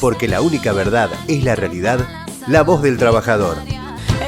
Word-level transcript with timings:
porque 0.00 0.28
la 0.28 0.40
única 0.40 0.72
verdad 0.72 1.10
es 1.28 1.44
la 1.44 1.54
realidad, 1.56 2.00
la 2.46 2.62
voz 2.62 2.82
del 2.82 2.98
trabajador. 2.98 3.56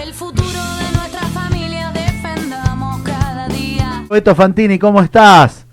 El 0.02 0.12
futuro 0.12 0.48
de 0.48 0.96
nuestra 0.98 1.20
familia 1.28 1.90
defendamos 1.92 3.02
cada 3.02 3.48
día. 3.48 4.04
Beto 4.08 4.34
Fantini, 4.34 4.78
¿cómo 4.78 5.00
estás? 5.00 5.66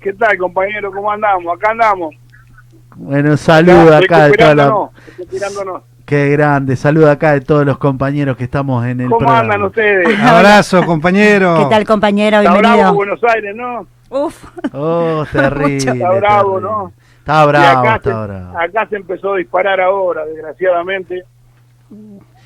¿Qué 0.00 0.12
tal, 0.14 0.36
compañero? 0.38 0.90
¿Cómo 0.90 1.10
andamos? 1.12 1.54
Acá 1.56 1.70
andamos. 1.70 2.14
Bueno, 2.96 3.36
saluda 3.36 3.98
acá 3.98 4.26
de 4.28 4.32
toda 4.32 4.54
la... 4.54 4.72
Qué 6.04 6.28
grande, 6.30 6.74
saluda 6.74 7.12
acá 7.12 7.32
de 7.32 7.40
todos 7.40 7.64
los 7.64 7.78
compañeros 7.78 8.36
que 8.36 8.42
estamos 8.42 8.84
en 8.84 9.00
el 9.00 9.06
¿Cómo 9.08 9.18
programa. 9.20 9.40
andan 9.42 9.62
ustedes? 9.62 10.18
Abrazo, 10.22 10.84
compañero. 10.84 11.56
¿Qué 11.56 11.66
tal, 11.70 11.84
compañero? 11.86 12.38
Está 12.38 12.50
bravo 12.56 12.62
Bienvenido. 12.74 12.94
Buenos 12.94 13.20
Aires, 13.32 13.54
¿no? 13.54 13.86
Uf, 14.08 14.44
Oh, 14.72 15.24
terrible. 15.32 15.76
Está 15.76 15.92
bravo, 15.94 16.54
terrible. 16.58 16.60
¿no? 16.62 16.92
Está 17.30 17.46
bravo, 17.46 17.80
acá, 17.80 17.96
está 17.96 18.10
se, 18.22 18.26
bravo. 18.28 18.58
acá 18.58 18.86
se 18.88 18.96
empezó 18.96 19.32
a 19.34 19.36
disparar 19.38 19.80
ahora, 19.80 20.24
desgraciadamente. 20.26 21.24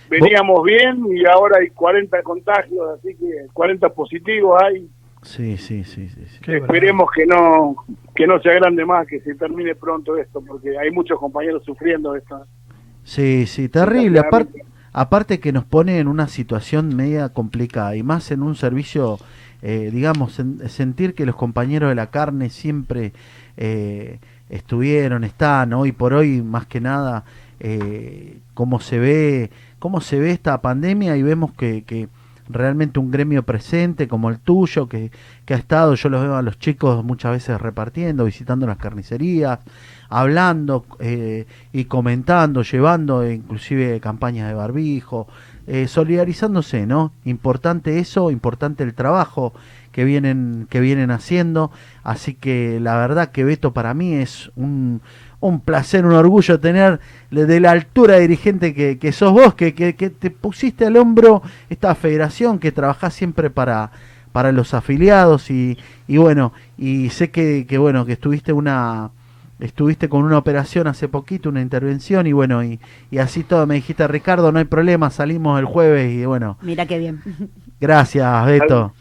Veníamos 0.09 0.63
bien 0.65 1.05
y 1.17 1.25
ahora 1.27 1.59
hay 1.61 1.71
40 1.71 2.23
contagios, 2.23 2.99
así 2.99 3.15
que 3.17 3.47
40 3.53 3.89
positivos 3.91 4.61
hay. 4.63 4.89
Sí, 5.23 5.57
sí, 5.57 5.85
sí, 5.85 6.09
sí. 6.11 6.27
Esperemos 6.53 7.11
que 7.15 7.25
no 7.27 7.75
que 8.15 8.27
no 8.27 8.39
se 8.41 8.51
agrande 8.51 8.85
más, 8.85 9.07
que 9.07 9.21
se 9.21 9.35
termine 9.35 9.75
pronto 9.75 10.17
esto, 10.19 10.43
porque 10.47 10.79
hay 10.79 10.91
muchos 10.91 11.19
compañeros 11.19 11.65
sufriendo 11.65 12.15
esto. 12.15 12.45
Sí, 13.03 13.47
sí, 13.47 13.69
terrible. 13.71 14.19
Aparte, 14.21 14.65
aparte 14.93 15.41
que 15.41 15.53
nos 15.53 15.65
pone 15.65 15.99
en 15.99 16.09
una 16.09 16.29
situación 16.29 16.95
media 16.95 17.31
complicada 17.31 17.97
y 17.97 18.03
más 18.03 18.31
en 18.31 18.43
un 18.43 18.55
servicio, 18.55 19.19
eh, 19.63 19.91
digamos, 19.93 20.39
en- 20.39 20.69
sentir 20.69 21.15
que 21.15 21.25
los 21.27 21.37
compañeros 21.37 21.89
de 21.89 21.95
la 21.95 22.11
carne 22.11 22.51
siempre 22.51 23.13
eh, 23.57 24.19
estuvieron, 24.55 25.25
están, 25.25 25.73
hoy 25.73 25.93
por 25.93 26.15
hoy, 26.15 26.41
más 26.41 26.67
que 26.67 26.81
nada, 26.81 27.25
eh, 27.61 28.39
cómo 28.55 28.81
se 28.81 28.99
ve, 28.99 29.51
cómo 29.79 30.01
se 30.01 30.19
ve 30.19 30.31
esta 30.31 30.61
pandemia 30.63 31.17
y 31.17 31.23
vemos 31.23 31.53
que, 31.53 32.09
realmente 32.47 32.99
un 32.99 33.11
gremio 33.11 33.43
presente 33.43 34.07
como 34.07 34.29
el 34.29 34.39
tuyo, 34.39 34.87
que, 34.87 35.11
ha 35.49 35.55
estado, 35.55 35.95
yo 35.95 36.09
los 36.11 36.23
veo 36.23 36.37
a 36.37 36.43
los 36.43 36.59
chicos 36.59 37.03
muchas 37.03 37.33
veces 37.33 37.61
repartiendo, 37.61 38.27
visitando 38.27 38.67
las 38.67 38.77
carnicerías, 38.77 39.61
hablando 40.09 40.85
eh, 41.01 41.47
y 41.73 41.87
comentando, 41.87 42.63
llevando 42.63 43.23
eh, 43.23 43.35
inclusive 43.35 43.99
campañas 44.01 44.49
de 44.49 44.55
barbijo, 44.55 45.27
eh, 45.67 45.89
solidarizándose, 45.89 46.87
¿no? 46.87 47.13
Importante 47.25 47.99
eso, 47.99 48.31
importante 48.31 48.85
el 48.85 48.93
trabajo 48.93 49.55
que 49.95 50.05
vienen, 50.05 50.67
que 50.69 50.81
vienen 50.81 51.13
haciendo, 51.13 51.71
así 52.03 52.35
que 52.35 52.81
la 52.81 52.97
verdad 52.99 53.31
que 53.31 53.45
Beto 53.45 53.73
para 53.73 53.95
mí 53.95 54.15
es 54.15 54.51
un, 54.57 55.01
un 55.41 55.61
placer, 55.61 56.05
un 56.05 56.13
orgullo 56.15 56.59
tener 56.59 56.99
le- 57.31 57.47
de 57.47 57.61
la 57.61 57.71
altura 57.71 58.15
de 58.17 58.23
dirigente 58.23 58.75
que, 58.75 58.99
que 58.99 59.13
sos 59.13 59.33
vos, 59.33 59.55
que, 59.55 59.73
que, 59.73 59.95
que 59.95 60.11
te 60.11 60.31
pusiste 60.31 60.85
al 60.85 60.97
hombro 60.97 61.43
esta 61.71 61.95
federación, 61.95 62.59
que 62.59 62.73
trabajás 62.73 63.15
siempre 63.15 63.51
para, 63.51 63.93
para 64.33 64.51
los 64.51 64.75
afiliados 64.75 65.49
y, 65.51 65.79
y 66.09 66.17
bueno, 66.17 66.53
y 66.77 67.11
sé 67.11 67.31
que, 67.31 67.65
que 67.69 67.79
bueno, 67.79 68.05
que 68.05 68.15
estuviste 68.15 68.53
una 68.53 69.11
estuviste 69.61 70.09
con 70.09 70.25
una 70.25 70.37
operación 70.39 70.89
hace 70.89 71.07
poquito, 71.07 71.49
una 71.49 71.63
intervención 71.63 72.27
y 72.27 72.33
bueno, 72.33 72.65
y, 72.65 72.81
y 73.13 73.19
así 73.19 73.45
todo 73.45 73.65
me 73.69 73.77
dijiste, 73.77 74.07
Ricardo, 74.09 74.51
no 74.51 74.59
hay 74.59 74.65
problema, 74.65 75.09
salimos 75.11 75.61
el 75.61 75.65
jueves 75.67 76.13
y 76.13 76.27
bueno, 76.27 76.59
mira 76.61 76.85
qué 76.87 76.99
bien. 76.99 77.21
gracias 77.81 78.47
Beto. 78.47 78.93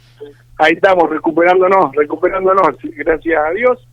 Ahí 0.63 0.75
estamos, 0.75 1.09
recuperándonos, 1.09 1.93
recuperándonos, 1.93 2.77
gracias 2.95 3.43
a 3.45 3.51
Dios. 3.51 3.85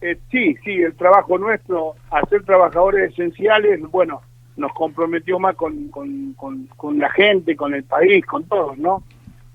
Eh, 0.00 0.16
sí, 0.30 0.54
sí, 0.64 0.70
el 0.80 0.94
trabajo 0.94 1.36
nuestro, 1.36 1.92
hacer 2.10 2.42
trabajadores 2.42 3.12
esenciales, 3.12 3.82
bueno, 3.90 4.22
nos 4.56 4.72
comprometió 4.72 5.38
más 5.38 5.56
con, 5.56 5.88
con, 5.88 6.32
con, 6.34 6.98
la 6.98 7.10
gente, 7.10 7.54
con 7.54 7.74
el 7.74 7.84
país, 7.84 8.24
con 8.24 8.44
todos, 8.44 8.78
¿no? 8.78 9.02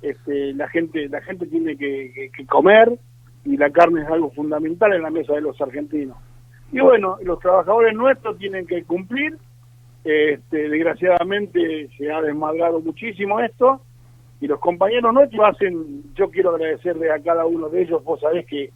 Este, 0.03 0.53
la 0.53 0.68
gente 0.68 1.09
la 1.09 1.19
gente 1.22 1.47
tiene 1.47 1.75
que, 1.75 2.12
que- 2.13 2.30
que 2.30 2.46
comer 2.46 2.91
y 3.44 3.57
la 3.57 3.72
carne 3.72 4.02
es 4.03 4.07
algo 4.07 4.30
fundamental 4.30 4.94
en 4.94 5.02
la 5.02 5.09
mesa 5.09 5.34
de 5.34 5.41
los 5.41 5.59
argentinos. 5.59 6.18
Y 6.72 6.80
bueno, 6.80 7.18
los 7.24 7.40
trabajadores 7.40 7.96
nuestros 7.96 8.38
tienen 8.38 8.68
que 8.68 8.84
cumplir. 8.84 9.36
Este, 10.03 10.69
desgraciadamente 10.69 11.90
se 11.97 12.12
ha 12.12 12.22
desmadrado 12.22 12.81
muchísimo 12.81 13.40
esto 13.40 13.81
y 14.41 14.47
los 14.47 14.59
compañeros 14.59 15.13
nuestros 15.13 15.41
hacen, 15.47 16.03
yo 16.16 16.29
quiero 16.31 16.50
agradecerle 16.50 17.12
a 17.12 17.19
cada 17.19 17.46
uno 17.46 17.69
de 17.69 17.84
ellos, 17.84 18.03
vos 18.03 18.19
sabés 18.19 18.46
que 18.47 18.72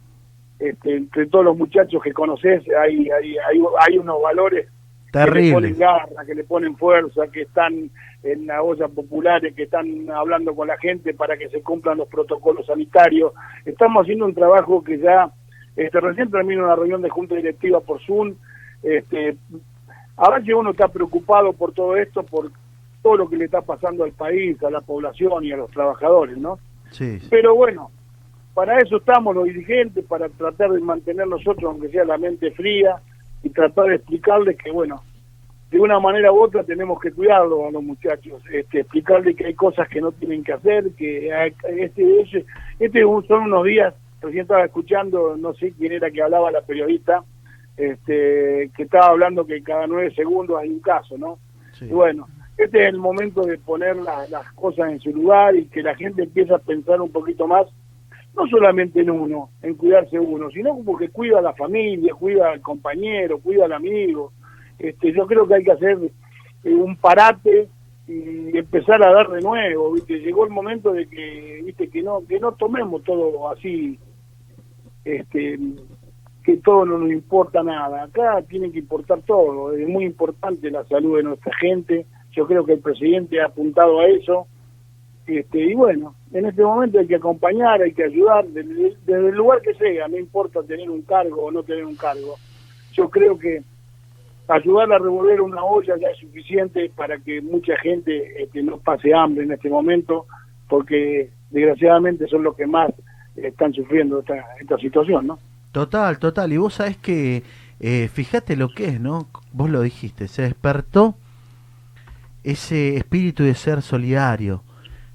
este, 0.60 0.96
entre 0.96 1.26
todos 1.26 1.44
los 1.44 1.56
muchachos 1.56 2.00
que 2.02 2.12
conoces 2.12 2.62
hay, 2.80 3.10
hay, 3.10 3.36
hay, 3.36 3.62
hay 3.80 3.98
unos 3.98 4.22
valores 4.22 4.68
que 5.12 5.30
le 5.30 5.52
ponen 5.52 5.78
garra, 5.78 6.24
que 6.24 6.34
le 6.34 6.44
ponen 6.44 6.76
fuerza, 6.76 7.26
que 7.32 7.42
están 7.42 7.90
en 8.22 8.46
la 8.46 8.62
olla 8.62 8.86
populares, 8.88 9.54
que 9.54 9.64
están 9.64 10.08
hablando 10.10 10.54
con 10.54 10.68
la 10.68 10.78
gente 10.78 11.14
para 11.14 11.36
que 11.36 11.48
se 11.48 11.62
cumplan 11.62 11.98
los 11.98 12.08
protocolos 12.08 12.66
sanitarios. 12.66 13.32
Estamos 13.64 14.02
haciendo 14.02 14.26
un 14.26 14.34
trabajo 14.34 14.84
que 14.84 14.98
ya, 14.98 15.30
este, 15.74 16.00
recién 16.00 16.30
termino 16.30 16.64
una 16.64 16.76
reunión 16.76 17.02
de 17.02 17.10
junta 17.10 17.34
directiva 17.34 17.80
por 17.80 18.00
Zoom, 18.04 18.34
este, 18.82 19.36
ahora 20.16 20.42
que 20.42 20.54
uno 20.54 20.70
está 20.70 20.88
preocupado 20.88 21.52
por 21.52 21.72
todo 21.72 21.96
esto, 21.96 22.22
por 22.22 22.50
todo 23.06 23.16
lo 23.18 23.28
que 23.30 23.36
le 23.36 23.44
está 23.44 23.62
pasando 23.62 24.02
al 24.02 24.10
país, 24.10 24.60
a 24.64 24.70
la 24.70 24.80
población 24.80 25.44
y 25.44 25.52
a 25.52 25.56
los 25.56 25.70
trabajadores, 25.70 26.36
¿no? 26.36 26.58
Sí. 26.90 27.18
Pero 27.30 27.54
bueno, 27.54 27.92
para 28.52 28.78
eso 28.80 28.96
estamos 28.96 29.32
los 29.32 29.44
dirigentes, 29.44 30.04
para 30.06 30.28
tratar 30.28 30.72
de 30.72 30.80
mantener 30.80 31.28
nosotros, 31.28 31.70
aunque 31.70 31.88
sea 31.88 32.04
la 32.04 32.18
mente 32.18 32.50
fría, 32.50 32.96
y 33.44 33.50
tratar 33.50 33.86
de 33.86 33.94
explicarles 33.94 34.56
que, 34.56 34.72
bueno, 34.72 35.04
de 35.70 35.78
una 35.78 36.00
manera 36.00 36.32
u 36.32 36.40
otra 36.42 36.64
tenemos 36.64 36.98
que 37.00 37.12
cuidarlo 37.12 37.68
a 37.68 37.70
los 37.70 37.82
muchachos, 37.84 38.42
este, 38.52 38.80
explicarles 38.80 39.36
que 39.36 39.46
hay 39.46 39.54
cosas 39.54 39.88
que 39.88 40.00
no 40.00 40.10
tienen 40.10 40.42
que 40.42 40.54
hacer, 40.54 40.90
que 40.96 41.32
hay- 41.32 41.54
este, 41.78 42.20
ese- 42.22 42.46
este 42.80 43.02
son 43.28 43.42
unos 43.44 43.64
días, 43.64 43.94
recién 44.20 44.42
estaba 44.42 44.64
escuchando, 44.64 45.36
no 45.36 45.54
sé 45.54 45.72
quién 45.78 45.92
era 45.92 46.10
que 46.10 46.22
hablaba 46.22 46.50
la 46.50 46.62
periodista, 46.62 47.22
este, 47.76 48.68
que 48.76 48.82
estaba 48.82 49.08
hablando 49.08 49.46
que 49.46 49.62
cada 49.62 49.86
nueve 49.86 50.10
segundos 50.12 50.58
hay 50.58 50.70
un 50.70 50.80
caso, 50.80 51.16
¿no? 51.16 51.38
sí. 51.72 51.84
Y 51.84 51.92
bueno, 51.92 52.26
este 52.56 52.82
es 52.84 52.88
el 52.88 52.98
momento 52.98 53.42
de 53.42 53.58
poner 53.58 53.96
la- 53.96 54.26
las 54.28 54.50
cosas 54.52 54.90
en 54.90 55.00
su 55.00 55.10
lugar 55.10 55.54
y 55.56 55.66
que 55.66 55.82
la 55.82 55.94
gente 55.94 56.22
empiece 56.24 56.54
a 56.54 56.58
pensar 56.58 57.00
un 57.00 57.10
poquito 57.10 57.46
más, 57.46 57.66
no 58.34 58.46
solamente 58.48 59.00
en 59.00 59.10
uno, 59.10 59.50
en 59.62 59.74
cuidarse 59.74 60.18
uno, 60.18 60.50
sino 60.50 60.70
como 60.70 60.96
que 60.96 61.08
cuida 61.08 61.38
a 61.38 61.42
la 61.42 61.54
familia, 61.54 62.14
cuida 62.14 62.50
al 62.52 62.60
compañero, 62.60 63.38
cuida 63.38 63.64
al 63.66 63.72
amigo. 63.72 64.32
Este, 64.78 65.12
yo 65.12 65.26
creo 65.26 65.46
que 65.46 65.54
hay 65.54 65.64
que 65.64 65.72
hacer 65.72 65.98
eh, 66.64 66.74
un 66.74 66.96
parate 66.96 67.68
y 68.08 68.56
empezar 68.56 69.02
a 69.02 69.12
dar 69.12 69.28
de 69.30 69.40
nuevo, 69.40 69.92
¿viste? 69.92 70.20
Llegó 70.20 70.44
el 70.44 70.50
momento 70.50 70.92
de 70.92 71.06
que, 71.08 71.60
¿viste? 71.64 71.88
que 71.88 72.02
no 72.02 72.24
que 72.26 72.38
no 72.38 72.52
tomemos 72.52 73.02
todo 73.02 73.50
así 73.50 73.98
este 75.04 75.58
que 76.44 76.58
todo 76.58 76.84
no 76.84 76.98
nos 76.98 77.10
importa 77.10 77.62
nada. 77.64 78.04
Acá 78.04 78.40
tiene 78.48 78.70
que 78.70 78.78
importar 78.78 79.20
todo. 79.22 79.72
Es 79.72 79.88
muy 79.88 80.04
importante 80.04 80.70
la 80.70 80.84
salud 80.84 81.16
de 81.16 81.24
nuestra 81.24 81.52
gente. 81.56 82.06
Yo 82.36 82.46
creo 82.46 82.66
que 82.66 82.74
el 82.74 82.80
presidente 82.80 83.40
ha 83.40 83.46
apuntado 83.46 84.00
a 84.00 84.08
eso. 84.08 84.46
Este, 85.26 85.58
y 85.58 85.74
bueno, 85.74 86.14
en 86.32 86.44
este 86.44 86.62
momento 86.62 86.98
hay 86.98 87.06
que 87.06 87.16
acompañar, 87.16 87.80
hay 87.80 87.92
que 87.92 88.04
ayudar 88.04 88.46
desde, 88.46 88.94
el 89.08 89.34
lugar 89.34 89.60
que 89.62 89.74
sea, 89.74 90.06
no 90.06 90.18
importa 90.18 90.62
tener 90.62 90.88
un 90.88 91.02
cargo 91.02 91.46
o 91.46 91.50
no 91.50 91.62
tener 91.62 91.84
un 91.84 91.96
cargo. 91.96 92.36
Yo 92.92 93.08
creo 93.08 93.38
que 93.38 93.62
ayudar 94.46 94.92
a 94.92 94.98
revolver 94.98 95.40
una 95.40 95.64
olla 95.64 95.96
ya 95.98 96.08
es 96.08 96.18
suficiente 96.18 96.92
para 96.94 97.18
que 97.18 97.40
mucha 97.40 97.76
gente 97.78 98.42
este, 98.42 98.62
no 98.62 98.76
pase 98.78 99.12
hambre 99.12 99.44
en 99.44 99.52
este 99.52 99.70
momento, 99.70 100.26
porque 100.68 101.30
desgraciadamente 101.50 102.28
son 102.28 102.44
los 102.44 102.54
que 102.54 102.66
más 102.66 102.92
están 103.34 103.72
sufriendo 103.72 104.20
esta, 104.20 104.44
esta 104.60 104.76
situación, 104.76 105.26
¿no? 105.26 105.38
Total, 105.72 106.18
total. 106.18 106.52
Y 106.52 106.58
vos 106.58 106.74
sabés 106.74 106.98
que, 106.98 107.42
eh, 107.80 108.08
fíjate 108.12 108.56
lo 108.56 108.68
que 108.68 108.88
es, 108.88 109.00
¿no? 109.00 109.28
Vos 109.52 109.70
lo 109.70 109.80
dijiste, 109.80 110.28
se 110.28 110.42
despertó 110.42 111.16
ese 112.46 112.96
espíritu 112.96 113.42
de 113.42 113.56
ser 113.56 113.82
solidario, 113.82 114.62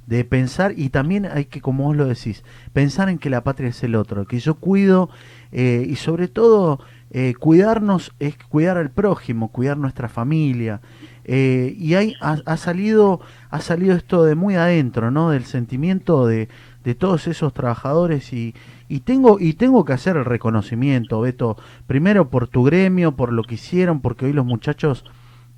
de 0.05 0.25
pensar, 0.25 0.73
y 0.75 0.89
también 0.89 1.25
hay 1.25 1.45
que, 1.45 1.61
como 1.61 1.85
vos 1.85 1.95
lo 1.95 2.05
decís, 2.05 2.43
pensar 2.73 3.07
en 3.07 3.17
que 3.17 3.29
la 3.29 3.45
patria 3.45 3.69
es 3.69 3.81
el 3.83 3.95
otro, 3.95 4.27
que 4.27 4.39
yo 4.39 4.55
cuido, 4.55 5.09
eh, 5.53 5.85
y 5.89 5.95
sobre 5.95 6.27
todo, 6.27 6.81
eh, 7.09 7.33
cuidarnos 7.39 8.11
es 8.19 8.35
cuidar 8.35 8.77
al 8.77 8.91
prójimo, 8.91 9.49
cuidar 9.49 9.77
nuestra 9.77 10.09
familia. 10.09 10.81
Eh, 11.23 11.73
y 11.77 11.93
hay, 11.93 12.15
ha, 12.19 12.57
salido, 12.57 13.21
ha 13.49 13.61
salido 13.61 13.95
esto 13.95 14.25
de 14.25 14.35
muy 14.35 14.55
adentro, 14.55 15.09
¿no? 15.09 15.29
Del 15.29 15.45
sentimiento 15.45 16.27
de, 16.27 16.49
de 16.83 16.95
todos 16.95 17.27
esos 17.27 17.53
trabajadores 17.53 18.33
y, 18.33 18.55
y 18.89 19.01
tengo 19.01 19.39
y 19.39 19.53
tengo 19.53 19.85
que 19.85 19.93
hacer 19.93 20.17
el 20.17 20.25
reconocimiento, 20.25 21.21
Beto, 21.21 21.55
primero 21.87 22.29
por 22.29 22.49
tu 22.49 22.63
gremio, 22.63 23.13
por 23.15 23.31
lo 23.31 23.43
que 23.43 23.55
hicieron, 23.55 24.01
porque 24.01 24.25
hoy 24.25 24.33
los 24.33 24.45
muchachos 24.45 25.05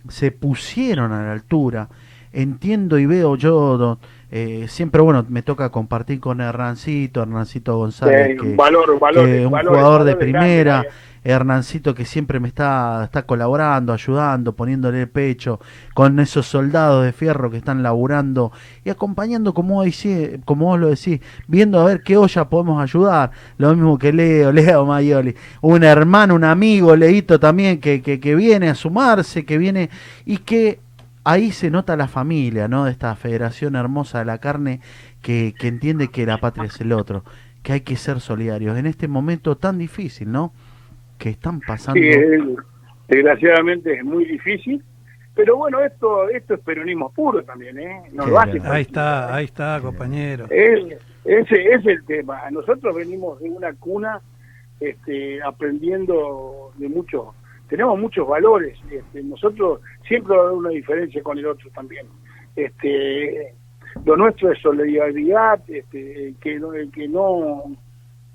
se 0.10 0.32
pusieron 0.32 1.12
a 1.12 1.24
la 1.24 1.32
altura. 1.34 1.90
Entiendo 2.32 2.98
y 2.98 3.06
veo 3.06 3.36
yo 3.36 4.00
eh, 4.36 4.66
siempre, 4.68 5.00
bueno, 5.00 5.24
me 5.30 5.44
toca 5.44 5.70
compartir 5.70 6.20
con 6.20 6.42
Hernancito, 6.42 7.22
Hernancito 7.22 7.78
González, 7.78 8.36
que, 8.36 8.48
un 8.48 8.58
valor, 8.58 9.00
valor, 9.00 9.26
que 9.28 9.46
un 9.46 9.52
valor, 9.52 9.76
jugador 9.76 10.04
de 10.06 10.16
primera, 10.16 10.82
grande, 10.82 10.90
Hernancito 11.24 11.94
que 11.94 12.04
siempre 12.04 12.40
me 12.40 12.48
está, 12.48 13.04
está 13.04 13.28
colaborando, 13.28 13.94
ayudando, 13.94 14.54
poniéndole 14.56 15.02
el 15.02 15.08
pecho, 15.08 15.60
con 15.94 16.20
esos 16.20 16.48
soldados 16.48 17.06
de 17.06 17.14
fierro 17.14 17.52
que 17.52 17.58
están 17.58 17.84
laburando 17.84 18.52
y 18.84 18.90
acompañando, 18.90 19.54
como 19.54 19.76
vos, 19.76 19.86
decís- 19.86 20.40
como 20.46 20.66
vos 20.66 20.80
lo 20.80 20.88
decís, 20.90 21.22
viendo 21.48 21.80
a 21.80 21.86
ver 21.86 22.02
qué 22.02 22.18
olla 22.18 22.50
podemos 22.50 22.82
ayudar. 22.82 23.30
Lo 23.60 23.72
mismo 23.76 24.00
que 24.00 24.12
Leo, 24.12 24.52
Leo 24.52 24.84
Mayoli, 24.84 25.36
un 25.62 25.84
hermano, 25.84 26.34
un 26.34 26.44
amigo, 26.44 26.96
Leito 26.96 27.40
también, 27.40 27.80
que, 27.80 28.02
que, 28.02 28.20
que 28.20 28.34
viene 28.34 28.68
a 28.70 28.74
sumarse, 28.74 29.46
que 29.46 29.60
viene 29.60 29.92
y 30.26 30.38
que 30.40 30.80
ahí 31.24 31.52
se 31.52 31.70
nota 31.72 31.96
la 31.98 32.08
familia, 32.08 32.68
¿no? 32.68 32.86
De 32.86 32.92
esta 32.92 33.16
Federación 33.16 33.76
Hermosa 33.76 34.20
de 34.20 34.26
la 34.26 34.38
Carne 34.40 34.82
que, 35.22 35.54
que 35.58 35.68
entiende 35.68 36.10
que 36.10 36.26
la 36.26 36.38
patria 36.38 36.66
es 36.66 36.80
el 36.82 36.92
otro, 36.92 37.24
que 37.62 37.74
hay 37.74 37.82
que 37.82 37.96
ser 37.96 38.20
solidarios 38.20 38.78
en 38.78 38.86
este 38.86 39.08
momento 39.08 39.56
tan 39.58 39.78
difícil, 39.78 40.32
¿no? 40.32 40.54
Que 41.18 41.30
están 41.30 41.60
pasando. 41.62 42.00
Sí, 42.02 42.08
es- 42.10 42.42
desgraciadamente 43.08 43.94
es 43.98 44.04
muy 44.04 44.26
difícil, 44.26 44.84
pero 45.36 45.58
bueno, 45.58 45.82
esto 45.82 46.30
esto 46.30 46.54
es 46.56 46.60
peronismo 46.62 47.12
puro 47.12 47.44
también, 47.44 47.78
¿eh? 47.80 48.02
No 48.14 48.26
Qué 48.26 48.32
lo 48.32 48.40
hace. 48.40 48.62
Ahí 48.64 48.82
está, 48.84 49.34
ahí 49.36 49.46
está, 49.46 49.80
compañero. 49.82 50.46
Es- 50.50 50.98
ese 51.26 51.74
es 51.74 51.86
el 51.86 52.04
tema. 52.06 52.42
Nosotros 52.52 52.94
venimos 52.96 53.40
de 53.40 53.50
una 53.50 53.72
cuna 53.74 54.20
este, 54.80 55.42
aprendiendo 55.42 56.72
de 56.78 56.90
muchos, 56.90 57.28
tenemos 57.74 57.98
muchos 57.98 58.28
valores. 58.28 58.78
Este, 58.92 59.24
nosotros 59.24 59.82
siempre 60.08 60.38
va 60.38 60.44
a 60.44 60.46
haber 60.46 60.58
una 60.60 60.70
diferencia 60.70 61.24
con 61.24 61.40
el 61.40 61.48
otro 61.48 61.72
también. 61.72 62.06
Este, 62.56 63.56
lo 64.06 64.16
nuestro 64.16 64.52
es 64.52 64.60
solidaridad, 64.60 65.60
este, 65.68 66.28
el 66.28 66.36
que 66.36 66.60
no, 66.60 66.76
el 66.76 66.92
que 66.92 67.08
no, 67.08 67.64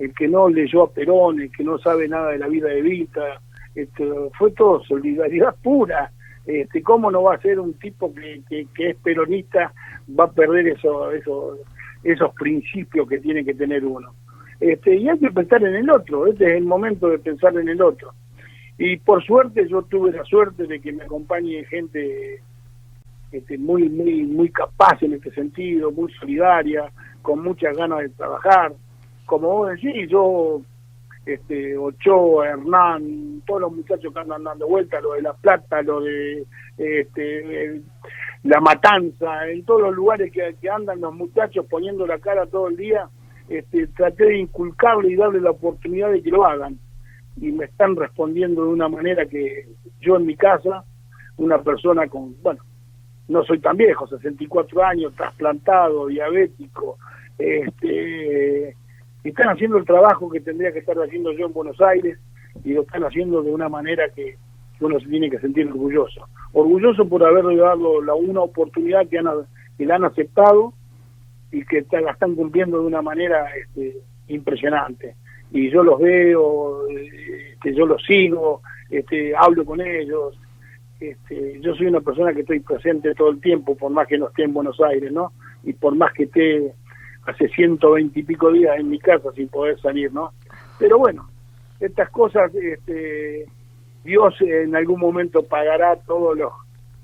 el 0.00 0.12
que 0.12 0.26
no 0.26 0.48
leyó 0.48 0.82
a 0.82 0.90
Perón, 0.90 1.40
el 1.40 1.52
que 1.52 1.62
no 1.62 1.78
sabe 1.78 2.08
nada 2.08 2.30
de 2.32 2.38
la 2.38 2.48
vida 2.48 2.66
de 2.66 2.82
Vita, 2.82 3.40
este, 3.76 4.04
fue 4.36 4.50
todo 4.50 4.82
solidaridad 4.82 5.54
pura. 5.62 6.10
Este, 6.44 6.82
¿Cómo 6.82 7.08
no 7.08 7.22
va 7.22 7.34
a 7.34 7.40
ser 7.40 7.60
un 7.60 7.74
tipo 7.74 8.12
que, 8.12 8.42
que, 8.48 8.66
que 8.74 8.90
es 8.90 8.96
peronista, 8.96 9.72
va 10.18 10.24
a 10.24 10.32
perder 10.32 10.66
eso, 10.66 11.12
eso, 11.12 11.58
esos 12.02 12.34
principios 12.34 13.08
que 13.08 13.18
tiene 13.18 13.44
que 13.44 13.54
tener 13.54 13.84
uno? 13.84 14.14
Este, 14.58 14.96
y 14.96 15.08
hay 15.08 15.18
que 15.20 15.30
pensar 15.30 15.62
en 15.62 15.76
el 15.76 15.88
otro, 15.90 16.26
este 16.26 16.44
es 16.46 16.56
el 16.56 16.64
momento 16.64 17.06
de 17.06 17.20
pensar 17.20 17.56
en 17.56 17.68
el 17.68 17.80
otro. 17.80 18.12
Y 18.78 18.96
por 18.98 19.24
suerte 19.24 19.68
yo 19.68 19.82
tuve 19.82 20.12
la 20.12 20.24
suerte 20.24 20.66
de 20.66 20.80
que 20.80 20.92
me 20.92 21.04
acompañe 21.04 21.64
gente 21.64 22.40
este, 23.32 23.58
muy, 23.58 23.88
muy, 23.88 24.22
muy 24.22 24.50
capaz 24.50 25.02
en 25.02 25.14
este 25.14 25.32
sentido, 25.32 25.90
muy 25.90 26.12
solidaria, 26.14 26.90
con 27.20 27.42
muchas 27.42 27.76
ganas 27.76 27.98
de 27.98 28.08
trabajar. 28.10 28.72
Como 29.26 29.48
vos 29.48 29.70
decís, 29.70 30.08
yo 30.08 30.62
este, 31.26 31.76
Ochoa, 31.76 32.48
Hernán, 32.48 33.42
todos 33.46 33.62
los 33.62 33.72
muchachos 33.72 34.12
que 34.14 34.20
andan 34.20 34.44
dando 34.44 34.66
vueltas, 34.66 35.02
lo 35.02 35.12
de 35.12 35.22
La 35.22 35.34
Plata, 35.34 35.82
lo 35.82 36.00
de 36.00 36.46
este, 36.78 37.82
La 38.44 38.60
Matanza, 38.60 39.48
en 39.50 39.64
todos 39.64 39.82
los 39.82 39.94
lugares 39.94 40.32
que, 40.32 40.56
que 40.60 40.70
andan 40.70 41.00
los 41.00 41.14
muchachos 41.14 41.66
poniendo 41.68 42.06
la 42.06 42.18
cara 42.18 42.46
todo 42.46 42.68
el 42.68 42.76
día, 42.76 43.08
este, 43.48 43.88
traté 43.88 44.24
de 44.24 44.38
inculcarle 44.38 45.10
y 45.10 45.16
darle 45.16 45.40
la 45.40 45.50
oportunidad 45.50 46.12
de 46.12 46.22
que 46.22 46.30
lo 46.30 46.46
hagan. 46.46 46.78
Y 47.40 47.52
me 47.52 47.66
están 47.66 47.96
respondiendo 47.96 48.64
de 48.64 48.70
una 48.70 48.88
manera 48.88 49.26
que 49.26 49.68
yo 50.00 50.16
en 50.16 50.26
mi 50.26 50.36
casa, 50.36 50.84
una 51.36 51.58
persona 51.62 52.08
con, 52.08 52.34
bueno, 52.42 52.60
no 53.28 53.44
soy 53.44 53.60
tan 53.60 53.76
viejo, 53.76 54.06
64 54.06 54.82
años, 54.82 55.14
trasplantado, 55.14 56.06
diabético, 56.06 56.98
este, 57.38 58.74
están 59.22 59.48
haciendo 59.48 59.76
el 59.76 59.84
trabajo 59.84 60.30
que 60.30 60.40
tendría 60.40 60.72
que 60.72 60.80
estar 60.80 60.96
haciendo 60.96 61.32
yo 61.32 61.46
en 61.46 61.52
Buenos 61.52 61.80
Aires 61.80 62.18
y 62.64 62.72
lo 62.72 62.82
están 62.82 63.04
haciendo 63.04 63.42
de 63.42 63.52
una 63.52 63.68
manera 63.68 64.08
que, 64.14 64.36
uno 64.80 65.00
se 65.00 65.08
tiene 65.08 65.28
que 65.28 65.40
sentir 65.40 65.66
orgulloso. 65.66 66.28
Orgulloso 66.52 67.08
por 67.08 67.24
haberle 67.24 67.56
dado 67.56 68.00
la 68.00 68.14
una 68.14 68.42
oportunidad 68.42 69.08
que, 69.08 69.18
han, 69.18 69.26
que 69.76 69.84
la 69.84 69.96
han 69.96 70.04
aceptado 70.04 70.72
y 71.50 71.64
que 71.64 71.84
la 71.90 72.12
están 72.12 72.36
cumpliendo 72.36 72.80
de 72.80 72.86
una 72.86 73.02
manera 73.02 73.44
este, 73.60 73.96
impresionante. 74.28 75.16
Y 75.50 75.70
yo 75.70 75.82
los 75.82 75.98
veo, 75.98 76.86
este, 76.88 77.74
yo 77.74 77.86
los 77.86 78.02
sigo, 78.04 78.62
este, 78.90 79.34
hablo 79.34 79.64
con 79.64 79.80
ellos. 79.80 80.38
Este, 81.00 81.60
yo 81.60 81.74
soy 81.74 81.86
una 81.86 82.00
persona 82.00 82.32
que 82.34 82.40
estoy 82.40 82.60
presente 82.60 83.14
todo 83.14 83.30
el 83.30 83.40
tiempo, 83.40 83.76
por 83.76 83.90
más 83.90 84.06
que 84.08 84.18
no 84.18 84.28
esté 84.28 84.44
en 84.44 84.52
Buenos 84.52 84.80
Aires, 84.80 85.12
¿no? 85.12 85.32
Y 85.64 85.72
por 85.72 85.94
más 85.94 86.12
que 86.12 86.24
esté 86.24 86.72
hace 87.24 87.48
120 87.48 88.18
y 88.18 88.22
pico 88.22 88.50
días 88.50 88.78
en 88.78 88.88
mi 88.88 88.98
casa 88.98 89.30
sin 89.32 89.48
poder 89.48 89.78
salir, 89.80 90.12
¿no? 90.12 90.32
Pero 90.78 90.98
bueno, 90.98 91.28
estas 91.80 92.10
cosas, 92.10 92.54
este, 92.54 93.46
Dios 94.04 94.34
en 94.40 94.74
algún 94.74 95.00
momento 95.00 95.42
pagará 95.44 95.96
todos 95.96 96.36
los, 96.36 96.52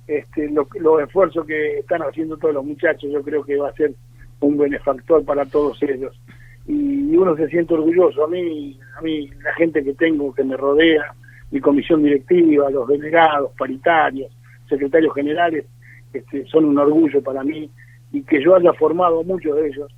este, 0.06 0.50
los 0.50 1.02
esfuerzos 1.02 1.46
que 1.46 1.78
están 1.78 2.02
haciendo 2.02 2.36
todos 2.36 2.54
los 2.54 2.64
muchachos. 2.64 3.10
Yo 3.12 3.22
creo 3.22 3.44
que 3.44 3.56
va 3.56 3.68
a 3.68 3.74
ser 3.74 3.92
un 4.40 4.56
benefactor 4.56 5.24
para 5.24 5.44
todos 5.46 5.82
ellos. 5.82 6.18
Y 6.66 7.14
uno 7.16 7.36
se 7.36 7.48
siente 7.48 7.74
orgulloso. 7.74 8.24
A 8.24 8.28
mí, 8.28 8.78
a 8.96 9.02
mí 9.02 9.28
la 9.42 9.54
gente 9.54 9.84
que 9.84 9.94
tengo, 9.94 10.34
que 10.34 10.44
me 10.44 10.56
rodea, 10.56 11.14
mi 11.50 11.60
comisión 11.60 12.02
directiva, 12.02 12.70
los 12.70 12.88
delegados, 12.88 13.52
paritarios, 13.58 14.32
secretarios 14.68 15.14
generales, 15.14 15.66
este, 16.12 16.46
son 16.46 16.64
un 16.64 16.78
orgullo 16.78 17.22
para 17.22 17.42
mí. 17.44 17.70
Y 18.12 18.22
que 18.22 18.42
yo 18.42 18.54
haya 18.56 18.72
formado 18.74 19.20
a 19.20 19.24
muchos 19.24 19.56
de 19.56 19.68
ellos, 19.68 19.92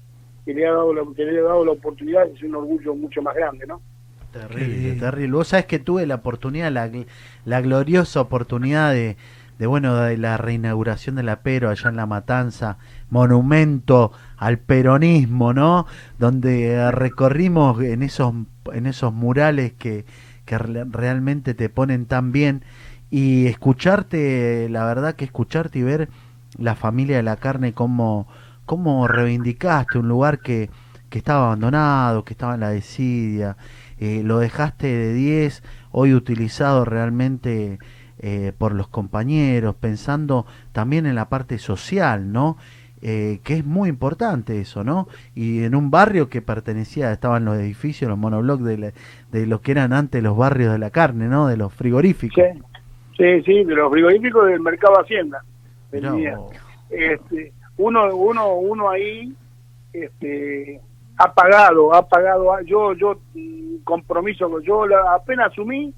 que 0.44 0.54
le, 0.54 0.66
ha 0.66 0.72
dado 0.72 0.92
la, 0.94 1.02
que 1.14 1.24
le 1.24 1.38
he 1.38 1.42
dado 1.42 1.64
la 1.64 1.72
oportunidad, 1.72 2.26
es 2.28 2.42
un 2.42 2.54
orgullo 2.54 2.94
mucho 2.94 3.22
más 3.22 3.34
grande, 3.34 3.66
¿no? 3.66 3.80
Terrible, 4.32 4.92
Sí. 4.94 4.98
terrible. 5.00 5.32
Vos 5.36 5.48
sabés 5.48 5.66
que 5.66 5.78
tuve 5.78 6.04
la 6.06 6.16
oportunidad, 6.16 6.70
la, 6.72 6.90
la 7.44 7.60
gloriosa 7.60 8.20
oportunidad 8.20 8.92
de, 8.92 9.16
de, 9.58 9.66
bueno, 9.66 9.94
de 9.96 10.16
la 10.18 10.36
reinauguración 10.36 11.16
de 11.16 11.22
la 11.22 11.40
Pero 11.40 11.70
allá 11.70 11.88
en 11.90 11.96
La 11.96 12.06
Matanza, 12.06 12.78
monumento 13.10 14.12
al 14.36 14.58
peronismo, 14.58 15.52
¿no? 15.52 15.86
Donde 16.18 16.90
recorrimos 16.92 17.80
en 17.82 18.02
esos, 18.02 18.34
en 18.72 18.86
esos 18.86 19.12
murales 19.12 19.72
que, 19.72 20.04
que 20.44 20.58
re- 20.58 20.84
realmente 20.84 21.54
te 21.54 21.68
ponen 21.68 22.06
tan 22.06 22.32
bien 22.32 22.62
y 23.10 23.46
escucharte, 23.46 24.68
la 24.70 24.84
verdad 24.84 25.14
que 25.14 25.24
escucharte 25.24 25.78
y 25.78 25.82
ver 25.82 26.08
la 26.58 26.74
familia 26.74 27.16
de 27.16 27.22
la 27.22 27.36
carne 27.36 27.72
como, 27.72 28.26
como 28.64 29.06
reivindicaste 29.08 29.98
un 29.98 30.08
lugar 30.08 30.40
que, 30.40 30.70
que 31.10 31.18
estaba 31.18 31.46
abandonado, 31.46 32.24
que 32.24 32.32
estaba 32.34 32.54
en 32.54 32.60
la 32.60 32.70
desidia, 32.70 33.56
eh, 33.98 34.22
lo 34.24 34.38
dejaste 34.38 34.86
de 34.86 35.14
10, 35.14 35.62
hoy 35.92 36.14
utilizado 36.14 36.84
realmente 36.84 37.78
eh, 38.18 38.52
por 38.56 38.74
los 38.74 38.88
compañeros, 38.88 39.74
pensando 39.76 40.46
también 40.72 41.06
en 41.06 41.14
la 41.14 41.28
parte 41.28 41.58
social, 41.58 42.32
¿no? 42.32 42.56
Eh, 43.02 43.40
que 43.44 43.54
es 43.58 43.64
muy 43.64 43.90
importante 43.90 44.58
eso, 44.58 44.82
¿no? 44.82 45.06
Y 45.34 45.62
en 45.64 45.74
un 45.74 45.90
barrio 45.90 46.28
que 46.30 46.40
pertenecía, 46.40 47.12
estaban 47.12 47.44
los 47.44 47.56
edificios, 47.58 48.08
los 48.08 48.18
monoblocks 48.18 48.64
de, 48.64 48.78
la- 48.78 48.92
de 49.32 49.46
lo 49.46 49.60
que 49.60 49.72
eran 49.72 49.92
antes 49.92 50.22
los 50.22 50.36
barrios 50.36 50.72
de 50.72 50.78
la 50.78 50.90
carne, 50.90 51.28
¿no? 51.28 51.46
De 51.46 51.56
los 51.58 51.74
frigoríficos. 51.74 52.42
Sí, 52.42 52.62
sí, 53.18 53.42
sí, 53.44 53.64
de 53.64 53.74
los 53.74 53.92
frigoríficos 53.92 54.46
del 54.48 54.60
mercado 54.60 55.00
Hacienda. 55.00 55.44
Este, 56.90 57.52
uno, 57.76 58.14
uno, 58.16 58.54
uno 58.54 58.88
ahí 58.90 59.34
este, 59.92 60.80
ha 61.18 61.32
pagado, 61.34 61.94
ha 61.94 62.08
pagado, 62.08 62.60
yo, 62.62 62.94
yo 62.94 63.18
mm, 63.34 63.76
compromiso, 63.84 64.60
yo 64.62 64.86
la- 64.86 65.14
apenas 65.14 65.52
asumí, 65.52 65.92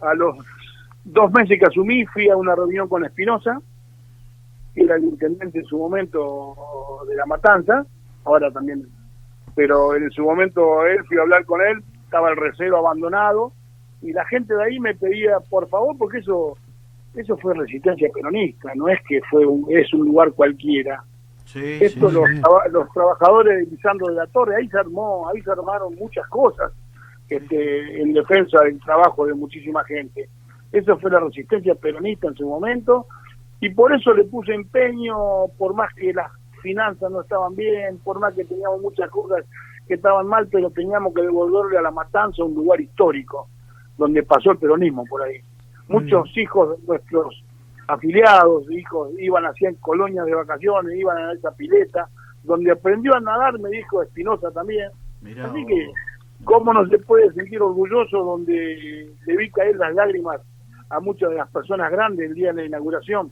a 0.00 0.14
los 0.14 0.36
dos 1.06 1.32
meses 1.32 1.58
que 1.58 1.66
asumí, 1.66 2.04
fui 2.06 2.28
a 2.28 2.36
una 2.36 2.54
reunión 2.54 2.88
con 2.88 3.04
Espinosa, 3.04 3.60
que 4.74 4.82
era 4.82 4.96
el 4.96 5.04
intendente 5.04 5.60
en 5.60 5.64
su 5.64 5.78
momento 5.78 6.56
de 7.08 7.14
La 7.14 7.26
Matanza, 7.26 7.86
ahora 8.24 8.50
también, 8.50 8.86
pero 9.54 9.94
en 9.94 10.10
su 10.10 10.22
momento 10.22 10.84
él, 10.84 11.04
fui 11.06 11.16
a 11.16 11.22
hablar 11.22 11.44
con 11.44 11.60
él, 11.62 11.82
estaba 12.04 12.30
el 12.30 12.36
recero 12.36 12.78
abandonado, 12.78 13.52
y 14.02 14.12
la 14.12 14.24
gente 14.26 14.54
de 14.54 14.64
ahí 14.64 14.78
me 14.80 14.94
pedía, 14.94 15.38
por 15.48 15.68
favor, 15.68 15.96
porque 15.96 16.18
eso 16.18 16.56
eso 17.14 17.34
fue 17.38 17.54
resistencia 17.54 18.10
peronista, 18.12 18.70
no 18.74 18.88
es 18.88 19.00
que 19.08 19.22
fue 19.30 19.46
un, 19.46 19.64
es 19.70 19.92
un 19.94 20.04
lugar 20.04 20.32
cualquiera. 20.32 21.02
Sí, 21.46 21.78
Esto 21.80 22.10
sí, 22.10 22.14
los, 22.14 22.28
sí. 22.28 22.42
los 22.70 22.92
trabajadores 22.92 23.56
de 23.56 23.70
Lisandro 23.74 24.08
de 24.08 24.16
la 24.16 24.26
Torre, 24.26 24.56
ahí 24.56 24.68
se 24.68 24.78
armó, 24.78 25.26
ahí 25.28 25.40
se 25.40 25.50
armaron 25.50 25.94
muchas 25.94 26.26
cosas 26.28 26.72
este, 27.28 28.02
en 28.02 28.12
defensa 28.12 28.60
del 28.64 28.78
trabajo 28.80 29.26
de 29.26 29.34
muchísima 29.34 29.82
gente. 29.84 30.28
Eso 30.72 30.98
fue 30.98 31.10
la 31.10 31.20
resistencia 31.20 31.74
peronista 31.74 32.28
en 32.28 32.34
su 32.34 32.46
momento 32.46 33.06
y 33.60 33.70
por 33.70 33.94
eso 33.94 34.12
le 34.12 34.24
puse 34.24 34.52
empeño, 34.52 35.16
por 35.56 35.74
más 35.74 35.92
que 35.94 36.12
las 36.12 36.30
finanzas 36.62 37.10
no 37.10 37.22
estaban 37.22 37.54
bien, 37.54 37.98
por 37.98 38.18
más 38.18 38.34
que 38.34 38.44
teníamos 38.44 38.80
muchas 38.80 39.10
cosas 39.10 39.44
que 39.86 39.94
estaban 39.94 40.26
mal, 40.26 40.48
pero 40.50 40.70
teníamos 40.70 41.14
que 41.14 41.22
devolverle 41.22 41.78
a 41.78 41.82
la 41.82 41.90
matanza 41.90 42.44
un 42.44 42.54
lugar 42.54 42.80
histórico 42.80 43.48
donde 43.96 44.22
pasó 44.22 44.50
el 44.50 44.58
peronismo 44.58 45.04
por 45.08 45.22
ahí. 45.22 45.40
Muchos 45.88 46.36
hijos 46.36 46.78
de 46.80 46.86
nuestros 46.86 47.44
afiliados, 47.86 48.70
hijos, 48.70 49.10
iban 49.18 49.46
hacían 49.46 49.74
colonias 49.76 50.26
de 50.26 50.34
vacaciones, 50.34 50.98
iban 50.98 51.16
a 51.16 51.32
esa 51.32 51.52
pileta, 51.52 52.08
donde 52.42 52.72
aprendió 52.72 53.14
a 53.14 53.20
nadar, 53.20 53.58
me 53.58 53.70
dijo 53.70 54.02
Espinosa 54.02 54.50
también. 54.50 54.90
Mirá 55.22 55.46
Así 55.46 55.64
que, 55.64 55.88
¿cómo 56.44 56.72
no 56.72 56.86
se 56.88 56.98
puede 56.98 57.32
sentir 57.32 57.62
orgulloso 57.62 58.24
donde 58.24 59.08
le 59.24 59.36
vi 59.36 59.50
caer 59.50 59.76
las 59.76 59.94
lágrimas 59.94 60.40
a 60.90 61.00
muchas 61.00 61.30
de 61.30 61.36
las 61.36 61.50
personas 61.50 61.90
grandes 61.90 62.28
el 62.30 62.34
día 62.34 62.52
de 62.52 62.62
la 62.62 62.66
inauguración, 62.66 63.30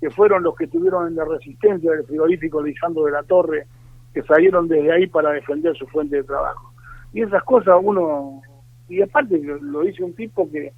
que 0.00 0.10
fueron 0.10 0.42
los 0.42 0.56
que 0.56 0.64
estuvieron 0.64 1.08
en 1.08 1.16
la 1.16 1.24
resistencia 1.24 1.90
del 1.92 2.04
frigorífico 2.04 2.62
Lisandro 2.62 3.04
de 3.04 3.12
la 3.12 3.22
Torre, 3.22 3.66
que 4.12 4.22
salieron 4.22 4.68
desde 4.68 4.92
ahí 4.92 5.06
para 5.06 5.30
defender 5.30 5.76
su 5.76 5.86
fuente 5.86 6.16
de 6.16 6.24
trabajo. 6.24 6.72
Y 7.12 7.22
esas 7.22 7.42
cosas 7.44 7.76
uno, 7.82 8.42
y 8.88 9.00
aparte 9.02 9.38
lo, 9.38 9.56
lo 9.58 9.80
dice 9.82 10.02
un 10.02 10.14
tipo 10.14 10.50
que, 10.50 10.72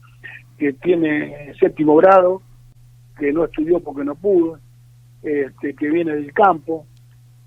que 0.58 0.72
tiene 0.74 1.54
séptimo 1.58 1.96
grado, 1.96 2.42
que 3.18 3.32
no 3.32 3.44
estudió 3.44 3.80
porque 3.80 4.04
no 4.04 4.14
pudo, 4.14 4.58
este, 5.22 5.74
que 5.74 5.88
viene 5.88 6.14
del 6.14 6.32
campo, 6.32 6.86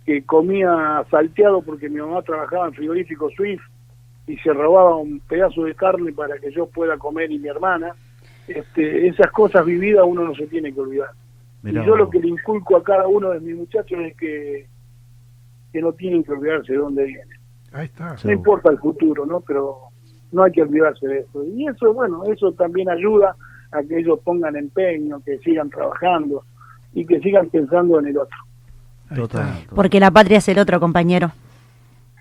que 0.06 0.24
comía 0.24 1.06
salteado 1.12 1.62
porque 1.62 1.90
mi 1.90 2.00
mamá 2.00 2.22
trabajaba 2.22 2.68
en 2.68 2.74
frigorífico 2.74 3.30
Swift 3.32 3.62
y 4.26 4.38
se 4.38 4.54
robaba 4.54 4.96
un 4.96 5.20
pedazo 5.20 5.64
de 5.64 5.76
carne 5.76 6.12
para 6.14 6.38
que 6.38 6.52
yo 6.52 6.68
pueda 6.68 6.98
comer 6.98 7.32
y 7.32 7.40
mi 7.40 7.48
hermana. 7.48 7.94
Este, 8.48 9.08
esas 9.08 9.32
cosas 9.32 9.66
vividas 9.66 10.06
uno 10.08 10.24
no 10.24 10.36
se 10.36 10.48
tiene 10.48 10.74
que 10.74 10.80
olvidar. 10.80 11.10
Mirá 11.64 11.84
y 11.84 11.86
yo 11.86 11.96
lo 11.96 12.10
que 12.10 12.20
le 12.20 12.30
inculco 12.30 12.78
a 12.78 12.84
cada 12.84 13.08
uno 13.08 13.32
de 13.32 13.40
mis 13.40 13.56
muchachos 13.56 14.00
es 14.00 14.16
que, 14.16 14.68
que 15.74 15.82
no 15.82 15.92
tienen 15.94 16.24
que 16.24 16.32
olvidarse 16.32 16.72
de 16.72 16.78
dónde 16.78 17.04
vienen. 17.04 17.38
Ahí 17.74 17.86
está. 17.86 18.16
No 18.24 18.32
importa 18.32 18.70
el 18.70 18.80
futuro, 18.80 19.26
¿no? 19.26 19.42
Pero 19.42 19.80
no 20.32 20.44
hay 20.44 20.52
que 20.52 20.62
olvidarse 20.62 21.08
de 21.08 21.20
eso. 21.20 21.44
Y 21.44 21.68
eso, 21.68 21.94
bueno, 21.94 22.24
eso 22.26 22.52
también 22.54 22.90
ayuda 22.90 23.36
a 23.72 23.84
que 23.84 24.00
ellos 24.00 24.20
pongan 24.24 24.56
empeño, 24.56 25.22
que 25.26 25.38
sigan 25.40 25.70
trabajando 25.70 26.44
y 26.94 27.06
que 27.06 27.20
sigan 27.20 27.50
pensando 27.50 28.00
en 28.00 28.08
el 28.08 28.18
otro. 28.18 28.38
Total. 29.14 29.66
Porque 29.74 30.00
la 30.00 30.12
patria 30.12 30.38
es 30.38 30.48
el 30.50 30.60
otro, 30.60 30.80
compañero. 30.80 31.32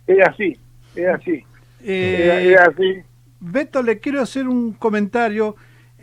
Es 0.07 0.27
así, 0.27 0.57
es 0.95 1.09
así, 1.09 1.45
Eh, 1.83 2.53
es 2.53 2.61
así. 2.61 3.03
Beto, 3.41 3.83
le 3.83 3.99
quiero 3.99 4.21
hacer 4.21 4.49
un 4.49 4.73
comentario, 4.73 5.57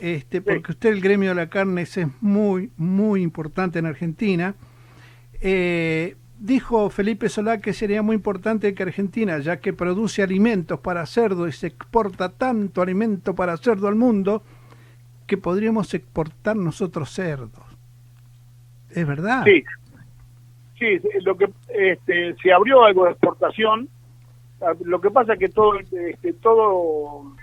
este, 0.04 0.42
porque 0.42 0.74
usted 0.74 0.90
el 0.90 1.00
gremio 1.00 1.30
de 1.30 1.36
la 1.36 1.48
carne 1.48 1.84
es 1.84 1.98
muy, 2.20 2.72
muy 2.76 3.22
importante 3.22 3.80
en 3.80 3.86
Argentina. 3.86 4.54
Eh, 5.40 6.18
dijo 6.38 6.90
Felipe 6.90 7.30
Solá 7.30 7.62
que 7.62 7.72
sería 7.72 8.02
muy 8.02 8.18
importante 8.18 8.74
que 8.74 8.84
Argentina, 8.84 9.40
ya 9.40 9.62
que 9.62 9.72
produce 9.72 10.22
alimentos 10.22 10.82
para 10.82 11.06
cerdo 11.06 11.48
y 11.48 11.54
se 11.54 11.68
exporta 11.68 12.28
tanto 12.28 12.82
alimento 12.82 13.34
para 13.34 13.56
cerdo 13.56 13.88
al 13.88 13.96
mundo, 13.96 14.44
que 15.26 15.38
podríamos 15.38 15.94
exportar 15.94 16.58
nosotros 16.58 17.10
cerdos. 17.10 17.64
¿Es 18.90 19.08
verdad? 19.08 19.46
Sí, 19.46 19.64
sí, 20.78 21.00
lo 21.22 21.38
que 21.38 21.50
este, 21.70 22.36
se 22.44 22.52
abrió 22.52 22.84
algo 22.84 23.06
de 23.06 23.12
exportación. 23.12 23.88
Ah, 24.60 24.74
Lo 24.84 25.00
que 25.00 25.12
pasa 25.12 25.32
es 25.32 25.40
que 25.40 25.48
todo, 25.48 25.80
este, 25.80 26.34
todo 26.42 27.38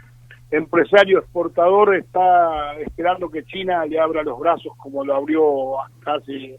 empresario 0.51 1.19
exportador 1.19 1.95
está 1.95 2.79
esperando 2.81 3.31
que 3.31 3.45
China 3.45 3.85
le 3.87 4.01
abra 4.01 4.23
los 4.23 4.39
brazos 4.39 4.73
como 4.77 5.05
lo 5.05 5.15
abrió 5.15 5.81
hasta 5.81 6.15
hace 6.15 6.55
eh, 6.55 6.59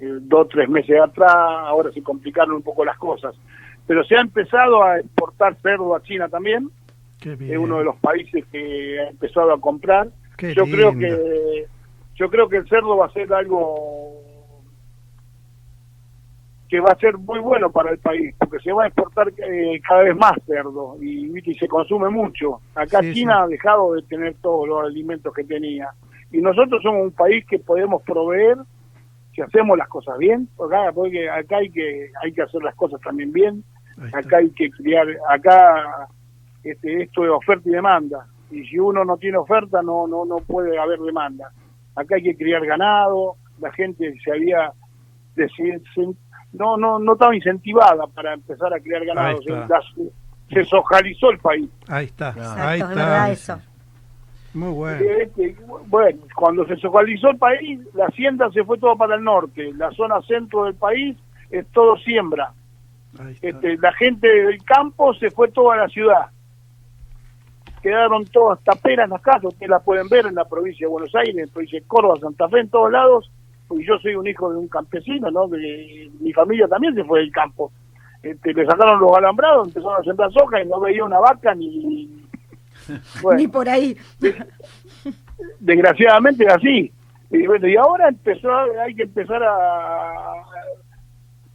dos 0.00 0.48
tres 0.48 0.68
meses 0.68 1.00
atrás. 1.00 1.34
Ahora 1.34 1.90
se 1.92 2.02
complicaron 2.02 2.56
un 2.56 2.62
poco 2.62 2.84
las 2.84 2.96
cosas, 2.98 3.34
pero 3.86 4.04
se 4.04 4.16
ha 4.16 4.20
empezado 4.20 4.82
a 4.82 4.98
exportar 4.98 5.56
cerdo 5.62 5.94
a 5.94 6.02
China 6.02 6.28
también. 6.28 6.70
Es 7.20 7.56
uno 7.56 7.78
de 7.78 7.84
los 7.84 7.96
países 7.96 8.44
que 8.50 8.98
ha 9.00 9.10
empezado 9.10 9.52
a 9.52 9.60
comprar. 9.60 10.08
Qué 10.36 10.54
yo 10.54 10.64
creo 10.64 10.92
que 10.98 11.66
yo 12.16 12.28
creo 12.28 12.48
que 12.48 12.56
el 12.56 12.68
cerdo 12.68 12.96
va 12.96 13.06
a 13.06 13.12
ser 13.12 13.32
algo 13.32 14.21
que 16.72 16.80
va 16.80 16.92
a 16.92 16.98
ser 16.98 17.18
muy 17.18 17.38
bueno 17.38 17.70
para 17.70 17.90
el 17.90 17.98
país 17.98 18.34
porque 18.38 18.58
se 18.60 18.72
va 18.72 18.84
a 18.84 18.86
exportar 18.86 19.30
eh, 19.36 19.78
cada 19.86 20.04
vez 20.04 20.16
más 20.16 20.32
cerdo 20.46 20.96
y, 21.02 21.30
y 21.38 21.54
se 21.54 21.68
consume 21.68 22.08
mucho. 22.08 22.62
Acá 22.74 23.02
Sí, 23.02 23.12
China 23.12 23.34
sí. 23.34 23.40
ha 23.42 23.46
dejado 23.48 23.92
de 23.92 24.00
tener 24.04 24.36
todos 24.40 24.66
los 24.66 24.82
alimentos 24.82 25.34
que 25.34 25.44
tenía. 25.44 25.90
Y 26.30 26.38
nosotros 26.38 26.82
somos 26.82 27.02
un 27.02 27.12
país 27.12 27.44
que 27.46 27.58
podemos 27.58 28.00
proveer 28.04 28.56
si 29.34 29.42
hacemos 29.42 29.76
las 29.76 29.86
cosas 29.88 30.16
bien 30.16 30.48
acá, 30.58 30.90
porque 30.94 31.28
acá 31.28 31.58
hay 31.58 31.68
que 31.68 32.10
hay 32.22 32.32
que 32.32 32.40
hacer 32.40 32.62
las 32.62 32.74
cosas 32.74 32.98
también 33.02 33.30
bien. 33.34 33.62
Acá 34.14 34.38
hay 34.38 34.48
que 34.52 34.70
criar 34.70 35.06
acá 35.28 36.08
este, 36.64 37.02
esto 37.02 37.22
es 37.26 37.30
oferta 37.32 37.68
y 37.68 37.72
demanda. 37.72 38.26
Y 38.50 38.64
si 38.64 38.78
uno 38.78 39.04
no 39.04 39.18
tiene 39.18 39.36
oferta 39.36 39.82
no 39.82 40.06
no 40.06 40.24
no 40.24 40.36
puede 40.38 40.78
haber 40.78 41.00
demanda. 41.00 41.52
Acá 41.96 42.14
hay 42.14 42.22
que 42.22 42.34
criar 42.34 42.64
ganado 42.64 43.36
la 43.60 43.70
gente 43.72 44.14
se 44.24 44.32
había 44.32 44.72
no 46.52 46.76
no 46.76 46.98
no 46.98 47.12
estaba 47.14 47.34
incentivada 47.34 48.06
para 48.08 48.34
empezar 48.34 48.72
a 48.74 48.80
criar 48.80 49.04
ganado 49.04 49.28
Ahí 49.38 49.44
se, 49.44 49.50
las- 49.50 50.68
socializó 50.68 51.30
el 51.30 51.38
país 51.38 51.68
Ahí 51.88 52.06
está. 52.06 52.28
Ahí 52.28 52.34
Exacto, 52.38 52.72
es 52.72 52.80
está. 52.80 52.94
verdad 52.94 53.30
eso. 53.32 53.60
Muy 54.54 54.70
bueno. 54.74 55.00
Este, 55.18 55.56
bueno, 55.86 56.18
cuando 56.36 56.66
se 56.66 56.76
socializó 56.76 57.30
el 57.30 57.38
país, 57.38 57.80
la 57.94 58.04
hacienda 58.06 58.50
se 58.50 58.62
fue 58.64 58.76
todo 58.78 58.96
para 58.96 59.14
el 59.14 59.24
norte, 59.24 59.72
la 59.74 59.90
zona 59.92 60.20
centro 60.22 60.64
del 60.64 60.74
país 60.74 61.16
es 61.50 61.66
todo 61.68 61.96
siembra. 61.96 62.52
Ahí 63.18 63.32
está. 63.32 63.48
Este, 63.48 63.78
la 63.78 63.92
gente 63.94 64.28
del 64.28 64.62
campo 64.62 65.14
se 65.14 65.30
fue 65.30 65.48
toda 65.48 65.74
a 65.74 65.78
la 65.78 65.88
ciudad. 65.88 66.26
Quedaron 67.82 68.24
todas 68.26 68.62
taperas 68.62 69.04
en 69.04 69.10
las 69.10 69.22
casas, 69.22 69.44
ustedes 69.44 69.70
la 69.70 69.80
pueden 69.80 70.08
ver 70.08 70.26
en 70.26 70.34
la 70.34 70.44
provincia 70.44 70.86
de 70.86 70.90
Buenos 70.90 71.14
Aires, 71.14 71.34
en 71.36 71.46
la 71.46 71.52
provincia 71.52 71.80
de 71.80 71.86
Córdoba, 71.86 72.14
Santa 72.20 72.48
Fe, 72.48 72.60
en 72.60 72.68
todos 72.68 72.92
lados, 72.92 73.32
porque 73.72 73.86
yo 73.86 73.98
soy 74.00 74.14
un 74.14 74.26
hijo 74.26 74.52
de 74.52 74.58
un 74.58 74.68
campesino, 74.68 75.30
¿no? 75.30 75.48
De- 75.48 76.10
mi 76.20 76.30
familia 76.34 76.68
también 76.68 76.94
se 76.94 77.04
fue 77.04 77.20
del 77.20 77.32
campo. 77.32 77.72
Este, 78.22 78.52
le 78.52 78.66
sacaron 78.66 79.00
los 79.00 79.16
alambrados, 79.16 79.66
empezaron 79.68 79.98
a 79.98 80.04
sembrar 80.04 80.30
soja 80.30 80.62
y 80.62 80.66
no 80.66 80.78
veía 80.78 81.02
una 81.04 81.18
vaca 81.18 81.54
ni... 81.54 82.22
Bueno, 83.22 83.38
Ni 83.38 83.48
por 83.48 83.68
ahí. 83.68 83.96
desgraciadamente 85.60 86.44
es 86.44 86.52
así. 86.52 86.92
Y, 87.30 87.46
bueno, 87.46 87.66
y 87.66 87.76
ahora 87.76 88.08
empezó, 88.08 88.50
hay 88.84 88.94
que 88.94 89.04
empezar 89.04 89.42
a, 89.42 90.42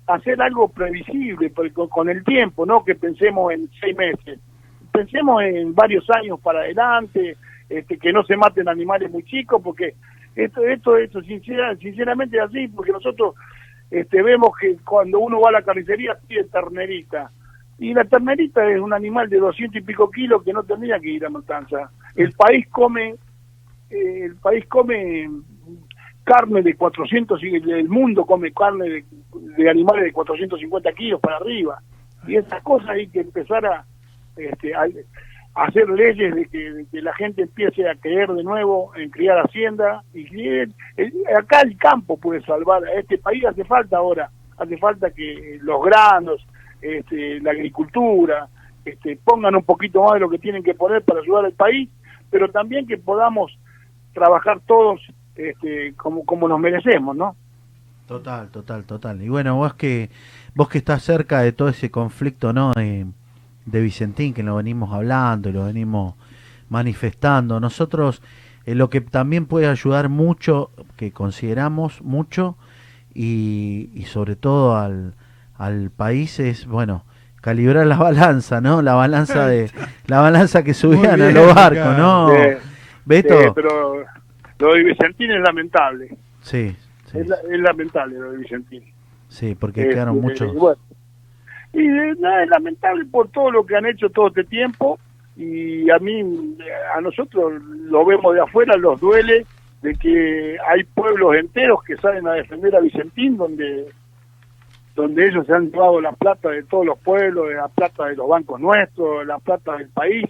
hacer 0.08 0.42
algo 0.42 0.70
previsible 0.70 1.52
con 1.90 2.10
el 2.10 2.24
tiempo, 2.24 2.66
no 2.66 2.84
que 2.84 2.96
pensemos 2.96 3.52
en 3.52 3.70
seis 3.80 3.96
meses, 3.96 4.40
pensemos 4.92 5.44
en 5.44 5.76
varios 5.76 6.10
años 6.10 6.40
para 6.40 6.62
adelante, 6.62 7.36
este, 7.70 7.98
que 7.98 8.14
no 8.14 8.24
se 8.24 8.38
maten 8.38 8.70
animales 8.70 9.12
muy 9.12 9.24
chicos, 9.24 9.62
porque 9.62 9.96
esto, 10.38 10.64
esto, 10.66 10.98
esto 10.98 11.22
sincera- 11.24 11.76
sinceramente 11.78 12.40
así, 12.40 12.68
porque 12.68 12.92
nosotros 12.92 13.36
este, 13.90 14.22
vemos 14.22 14.52
que 14.60 14.78
cuando 14.86 15.20
uno 15.20 15.42
va 15.42 15.50
a 15.50 15.54
la 15.54 15.62
carnicería 15.64 16.18
pide 16.28 16.44
ternerita. 16.46 17.32
Y 17.80 17.94
la 17.94 18.06
ternerita 18.06 18.68
es 18.70 18.80
un 18.80 18.94
animal 18.94 19.30
de 19.30 19.38
200 19.38 19.82
y 19.82 19.86
pico 19.86 20.10
kilos 20.10 20.44
que 20.44 20.54
no 20.54 20.64
tendría 20.64 21.00
que 21.00 21.10
ir 21.10 21.26
a 21.26 21.30
matanza. 21.30 21.92
El 22.16 22.32
país 22.34 22.68
come 22.70 23.16
eh, 23.90 24.26
el 24.26 24.36
país 24.36 24.66
come 24.68 25.30
carne 26.24 26.62
de 26.62 26.76
400, 26.76 27.42
y 27.42 27.56
el 27.56 27.88
mundo 27.88 28.26
come 28.26 28.52
carne 28.52 29.06
de, 29.58 29.70
animales 29.70 30.04
de 30.04 30.12
450 30.12 30.92
kilos 30.92 31.22
para 31.22 31.38
arriba. 31.38 31.82
Y 32.28 32.36
esas 32.36 32.62
cosas 32.64 32.90
hay 32.90 33.08
que 33.08 33.22
empezar 33.22 33.66
a, 33.66 33.86
este, 34.36 34.76
a 34.76 34.88
hacer 35.66 35.90
leyes 35.90 36.36
de 36.36 36.46
que, 36.48 37.02
la 37.02 37.14
gente 37.16 37.44
empiece 37.44 37.88
a 37.90 37.96
creer 37.96 38.30
de 38.32 38.44
nuevo 38.44 38.92
en 38.96 39.10
criar 39.10 39.38
hacienda. 39.40 40.04
y 40.14 40.26
que- 40.26 40.68
el- 40.98 41.14
Acá 41.38 41.62
el 41.62 41.78
campo 41.78 42.18
puede 42.18 42.42
salvar 42.44 42.84
a 42.86 42.94
este 42.94 43.18
país, 43.18 43.44
hace 43.46 43.64
falta 43.66 43.98
ahora, 43.98 44.30
hace 44.58 44.78
falta 44.78 45.10
que 45.12 45.60
los 45.62 45.84
granos, 45.84 46.46
este, 46.82 47.40
la 47.42 47.52
agricultura, 47.52 48.48
este, 48.86 49.18
pongan 49.24 49.56
un 49.56 49.64
poquito 49.64 50.04
más 50.04 50.14
de 50.14 50.20
lo 50.22 50.30
que 50.30 50.38
tienen 50.40 50.64
que 50.64 50.74
poner 50.74 51.02
para 51.04 51.20
ayudar 51.22 51.46
al 51.46 51.54
país, 51.54 51.90
pero 52.30 52.50
también 52.50 52.88
que 52.88 52.98
podamos 52.98 53.58
trabajar 54.14 54.60
todos 54.66 55.00
este, 55.36 55.94
como, 55.96 56.26
como 56.26 56.48
nos 56.48 56.60
merecemos, 56.60 57.16
¿no? 57.16 57.36
Total, 58.08 58.50
total, 58.50 58.86
total. 58.86 59.22
Y 59.22 59.30
bueno, 59.30 59.56
vos 59.58 59.74
que 59.76 60.10
vos 60.56 60.70
que 60.70 60.78
estás 60.80 61.04
cerca 61.04 61.42
de 61.42 61.52
todo 61.52 61.68
ese 61.70 61.92
conflicto, 61.92 62.54
¿no? 62.54 62.72
De, 62.74 63.06
de 63.68 63.82
Vicentín, 63.82 64.34
que 64.34 64.42
lo 64.44 64.56
venimos 64.56 64.92
hablando 64.94 65.50
y 65.50 65.54
lo 65.54 65.66
venimos 65.66 66.16
manifestando. 66.70 67.60
Nosotros, 67.60 68.22
eh, 68.66 68.76
lo 68.76 68.90
que 68.90 69.02
también 69.02 69.46
puede 69.46 69.68
ayudar 69.68 70.10
mucho, 70.10 70.72
que 70.96 71.12
consideramos 71.12 72.02
mucho, 72.02 72.58
y, 73.14 73.90
y 73.94 74.04
sobre 74.06 74.36
todo 74.36 74.76
al, 74.78 75.14
al 75.58 75.90
país 75.92 76.40
es, 76.40 76.66
bueno, 76.68 77.04
calibrar 77.42 77.88
la 77.88 77.98
balanza, 77.98 78.62
¿no? 78.62 78.82
La 78.82 78.94
balanza 78.96 79.48
de 79.48 79.72
la 80.08 80.20
balanza 80.22 80.64
que 80.64 80.74
subían 80.74 81.22
a 81.22 81.32
los 81.32 81.54
barcos. 81.56 81.98
¿no? 81.98 82.34
Eh, 82.34 82.58
Beto, 83.06 83.40
eh, 83.40 83.52
pero 83.56 84.04
lo 84.60 84.74
de 84.74 84.84
Vicentín 84.84 85.32
es 85.32 85.42
lamentable, 85.42 86.10
sí, 86.42 86.76
sí, 87.12 87.18
es, 87.20 87.28
la- 87.28 87.38
es 87.38 87.60
lamentable 87.60 88.20
lo 88.20 88.32
de 88.32 88.38
Vicentín. 88.40 88.84
sí, 89.30 89.56
porque 89.56 89.82
Este, 89.84 89.94
quedaron 89.94 90.20
muchos. 90.20 90.54
bueno, 90.54 90.78
y 91.78 91.88
eh, 91.88 92.16
nada, 92.20 92.44
es 92.44 92.50
lamentable 92.50 93.06
por 93.06 93.30
todo 93.30 93.52
lo 93.52 93.66
que 93.66 93.76
han 93.76 93.86
hecho 93.86 94.10
todo 94.10 94.28
este 94.30 94.44
tiempo. 94.44 95.00
Y 95.36 95.88
a 95.92 96.00
mí, 96.00 96.22
eh, 96.22 96.64
a 96.96 97.00
nosotros 97.02 97.62
lo 97.62 98.04
vemos 98.04 98.34
de 98.34 98.42
afuera, 98.42 98.76
los 98.78 99.00
duele 99.00 99.46
de 99.84 99.94
que 99.94 100.58
hay 100.68 100.84
pueblos 100.84 101.36
enteros 101.36 101.84
que 101.84 101.96
salen 101.98 102.28
a 102.28 102.34
defender 102.34 102.76
a 102.76 102.80
Vicentín, 102.80 103.38
donde 103.38 103.86
donde 104.96 105.28
ellos 105.28 105.46
se 105.46 105.54
han 105.54 105.70
llevado 105.70 106.02
la 106.02 106.12
plata 106.14 106.50
de 106.50 106.64
todos 106.64 106.84
los 106.84 106.98
pueblos, 106.98 107.54
la 107.54 107.68
plata 107.68 108.08
de 108.08 108.16
los 108.16 108.28
bancos 108.28 108.60
nuestros, 108.60 109.28
la 109.28 109.38
plata 109.38 109.78
del 109.78 109.90
país, 109.90 110.26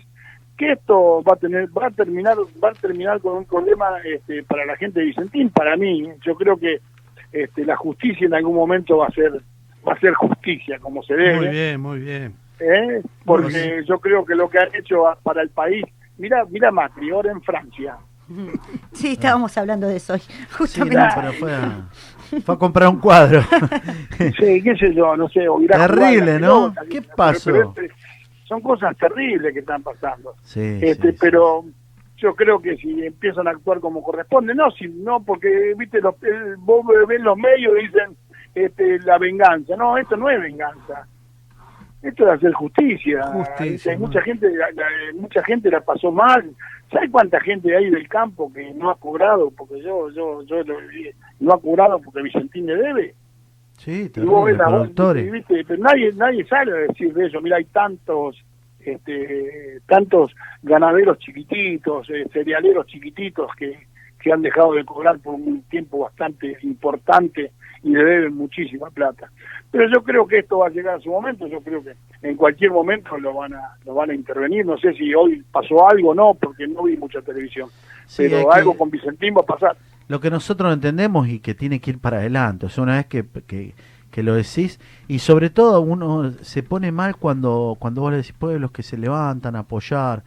que 0.57 0.73
esto 0.73 1.23
va 1.23 1.35
a 1.35 1.37
tener, 1.37 1.69
va 1.69 1.87
a 1.87 1.91
terminar, 1.91 2.35
va 2.61 2.71
a 2.71 2.73
terminar 2.73 3.21
con 3.21 3.37
un 3.37 3.45
problema 3.45 3.85
este, 4.03 4.43
para 4.43 4.65
la 4.65 4.75
gente 4.75 4.99
de 4.99 5.05
Vicentín, 5.05 5.51
para 5.51 5.77
mí, 5.77 6.09
yo 6.25 6.35
creo 6.35 6.57
que 6.57 6.81
este, 7.31 7.63
la 7.63 7.77
justicia 7.77 8.27
en 8.27 8.33
algún 8.33 8.55
momento 8.55 8.97
va 8.97 9.07
a 9.07 9.11
ser, 9.11 9.41
va 9.87 9.93
a 9.93 9.99
ser 9.99 10.13
justicia 10.13 10.79
como 10.79 11.01
se 11.03 11.13
debe. 11.15 11.35
Muy 11.37 11.47
bien, 11.49 11.79
muy 11.81 11.99
bien. 11.99 12.33
¿eh? 12.59 13.01
porque 13.25 13.83
yo 13.87 13.99
creo 13.99 14.25
que 14.25 14.33
lo 14.35 14.49
que 14.49 14.57
han 14.59 14.73
hecho 14.75 15.03
para 15.23 15.41
el 15.43 15.49
país, 15.49 15.85
mira, 16.17 16.43
mira 16.49 16.71
Macri, 16.71 17.09
ahora 17.11 17.31
en 17.31 17.41
Francia, 17.41 17.97
Sí, 18.91 19.13
estábamos 19.13 19.57
hablando 19.57 19.87
de 19.87 19.97
eso 19.97 20.13
hoy, 20.13 20.19
Sí, 20.19 20.33
justamente. 20.51 20.97
no, 20.97 21.07
pero 21.15 21.33
fue 21.33 21.53
a, 21.53 21.89
fue 22.43 22.55
a 22.55 22.57
comprar 22.57 22.89
un 22.89 22.99
cuadro. 22.99 23.41
sí, 24.39 24.61
qué 24.63 24.75
sé 24.77 24.93
yo, 24.93 25.15
no 25.15 25.29
sé, 25.29 25.47
o 25.47 25.61
ir 25.61 25.73
a 25.73 25.75
jugar 25.77 25.91
a 25.91 25.95
la 25.95 26.01
Terrible, 26.09 26.39
¿no? 26.39 26.73
pelota, 26.73 26.81
¿Qué 26.89 27.01
pero- 27.03 27.15
pasó? 27.15 27.51
pero 27.51 27.73
este, 27.85 27.91
son 28.45 28.61
cosas 28.61 28.97
terribles 28.97 29.53
que 29.53 29.59
están 29.59 29.83
pasando. 29.83 30.35
Sí, 30.43 30.59
este, 30.81 30.95
sí, 30.95 31.11
sí. 31.11 31.17
pero 31.21 31.63
yo 32.17 32.35
creo 32.35 32.59
que 32.59 32.75
si 32.77 33.05
empiezan 33.05 33.47
a 33.47 33.51
actuar 33.51 33.79
como 33.79 34.03
corresponde, 34.03 34.55
no, 34.55 34.71
si 34.71 34.87
no, 34.87 35.23
porque 35.23 35.73
viste, 35.77 36.01
los, 36.01 36.15
el- 36.23 36.57
vos 36.57 36.85
ves 37.07 37.21
los 37.21 37.37
medios 37.37 37.73
y 37.79 37.83
dicen 37.87 38.15
este, 38.65 38.99
la 38.99 39.17
venganza, 39.17 39.75
no, 39.75 39.97
esto 39.97 40.15
no 40.17 40.29
es 40.29 40.41
venganza. 40.41 41.07
Esto 42.01 42.25
es 42.27 42.33
hacer 42.33 42.53
justicia. 42.53 43.23
Justicia, 43.27 43.93
¿no? 43.93 43.99
mucha 44.07 44.21
gente 44.21 44.49
la- 44.55 44.71
la- 44.71 45.13
mucha 45.19 45.43
gente 45.43 45.69
la 45.71 45.81
pasó 45.81 46.11
mal. 46.11 46.51
¿Sabes 46.91 47.09
cuánta 47.11 47.39
gente 47.41 47.75
hay 47.75 47.89
del 47.89 48.07
campo 48.07 48.51
que 48.53 48.71
no 48.73 48.89
ha 48.91 48.95
cobrado? 48.97 49.51
Porque 49.51 49.81
yo 49.81 50.09
yo 50.11 50.41
yo 50.43 50.63
lo 50.63 50.75
no 51.39 51.53
ha 51.53 51.59
cobrado 51.59 51.99
porque 51.99 52.21
Vicentín 52.21 52.67
le 52.67 52.75
debe. 52.77 53.15
Sí, 53.77 54.11
Y 54.15 54.19
vos 54.21 54.45
ves 54.45 54.57
la 54.57 54.67
productores. 54.67 55.31
¿viste? 55.31 55.65
pero 55.67 55.81
nadie 55.83 56.11
nadie 56.13 56.45
sale 56.45 56.71
a 56.71 56.75
decir 56.87 57.13
de 57.13 57.25
eso. 57.27 57.41
Mira, 57.41 57.57
hay 57.57 57.65
tantos 57.65 58.41
este, 58.79 59.81
tantos 59.87 60.33
ganaderos 60.63 61.19
chiquititos, 61.19 62.09
eh, 62.09 62.25
cerealeros 62.31 62.85
chiquititos 62.87 63.51
que, 63.57 63.77
que 64.19 64.31
han 64.31 64.41
dejado 64.41 64.73
de 64.73 64.85
cobrar 64.85 65.19
por 65.19 65.33
un 65.35 65.61
tiempo 65.63 65.99
bastante 65.99 66.57
importante 66.61 67.51
y 67.87 67.91
le 67.93 68.03
deben 68.03 68.35
muchísima 68.35 68.89
plata. 68.89 69.31
Pero 69.71 69.85
yo 69.93 70.03
creo 70.03 70.27
que 70.27 70.39
esto 70.39 70.59
va 70.59 70.67
a 70.67 70.69
llegar 70.69 70.95
a 70.95 70.99
su 70.99 71.09
momento, 71.09 71.47
yo 71.47 71.61
creo 71.61 71.83
que 71.83 71.93
en 72.21 72.35
cualquier 72.35 72.71
momento 72.71 73.17
lo 73.17 73.33
van 73.33 73.53
a 73.53 73.61
lo 73.85 73.93
van 73.95 74.09
a 74.11 74.13
intervenir, 74.15 74.65
no 74.65 74.77
sé 74.77 74.93
si 74.93 75.13
hoy 75.13 75.43
pasó 75.51 75.87
algo 75.89 76.09
o 76.11 76.15
no, 76.15 76.33
porque 76.35 76.67
no 76.67 76.83
vi 76.83 76.97
mucha 76.97 77.21
televisión, 77.21 77.69
Sí, 78.05 78.23
pero 78.23 78.49
que- 78.49 78.57
algo 78.59 78.77
con 78.77 78.89
Vicentín 78.89 79.35
va 79.35 79.41
a 79.41 79.45
pasar. 79.45 79.77
Lo 80.07 80.19
que 80.21 80.29
nosotros 80.29 80.73
entendemos 80.73 81.27
y 81.27 81.39
que 81.39 81.53
tiene 81.53 81.81
que 81.81 81.91
ir 81.91 81.99
para 81.99 82.17
adelante, 82.17 82.65
o 82.65 82.69
sea, 82.69 82.83
una 82.83 82.95
vez 82.95 83.07
que, 83.07 83.25
que, 83.45 83.73
que 84.09 84.23
lo 84.23 84.35
decís, 84.35 84.79
y 85.09 85.19
sobre 85.19 85.49
todo 85.49 85.81
uno 85.81 86.31
se 86.41 86.63
pone 86.63 86.93
mal 86.93 87.17
cuando, 87.17 87.75
cuando 87.77 88.01
vos 88.01 88.11
le 88.11 88.17
decís 88.17 88.31
pueblos 88.33 88.71
que 88.71 88.83
se 88.83 88.97
levantan 88.97 89.57
a 89.57 89.59
apoyar, 89.59 90.23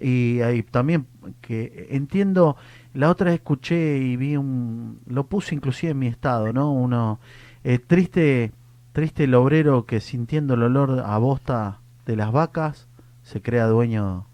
y 0.00 0.40
hay 0.42 0.62
también 0.62 1.06
que 1.40 1.86
entiendo, 1.90 2.56
la 2.94 3.10
otra 3.10 3.32
escuché 3.34 3.98
y 3.98 4.16
vi 4.16 4.36
un, 4.36 5.00
lo 5.06 5.26
puse 5.26 5.54
inclusive 5.54 5.92
en 5.92 5.98
mi 5.98 6.06
estado, 6.06 6.52
¿no? 6.52 6.72
Uno, 6.72 7.18
eh, 7.64 7.78
triste, 7.78 8.52
triste 8.92 9.24
el 9.24 9.34
obrero 9.34 9.84
que 9.84 10.00
sintiendo 10.00 10.54
el 10.54 10.62
olor 10.62 11.02
a 11.04 11.18
bosta 11.18 11.80
de 12.06 12.16
las 12.16 12.32
vacas, 12.32 12.88
se 13.22 13.42
crea 13.42 13.66
dueño, 13.66 14.26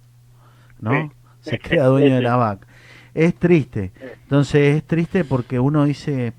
¿no? 0.81 0.93
Sí. 0.93 1.11
Se 1.41 1.59
crea 1.59 1.87
dueño 1.87 2.17
de 2.17 2.23
la 2.23 2.37
vaca. 2.37 2.67
Es 3.15 3.35
triste. 3.35 3.93
Entonces 4.23 4.77
es 4.77 4.85
triste 4.85 5.25
porque 5.25 5.59
uno 5.59 5.85
dice, 5.85 6.35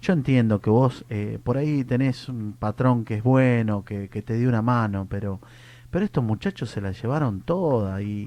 yo 0.00 0.12
entiendo 0.14 0.60
que 0.60 0.70
vos 0.70 1.04
eh, 1.10 1.38
por 1.44 1.58
ahí 1.58 1.84
tenés 1.84 2.28
un 2.28 2.54
patrón 2.58 3.04
que 3.04 3.16
es 3.16 3.22
bueno, 3.22 3.84
que, 3.84 4.08
que 4.08 4.22
te 4.22 4.34
dio 4.34 4.48
una 4.48 4.62
mano, 4.62 5.06
pero 5.08 5.40
pero 5.90 6.04
estos 6.04 6.24
muchachos 6.24 6.70
se 6.70 6.80
la 6.80 6.92
llevaron 6.92 7.40
toda 7.40 8.02
y, 8.02 8.26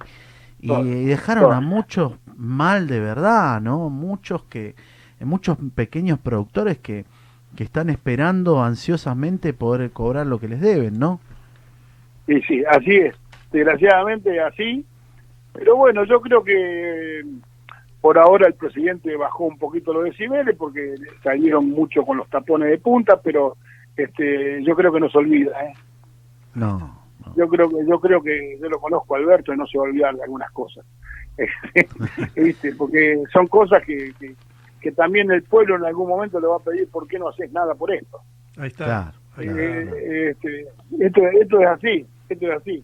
y, 0.60 0.72
y 0.72 1.06
dejaron 1.06 1.54
a 1.54 1.62
muchos 1.62 2.14
mal 2.40 2.88
de 2.88 3.00
verdad, 3.00 3.62
¿no? 3.62 3.90
Muchos 3.90 4.44
que, 4.44 4.74
muchos 5.20 5.58
pequeños 5.76 6.18
productores 6.20 6.78
que, 6.80 7.06
que 7.56 7.64
están 7.64 7.90
esperando 7.90 8.64
ansiosamente 8.64 9.54
poder 9.54 9.92
cobrar 9.92 10.26
lo 10.26 10.40
que 10.40 10.48
les 10.48 10.62
deben, 10.62 10.98
¿no? 10.98 11.20
Sí, 12.26 12.42
sí, 12.48 12.64
así 12.70 12.96
es. 12.96 13.16
Desgraciadamente 13.52 14.40
así. 14.40 14.86
Pero 15.54 15.76
bueno, 15.76 16.06
yo 16.06 16.22
creo 16.22 16.44
que 16.44 17.24
por 18.02 18.18
ahora 18.18 18.48
el 18.48 18.54
presidente 18.54 19.16
bajó 19.18 19.46
un 19.46 19.58
poquito 19.58 19.94
los 19.94 20.06
decibeles 20.06 20.56
porque 20.56 20.96
salieron 21.24 21.70
mucho 21.70 22.04
con 22.06 22.18
los 22.18 22.30
tapones 22.30 22.70
de 22.70 22.78
punta, 22.78 23.20
pero 23.22 23.58
este 23.98 24.64
yo 24.64 24.76
creo 24.76 24.94
que 24.94 25.00
no 25.00 25.10
se 25.10 25.18
olvida, 25.18 25.60
¿eh? 25.66 25.74
No. 26.54 26.78
no. 26.78 27.36
Yo 27.36 27.50
creo 27.50 27.70
que 27.70 27.76
yo 27.86 28.00
creo 28.00 28.22
que 28.22 28.58
yo 28.62 28.70
lo 28.70 28.80
conozco 28.80 29.16
a 29.16 29.18
Alberto 29.18 29.54
y 29.54 29.58
no 29.58 29.68
se 29.68 29.78
va 29.78 29.86
a 29.86 29.90
olvidar 29.90 30.16
de 30.16 30.24
algunas 30.24 30.52
cosas. 30.52 30.86
¿Viste? 32.36 32.74
Porque 32.78 33.22
son 33.32 33.48
cosas 33.48 33.84
que, 33.86 34.14
que, 34.20 34.36
que 34.82 34.92
también 34.92 35.32
el 35.32 35.44
pueblo 35.44 35.76
en 35.76 35.86
algún 35.86 36.10
momento 36.10 36.40
le 36.40 36.48
va 36.48 36.58
a 36.58 36.60
pedir 36.60 36.90
por 36.90 37.08
qué 37.08 37.20
no 37.20 37.30
haces 37.30 37.52
nada 37.52 37.76
por 37.76 37.94
esto. 37.94 38.20
Ahí 38.58 38.68
está. 38.68 38.86
Claro. 38.86 39.20
Eh, 39.42 40.32
este, 40.32 40.68
esto, 41.00 41.22
esto 41.28 41.60
es 41.62 41.68
así, 41.68 42.06
esto 42.28 42.52
es 42.52 42.58
así. 42.58 42.84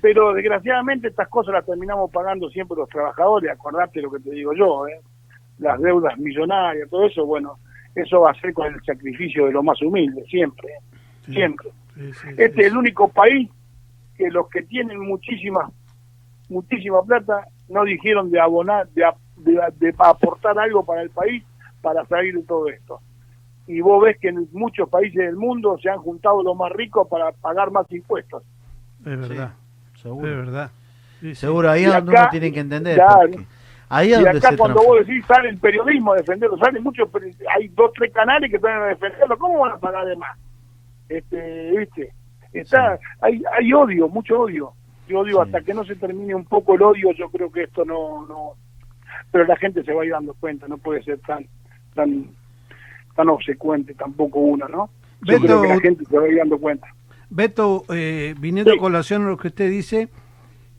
Pero 0.00 0.34
desgraciadamente 0.34 1.08
estas 1.08 1.28
cosas 1.28 1.54
las 1.54 1.64
terminamos 1.64 2.10
pagando 2.10 2.50
siempre 2.50 2.76
los 2.76 2.88
trabajadores, 2.88 3.50
acordate 3.50 4.02
lo 4.02 4.10
que 4.10 4.20
te 4.20 4.30
digo 4.32 4.52
yo, 4.52 4.86
¿eh? 4.86 5.00
las 5.58 5.80
deudas 5.80 6.18
millonarias, 6.18 6.90
todo 6.90 7.06
eso, 7.06 7.24
bueno, 7.24 7.58
eso 7.94 8.20
va 8.20 8.32
a 8.32 8.40
ser 8.40 8.52
con 8.52 8.74
el 8.74 8.82
sacrificio 8.84 9.46
de 9.46 9.52
lo 9.52 9.62
más 9.62 9.80
humilde, 9.80 10.24
siempre, 10.28 10.68
¿eh? 10.68 10.96
Sí. 11.24 11.32
siempre. 11.32 11.70
Sí, 11.94 12.12
sí, 12.12 12.28
Este 12.36 12.52
sí, 12.54 12.60
es 12.60 12.66
el 12.66 12.76
único 12.76 13.08
país 13.08 13.48
que 14.16 14.28
los 14.30 14.48
que 14.50 14.62
tienen 14.62 15.00
muchísima, 15.00 15.70
muchísima 16.48 17.02
plata 17.02 17.46
no 17.68 17.84
dijeron 17.84 18.30
de 18.30 18.40
abonar, 18.40 18.88
de, 18.90 19.04
ap- 19.04 19.16
de, 19.36 19.60
de 19.76 19.94
aportar 19.98 20.58
algo 20.58 20.84
para 20.84 21.02
el 21.02 21.10
país 21.10 21.42
para 21.80 22.04
salir 22.06 22.34
de 22.34 22.42
todo 22.42 22.68
esto. 22.68 23.00
Y 23.66 23.80
vos 23.80 24.02
ves 24.02 24.18
que 24.20 24.28
en 24.28 24.46
muchos 24.52 24.88
países 24.88 25.16
del 25.24 25.36
mundo 25.36 25.78
se 25.82 25.88
han 25.88 25.98
juntado 25.98 26.42
los 26.42 26.56
más 26.56 26.70
ricos 26.72 27.08
para 27.08 27.32
pagar 27.32 27.70
más 27.70 27.90
impuestos. 27.92 28.42
Es 29.06 29.18
verdad, 29.28 29.52
Seguro. 29.96 30.28
es 30.30 30.36
verdad. 30.36 30.70
Sí, 31.20 31.28
sí. 31.28 31.34
Seguro, 31.36 31.70
ahí 31.70 31.82
Y 31.82 31.84
es 31.86 31.92
donde 31.94 32.12
acá- 32.12 32.20
uno 32.22 32.30
tiene 32.30 32.52
que 32.52 32.60
entender. 32.60 33.00
ahí 33.88 34.08
Y 34.08 34.12
donde 34.12 34.28
acá 34.30 34.50
se 34.50 34.56
cuando 34.56 34.74
transforma. 34.80 34.98
vos 35.00 35.06
decís 35.06 35.24
sale 35.26 35.48
el 35.48 35.58
periodismo 35.58 36.12
a 36.12 36.16
defenderlo, 36.16 36.58
salen 36.58 36.82
muchos, 36.82 37.08
hay 37.54 37.68
dos, 37.68 37.90
tres 37.94 38.12
canales 38.12 38.50
que 38.50 38.56
están 38.56 38.82
a 38.82 38.86
defenderlo, 38.86 39.38
¿cómo 39.38 39.60
van 39.60 39.72
a 39.72 39.78
pagar 39.78 40.04
de 40.06 40.16
más? 40.16 40.36
Este, 41.08 41.70
¿viste? 41.78 42.12
Está, 42.52 42.98
hay, 43.20 43.42
hay 43.58 43.72
odio, 43.72 44.08
mucho 44.08 44.40
odio. 44.40 44.72
Yo 45.08 45.20
odio 45.20 45.36
Sí. 45.36 45.42
hasta 45.44 45.60
que 45.62 45.74
no 45.74 45.84
se 45.84 45.96
termine 45.96 46.34
un 46.34 46.44
poco 46.44 46.74
el 46.74 46.82
odio, 46.82 47.12
yo 47.12 47.28
creo 47.30 47.50
que 47.52 47.64
esto 47.64 47.84
no, 47.84 48.26
no, 48.26 48.52
pero 49.30 49.44
la 49.46 49.56
gente 49.56 49.82
se 49.84 49.92
va 49.92 50.02
a 50.02 50.04
ir 50.06 50.12
dando 50.12 50.34
cuenta, 50.34 50.66
no 50.68 50.78
puede 50.78 51.02
ser 51.02 51.18
tan, 51.20 51.46
tan, 51.94 52.26
tan 53.14 53.28
obsecuente 53.28 53.94
tampoco 53.94 54.38
uno, 54.40 54.66
¿no? 54.68 54.90
Yo 55.22 55.34
Beto, 55.34 55.42
creo 55.46 55.62
que 55.62 55.68
la 55.68 55.80
gente 55.80 56.04
se 56.04 56.18
va 56.18 56.24
a 56.24 56.28
ir 56.28 56.38
dando 56.38 56.58
cuenta. 56.58 56.86
Beto, 57.30 57.84
eh, 57.90 58.34
viniendo 58.38 58.72
Sí. 58.72 58.78
a 58.78 58.80
colación 58.80 59.24
a 59.24 59.28
lo 59.28 59.36
que 59.36 59.48
usted 59.48 59.70
dice, 59.70 60.08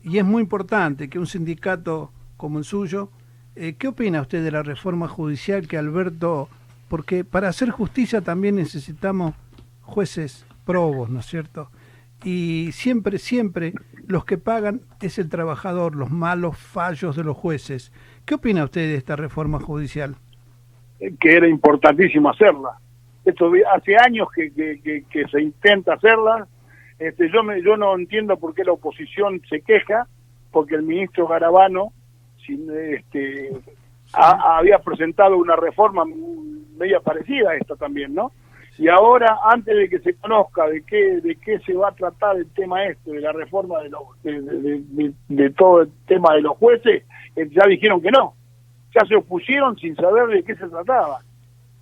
y 0.03 0.17
es 0.17 0.25
muy 0.25 0.41
importante 0.41 1.09
que 1.09 1.19
un 1.19 1.27
sindicato 1.27 2.11
como 2.37 2.59
el 2.59 2.65
suyo, 2.65 3.09
eh, 3.55 3.75
¿qué 3.77 3.87
opina 3.87 4.21
usted 4.21 4.43
de 4.43 4.51
la 4.51 4.63
reforma 4.63 5.07
judicial 5.07 5.67
que 5.67 5.77
Alberto, 5.77 6.49
porque 6.89 7.23
para 7.23 7.49
hacer 7.49 7.69
justicia 7.71 8.21
también 8.21 8.55
necesitamos 8.55 9.33
jueces 9.81 10.45
probos, 10.65 11.09
¿no 11.09 11.19
es 11.19 11.25
cierto? 11.25 11.69
Y 12.25 12.71
siempre, 12.71 13.19
siempre 13.19 13.73
los 14.07 14.25
que 14.25 14.37
pagan 14.37 14.81
es 15.01 15.19
el 15.19 15.29
trabajador, 15.29 15.95
los 15.95 16.09
malos 16.09 16.57
fallos 16.57 17.15
de 17.15 17.23
los 17.23 17.37
jueces. 17.37 17.93
¿Qué 18.25 18.33
opina 18.35 18.63
usted 18.63 18.81
de 18.81 18.95
esta 18.95 19.15
reforma 19.15 19.59
judicial? 19.59 20.15
que 21.19 21.35
era 21.35 21.47
importantísimo 21.47 22.29
hacerla. 22.29 22.71
Esto 23.25 23.51
hace 23.73 23.95
años 23.97 24.27
que, 24.33 24.51
que, 24.51 24.79
que- 24.81 25.03
que 25.09 25.27
se 25.27 25.41
intenta 25.41 25.93
hacerla. 25.93 26.47
Este, 26.97 27.29
yo 27.31 27.43
me, 27.43 27.61
yo 27.61 27.75
no 27.77 27.93
entiendo 27.95 28.37
por 28.37 28.55
qué 28.55 28.63
la 28.63 28.71
oposición 28.71 29.41
se 29.49 29.61
queja, 29.61 30.07
porque 30.51 30.75
el 30.75 30.83
ministro 30.83 31.27
Garabano 31.27 31.91
sin, 32.45 32.67
este, 32.71 33.51
ha- 34.13 34.57
había 34.57 34.79
presentado 34.79 35.37
una 35.37 35.55
reforma 35.57 36.05
media 36.77 37.01
parecida 37.01 37.51
a 37.51 37.55
esta 37.57 37.75
también, 37.75 38.15
¿no? 38.15 38.31
Y 38.77 38.87
ahora, 38.89 39.37
antes 39.49 39.75
de 39.75 39.89
que 39.89 39.99
se 39.99 40.15
conozca 40.15 40.67
de 40.67 40.83
qué 40.83 41.21
de 41.21 41.35
qué 41.37 41.59
se 41.59 41.73
va 41.73 41.89
a 41.89 41.95
tratar 41.95 42.35
el 42.35 42.47
tema 42.53 42.83
este, 42.85 43.11
de 43.11 43.21
la 43.21 43.31
reforma 43.31 43.79
de, 43.81 43.89
de- 44.31 44.81
de- 44.81 45.13
de 45.29 45.49
todo 45.51 45.81
el 45.83 45.89
tema 46.07 46.33
de 46.35 46.41
los 46.41 46.57
jueces, 46.57 47.03
eh, 47.35 47.49
ya 47.51 47.65
dijeron 47.67 48.01
que 48.01 48.11
no 48.11 48.33
ya 48.93 49.05
se 49.07 49.15
opusieron 49.17 49.77
sin 49.77 49.93
saber 49.97 50.27
de 50.27 50.43
qué 50.43 50.55
se 50.55 50.67
trataba. 50.69 51.19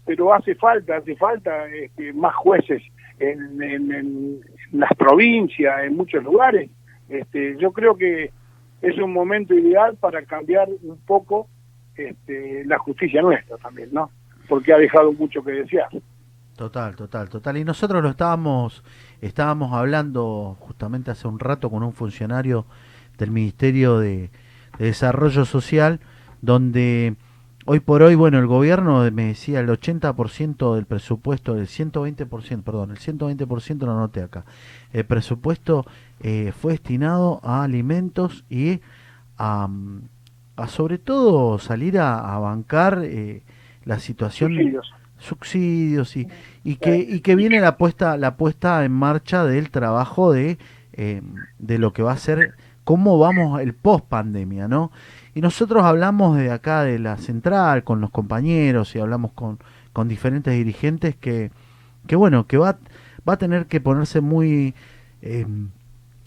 Pero 0.06 0.34
hace 0.34 0.56
falta, 0.56 0.98
hace 0.98 1.16
falta 1.16 1.68
este, 1.68 2.12
más 2.14 2.34
jueces 2.36 2.82
en, 3.20 3.62
en- 3.62 3.92
en 3.94 4.40
las 4.72 4.90
provincias, 4.98 5.84
en 5.84 5.96
muchos 5.96 6.24
lugares. 6.24 6.72
Este, 7.10 7.56
yo 7.60 7.72
creo 7.72 7.96
que 7.96 8.32
es 8.82 8.98
un 8.98 9.14
momento 9.14 9.54
ideal 9.54 9.96
para 10.00 10.24
cambiar 10.26 10.68
un 10.82 10.98
poco 11.06 11.48
este, 11.96 12.66
la 12.66 12.80
justicia 12.80 13.22
nuestra 13.22 13.58
también, 13.58 13.90
¿no? 13.92 14.10
Porque 14.50 14.74
ha 14.74 14.78
dejado 14.80 15.14
mucho 15.14 15.44
que 15.44 15.52
desear. 15.52 15.90
Total, 16.56 16.96
total, 16.96 17.30
total. 17.30 17.58
Y 17.58 17.64
nosotros 17.64 18.04
lo 18.04 18.10
estábamos, 18.10 18.84
estábamos 19.22 19.74
hablando 19.74 20.56
justamente 20.60 21.12
hace 21.12 21.28
un 21.28 21.40
rato 21.40 21.70
con 21.70 21.82
un 21.84 21.94
funcionario 21.94 22.66
del 23.18 23.32
Ministerio 23.32 23.98
de, 23.98 24.30
de 24.78 24.86
Desarrollo 24.86 25.46
Social, 25.46 26.00
donde 26.42 27.16
hoy 27.66 27.80
por 27.80 28.04
hoy, 28.04 28.16
bueno, 28.16 28.38
el 28.38 28.48
gobierno 28.48 29.10
me 29.12 29.28
decía 29.28 29.60
el 29.62 29.68
80% 29.68 30.76
del 30.76 30.86
presupuesto, 30.86 31.56
el 31.56 31.68
120%, 31.68 32.64
perdón, 32.64 32.92
el 32.92 32.98
120% 32.98 33.86
lo 33.86 33.92
anoté 33.92 34.22
acá. 34.22 34.46
El 34.92 35.06
presupuesto 35.06 35.86
eh, 36.20 36.54
fue 36.60 36.74
destinado 36.74 37.40
a 37.44 37.64
alimentos 37.64 38.44
y 38.50 38.82
a, 39.38 39.68
a 40.56 40.68
sobre 40.68 40.98
todo 40.98 41.58
salir 41.60 41.98
a, 42.00 42.38
bancar 42.38 43.02
eh, 43.04 43.42
la 43.86 44.00
situación. 44.00 44.54
Subsidios 45.24 46.16
y, 46.18 46.28
y 46.64 46.76
que 46.76 46.98
y 46.98 47.22
que 47.22 47.36
viene 47.36 47.60
la 47.62 47.78
puesta 47.78 48.18
la 48.18 48.36
puesta 48.36 48.84
en 48.84 48.92
marcha 48.92 49.46
del 49.46 49.72
trabajo 49.72 50.32
de 50.32 50.58
eh, 50.94 51.22
de 51.60 51.78
lo 51.78 51.94
que 51.94 52.04
va 52.04 52.12
a 52.12 52.18
ser 52.18 52.56
cómo 52.84 53.18
vamos 53.18 53.62
el 53.62 53.74
post 53.74 54.06
pandemia 54.06 54.68
no 54.68 54.92
y 55.34 55.42
nosotros 55.42 55.84
hablamos 55.84 56.38
de 56.38 56.52
acá 56.52 56.84
de 56.84 57.00
la 57.00 57.18
central 57.18 57.84
con 57.84 58.02
los 58.02 58.12
compañeros 58.12 58.96
y 58.96 59.00
hablamos 59.00 59.32
con, 59.32 59.60
con 59.94 60.08
diferentes 60.10 60.54
dirigentes 60.54 61.16
que 61.16 61.52
que 62.06 62.16
bueno 62.16 62.46
que 62.46 62.58
va 62.58 62.78
va 63.28 63.34
a 63.34 63.38
tener 63.38 63.68
que 63.68 63.80
ponerse 63.80 64.20
muy 64.20 64.76
eh, 65.22 65.48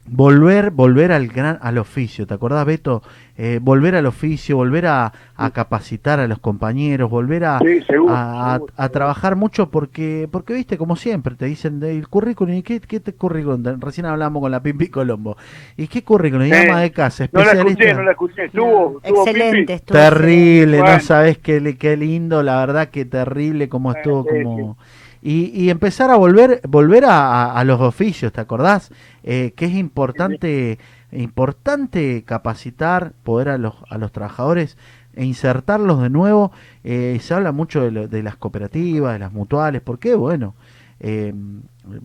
volver 0.08 0.70
volver 0.70 1.12
al 1.12 1.28
gran 1.28 1.58
al 1.60 1.78
oficio 1.78 2.26
te 2.26 2.34
acordás 2.34 2.64
Beto 2.66 3.02
Eh, 3.38 3.58
volver 3.60 3.94
al 3.96 4.06
oficio 4.06 4.56
volver 4.56 4.86
a, 4.86 5.12
a 5.36 5.50
capacitar 5.50 6.20
a 6.20 6.26
los 6.26 6.38
compañeros 6.38 7.10
volver 7.10 7.44
a, 7.44 7.58
Sí, 7.58 7.82
seguro, 7.86 8.14
a, 8.16 8.54
seguro, 8.54 8.90
trabajar 8.90 9.36
mucho 9.36 9.68
porque 9.68 10.26
porque 10.32 10.54
viste 10.54 10.78
como 10.78 10.96
siempre 10.96 11.34
te 11.34 11.44
dicen 11.44 11.78
del 11.78 12.08
currículum 12.08 12.54
y 12.54 12.62
qué, 12.62 12.80
qué 12.80 12.98
te 12.98 13.12
currículum 13.12 13.62
recién 13.78 14.06
hablamos 14.06 14.40
con 14.40 14.50
la 14.50 14.62
Pimpi 14.62 14.88
Colombo. 14.88 15.36
Y 15.76 15.86
qué 15.86 16.02
currículum 16.02 16.46
y 16.46 16.52
Eh, 16.52 16.70
ama 16.70 16.80
de 16.80 16.92
casa 16.92 17.28
No 17.30 17.40
la 17.40 17.46
especialista 17.52 17.82
escuché, 17.84 17.94
no 17.94 18.02
la 18.04 18.10
escuché. 18.12 18.44
Estuvo, 18.46 19.00
estuvo 19.02 19.26
Excelente, 19.26 19.72
estuvo 19.74 19.98
terrible, 19.98 20.78
no 20.78 20.84
Bueno. 20.84 21.00
sabes 21.00 21.36
qué, 21.38 21.60
le- 21.60 21.76
qué 21.76 21.96
lindo, 21.98 22.42
la 22.42 22.56
verdad 22.64 22.88
que 22.88 23.04
terrible 23.04 23.68
como 23.68 23.92
Eh, 23.92 23.96
estuvo, 23.98 24.22
sí, 24.22 24.28
como 24.42 24.78
y, 25.26 25.50
y 25.60 25.70
empezar 25.70 26.10
a 26.10 26.16
volver, 26.16 26.60
volver 26.68 27.04
a, 27.04 27.52
a- 27.52 27.64
los 27.64 27.80
oficios, 27.80 28.32
¿te 28.32 28.40
acordás? 28.40 28.90
Eh, 29.24 29.52
que 29.56 29.64
es 29.66 29.74
importante, 29.74 30.78
importante 31.10 32.22
capacitar, 32.24 33.12
poder 33.24 33.48
a 33.48 33.58
los, 33.58 33.74
a 33.90 33.98
los 33.98 34.12
trabajadores 34.12 34.76
e 35.14 35.24
insertarlos 35.24 36.00
de 36.02 36.10
nuevo. 36.10 36.52
Eh, 36.84 37.18
se 37.20 37.34
habla 37.34 37.52
mucho 37.52 37.82
de, 37.82 37.90
lo- 37.90 38.08
de 38.08 38.22
las 38.22 38.36
cooperativas, 38.36 39.14
de 39.14 39.18
las 39.18 39.32
mutuales, 39.32 39.82
porque 39.82 40.14
bueno, 40.14 40.54
eh, 41.00 41.32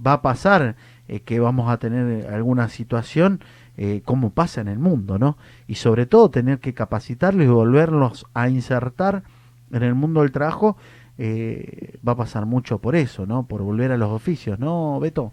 va 0.06 0.14
a 0.14 0.22
pasar 0.22 0.76
eh, 1.08 1.20
que 1.22 1.40
vamos 1.40 1.70
a 1.70 1.78
tener 1.78 2.28
alguna 2.34 2.70
situación 2.70 3.40
eh, 3.78 4.02
como 4.06 4.32
pasa 4.32 4.62
en 4.62 4.68
el 4.68 4.80
mundo, 4.80 5.18
¿no? 5.18 5.38
Y 5.68 5.76
sobre 5.76 6.06
todo 6.06 6.30
tener 6.30 6.60
que 6.60 6.74
capacitarlos 6.74 7.46
y 7.46 7.50
volverlos 7.50 8.26
a 8.34 8.50
insertar 8.50 9.24
en 9.72 9.84
el 9.84 9.96
mundo 9.96 10.22
del 10.22 10.32
trabajo, 10.32 10.76
eh, 11.24 11.96
va 12.08 12.14
a 12.14 12.18
pasar 12.18 12.46
mucho 12.48 12.80
por 12.80 12.96
eso, 12.96 13.28
¿no? 13.28 13.46
Por 13.46 13.62
volver 13.62 13.92
a 13.92 13.98
los 13.98 14.10
oficios, 14.10 14.58
¿no, 14.60 15.00
Beto? 15.00 15.32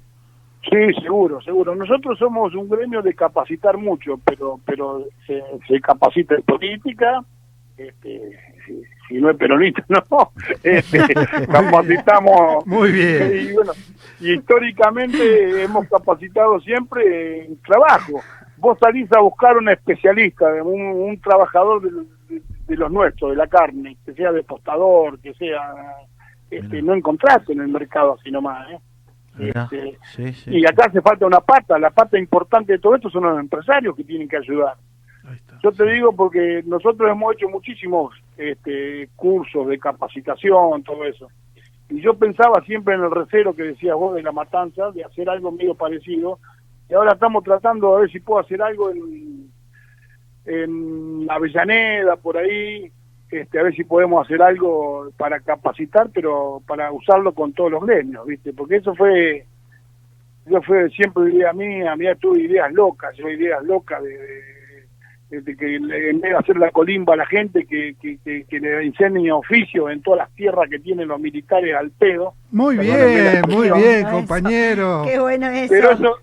Sí, 0.71 0.93
seguro, 1.03 1.41
seguro. 1.41 1.75
Nosotros 1.75 2.19
somos 2.19 2.55
un 2.55 2.69
gremio 2.69 3.01
de 3.01 3.15
capacitar 3.15 3.79
mucho, 3.79 4.21
pero 4.25 4.61
pero 4.67 5.05
se, 5.27 5.43
se 5.67 5.81
capacita 5.81 6.35
en 6.35 6.43
política, 6.43 7.25
este, 7.79 8.33
si, 8.67 8.83
si 9.09 9.15
no 9.15 9.31
es 9.31 9.37
peronista, 9.39 9.83
no. 9.89 10.31
Este, 10.63 10.99
capacitamos. 11.51 12.67
Muy 12.67 12.93
bien. 12.93 13.33
Y 13.49 13.53
bueno, 13.55 13.73
históricamente 14.21 15.63
hemos 15.63 15.89
capacitado 15.89 16.61
siempre 16.61 17.47
en 17.47 17.57
trabajo. 17.63 18.21
Vos 18.57 18.77
salís 18.81 19.11
a 19.13 19.21
buscar 19.21 19.57
un 19.57 19.69
especialista, 19.69 20.47
un, 20.65 20.81
un 20.83 21.21
trabajador 21.21 21.81
de, 21.81 21.91
de- 22.35 22.43
de 22.69 22.77
los 22.77 22.93
nuestros, 22.93 23.31
de 23.31 23.37
la 23.37 23.47
carne, 23.47 23.97
que 24.05 24.13
sea 24.13 24.33
depostador, 24.33 25.19
que 25.19 25.35
sea... 25.35 25.75
Este, 26.51 26.77
Mirá. 26.77 26.83
no 26.87 26.95
encontraste 26.95 27.53
en 27.53 27.61
el 27.61 27.69
mercado 27.69 28.17
así 28.19 28.31
nomás, 28.31 28.71
¿eh? 28.71 28.79
Este, 29.39 29.99
sí, 30.03 30.33
sí. 30.33 30.51
y 30.59 30.67
acá 30.67 30.87
hace 30.87 31.01
falta 31.01 31.27
una 31.27 31.41
pata, 31.41 31.79
la 31.79 31.91
pata 31.91 32.19
importante 32.19 32.73
de 32.73 32.79
todo 32.79 32.97
esto 32.97 33.09
son 33.09 33.25
los 33.25 33.39
empresarios 33.39 33.95
que 33.95 34.03
tienen 34.03 34.29
que 34.29 34.39
ayudar. 34.39 34.75
Está. 35.33 35.59
Yo 35.63 35.71
te 35.73 35.85
digo 35.85 36.13
porque 36.13 36.63
nosotros 36.67 37.09
hemos 37.11 37.35
hecho 37.35 37.49
muchísimos 37.49 38.15
este, 38.37 39.11
cursos 39.15 39.69
de 39.69 39.79
capacitación, 39.79 40.83
todo 40.83 41.05
eso. 41.05 41.29
Y 41.91 42.01
yo 42.01 42.15
pensaba 42.15 42.63
siempre 42.65 42.95
en 42.95 43.03
el 43.03 43.11
recero 43.11 43.55
que 43.55 43.63
decías 43.63 43.95
vos 43.95 44.15
de 44.15 44.23
la 44.23 44.33
matanza, 44.33 44.91
de 44.91 45.05
hacer 45.05 45.29
algo 45.29 45.53
medio 45.53 45.75
parecido. 45.75 46.39
Y 46.89 46.95
ahora 46.95 47.13
estamos 47.13 47.45
tratando 47.45 47.97
a 47.97 48.01
ver 48.01 48.11
si 48.11 48.21
puedo 48.21 48.41
hacer 48.41 48.61
algo 48.63 48.91
en, 48.91 49.48
en 50.49 51.27
Avellaneda, 51.31 52.17
por 52.17 52.37
ahí, 52.39 52.91
este, 53.31 53.59
a 53.59 53.63
ver 53.63 53.75
si 53.75 53.85
podemos 53.85 54.25
hacer 54.25 54.41
algo 54.43 55.11
para 55.17 55.41
capacitar, 55.41 56.09
pero 56.13 56.63
para 56.67 56.91
usarlo 56.93 57.33
con 57.33 57.53
todos 57.53 57.71
los 57.71 57.85
gremios, 57.87 58.27
¿viste? 58.27 58.53
Porque 58.55 58.77
eso 58.77 58.95
fue, 58.95 59.45
yo 60.47 60.63
fue 60.63 60.89
siempre 60.91 61.31
idea 61.33 61.53
mía, 61.53 61.95
mía 61.97 62.15
tuve 62.15 62.41
ideas 62.41 62.73
locas, 62.73 63.15
yo 63.17 63.29
ideas 63.29 63.63
locas 63.65 64.03
de, 64.03 64.11
de- 65.31 65.43
de 65.43 65.57
que 65.57 65.67
le- 65.79 66.09
en 66.11 66.21
vez 66.23 66.31
de 66.33 66.39
hacer 66.39 66.57
la 66.57 66.71
colimba 66.71 67.13
a 67.13 67.19
la 67.19 67.27
gente, 67.27 67.67
que, 67.67 67.95
que, 68.01 68.17
que, 68.25 68.45
que 68.45 68.61
le 68.61 68.87
enseñe 68.87 69.31
oficio 69.31 69.91
en 69.91 70.01
todas 70.01 70.21
las 70.21 70.31
tierras 70.35 70.71
que 70.71 70.79
tienen 70.79 71.09
los 71.09 71.21
militares 71.21 71.75
al 71.77 71.91
pedo. 71.91 72.33
Muy 72.51 72.79
bien, 72.79 73.43
muy 73.47 73.69
bien, 73.79 74.07
compañero. 74.11 75.03
Qué 75.05 75.19
bueno 75.21 75.49
eso. 75.51 75.69
Pero 75.75 75.91
eso, 75.91 76.15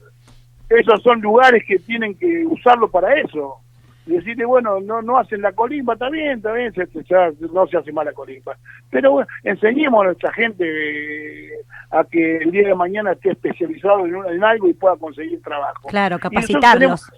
esos 0.70 1.04
son 1.04 1.22
lugares 1.22 1.64
que 1.68 1.78
tienen 1.78 2.16
que 2.16 2.44
usarlo 2.48 2.90
para 2.90 3.14
eso. 3.20 3.58
Y 4.08 4.12
decirle, 4.14 4.46
bueno, 4.46 4.80
no 4.82 5.02
no 5.02 5.18
hacen 5.18 5.42
la 5.42 5.52
colimba, 5.54 5.94
está 5.94 6.10
bien, 6.10 6.38
está 6.38 6.52
bien, 6.54 6.72
se- 6.74 6.88
ya 7.10 7.32
no 7.54 7.66
se 7.68 7.78
hace 7.78 7.92
mal 7.92 8.06
la 8.06 8.14
colimba. 8.14 8.56
Pero 8.92 9.12
bueno, 9.14 9.28
enseñemos 9.44 10.02
a 10.02 10.06
nuestra 10.06 10.32
gente 10.34 10.64
eh, 10.64 11.50
a 11.92 12.04
que 12.04 12.38
el 12.38 12.52
día 12.52 12.68
de 12.68 12.76
mañana 12.76 13.14
esté 13.14 13.32
especializado 13.32 14.06
en, 14.06 14.16
en 14.34 14.44
algo 14.44 14.68
y 14.70 14.74
pueda 14.74 14.96
conseguir 14.98 15.42
trabajo. 15.42 15.88
Claro, 15.90 16.20
capacitarlos. 16.20 17.12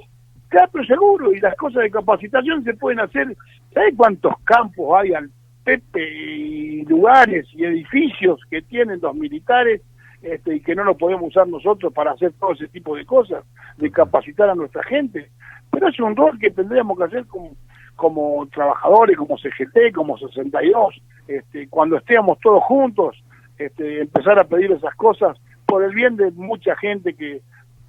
Claro, 0.49 0.69
pero 0.71 0.85
seguro, 0.85 1.33
y 1.33 1.39
las 1.41 1.55
cosas 1.55 1.83
de 1.83 1.91
capacitación 1.91 2.63
se 2.63 2.73
pueden 2.73 3.01
hacer. 3.01 3.35
¿Sabes 3.73 3.93
cuántos 3.97 4.33
campos 4.45 4.97
hay 4.97 5.13
al 5.13 5.29
Pepe 5.65 6.09
y 6.09 6.85
lugares 6.85 7.45
y 7.53 7.65
edificios 7.65 8.39
que 8.49 8.61
tienen 8.61 8.99
los 9.01 9.13
militares 9.13 9.81
este, 10.21 10.55
y 10.55 10.61
que 10.61 10.75
no 10.75 10.83
lo 10.83 10.97
podemos 10.97 11.29
usar 11.29 11.47
nosotros 11.47 11.93
para 11.93 12.11
hacer 12.11 12.33
todo 12.39 12.53
ese 12.53 12.67
tipo 12.67 12.95
de 12.95 13.05
cosas, 13.05 13.43
de 13.77 13.91
capacitar 13.91 14.49
a 14.49 14.55
nuestra 14.55 14.83
gente? 14.83 15.29
Pero 15.71 15.89
es 15.89 15.99
un 15.99 16.15
rol 16.15 16.39
que 16.39 16.51
tendríamos 16.51 16.97
que 16.97 17.03
hacer 17.03 17.25
como, 17.27 17.55
como 17.95 18.47
trabajadores, 18.47 19.17
como 19.17 19.37
CGT, 19.37 19.93
como 19.93 20.17
62, 20.17 21.01
este, 21.27 21.67
cuando 21.67 21.97
estemos 21.97 22.39
todos 22.39 22.63
juntos, 22.63 23.21
este, 23.57 24.01
empezar 24.01 24.39
a 24.39 24.45
pedir 24.45 24.71
esas 24.71 24.95
cosas 24.95 25.37
por 25.65 25.83
el 25.83 25.93
bien 25.93 26.15
de 26.15 26.31
mucha 26.31 26.75
gente 26.77 27.13
que, 27.13 27.41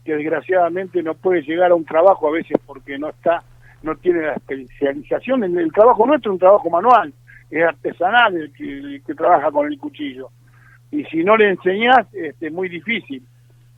desgraciadamente 0.05 1.03
no 1.03 1.13
puede 1.13 1.43
llegar 1.43 1.71
a 1.71 1.75
un 1.75 1.85
trabajo 1.85 2.29
a 2.29 2.31
veces 2.31 2.57
porque 2.65 2.99
no 2.99 3.11
está, 3.11 3.43
no 3.83 3.95
tiene 3.97 4.23
la 4.23 4.33
especialización. 4.33 5.45
El 5.45 5.71
trabajo 5.71 6.07
nuestro 6.07 6.33
es 6.33 6.37
un 6.37 6.39
trabajo 6.39 6.71
manual, 6.71 7.13
es 7.51 7.63
artesanal 7.63 8.35
el 8.35 8.51
que, 8.55 8.79
el 8.79 9.03
que 9.07 9.15
trabaja 9.15 9.51
con 9.51 9.71
el 9.71 9.79
cuchillo. 9.79 10.31
Y 10.91 11.05
si 11.05 11.23
no 11.25 11.37
le 11.37 11.51
enseñás, 11.51 12.07
este, 12.13 12.47
es 12.47 12.53
muy 12.53 12.69
difícil 12.69 13.23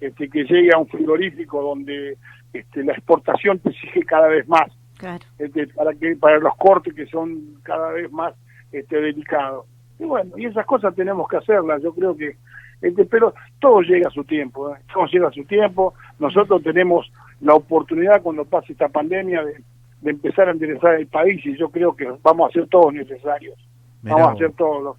este, 0.01 0.29
que 0.29 0.45
llegue 0.45 0.71
a 0.75 0.79
un 0.79 0.87
frigorífico 0.89 1.63
donde 1.63 2.17
este, 2.53 2.85
la 2.85 2.93
exportación 2.93 3.59
te 3.59 3.71
exige 3.71 4.05
cada 4.05 4.29
vez 4.29 4.47
más 4.49 4.71
Claro. 4.97 5.25
este, 5.39 5.67
para 5.69 5.95
que 5.95 6.15
para 6.17 6.39
los 6.39 6.55
cortes 6.57 6.93
que 6.93 7.07
son 7.07 7.55
cada 7.63 7.91
vez 7.93 8.13
más 8.13 8.35
este, 8.71 9.01
delicados. 9.01 9.67
Y 9.99 10.05
bueno, 10.05 10.37
y 10.37 10.47
esas 10.47 10.67
cosas 10.67 10.95
tenemos 10.95 11.27
que 11.29 11.39
hacerlas, 11.39 11.83
yo 11.83 11.95
creo 11.95 12.17
que, 12.17 12.37
este, 12.83 13.05
pero 13.07 13.35
todo 13.59 13.81
llega 13.81 14.09
a 14.09 14.13
su 14.13 14.25
tiempo, 14.25 14.75
¿eh? 14.75 14.79
todo 14.93 15.07
llega 15.07 15.29
a 15.29 15.33
su 15.33 15.45
tiempo, 15.45 15.95
nosotros 16.19 16.63
tenemos 16.63 17.11
la 17.41 17.55
oportunidad 17.55 18.23
cuando 18.23 18.45
pase 18.45 18.73
esta 18.73 18.89
pandemia 18.89 19.43
de, 19.43 19.63
de 20.03 20.11
empezar 20.11 20.49
a 20.49 20.53
enderezar 20.53 20.95
el 20.95 21.07
país 21.07 21.45
y 21.45 21.57
yo 21.57 21.71
creo 21.71 21.95
que 21.95 22.11
vamos 22.23 22.51
a 22.51 22.53
ser 22.53 22.67
todos 22.69 22.93
necesarios, 22.93 23.57
Mirá 24.03 24.17
vamos 24.17 24.35
a 24.35 24.39
ser 24.39 24.53
todos 24.53 24.83
los, 24.83 24.97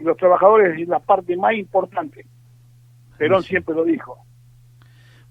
y 0.00 0.04
los 0.04 0.16
trabajadores 0.16 0.78
es 0.80 0.88
la 0.88 0.98
parte 1.00 1.36
más 1.36 1.54
importante, 1.54 2.26
Perón 3.18 3.42
Sí. 3.42 3.50
siempre 3.50 3.74
lo 3.74 3.84
dijo, 3.84 4.18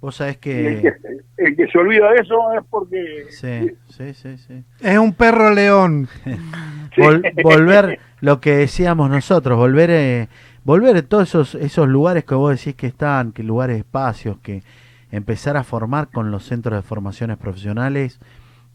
Vos 0.01 0.15
sabés 0.15 0.35
el, 0.35 0.39
que... 0.39 0.81
que, 0.81 1.43
el 1.43 1.55
que 1.57 1.67
se 1.67 1.77
olvida 1.77 2.09
de 2.11 2.21
eso 2.21 2.53
es 2.53 2.63
porque... 2.69 3.25
Sí, 3.31 3.71
sí, 3.89 4.13
sí, 4.13 4.37
sí. 4.37 4.63
Es 4.79 4.97
un 4.97 5.13
perro 5.13 5.53
león. 5.53 6.07
Vol- 6.95 7.43
volver 7.43 7.99
lo 8.21 8.39
que 8.39 8.55
decíamos 8.55 9.09
nosotros, 9.09 9.57
volver 9.57 9.89
eh, 9.91 10.29
volver 10.63 10.95
a 10.95 11.01
todos 11.01 11.27
esos 11.29 11.55
esos 11.55 11.87
lugares 11.89 12.23
que 12.23 12.33
vos 12.35 12.57
decís 12.57 12.75
que 12.75 12.87
están, 12.87 13.33
que 13.33 13.43
lugares 13.43 13.77
espacios, 13.77 14.37
que 14.39 14.63
empezar 15.11 15.57
a 15.57 15.63
formar 15.65 16.07
con 16.07 16.31
los 16.31 16.45
centros 16.45 16.75
de 16.77 16.81
formaciones 16.87 17.37
profesionales, 17.37 18.19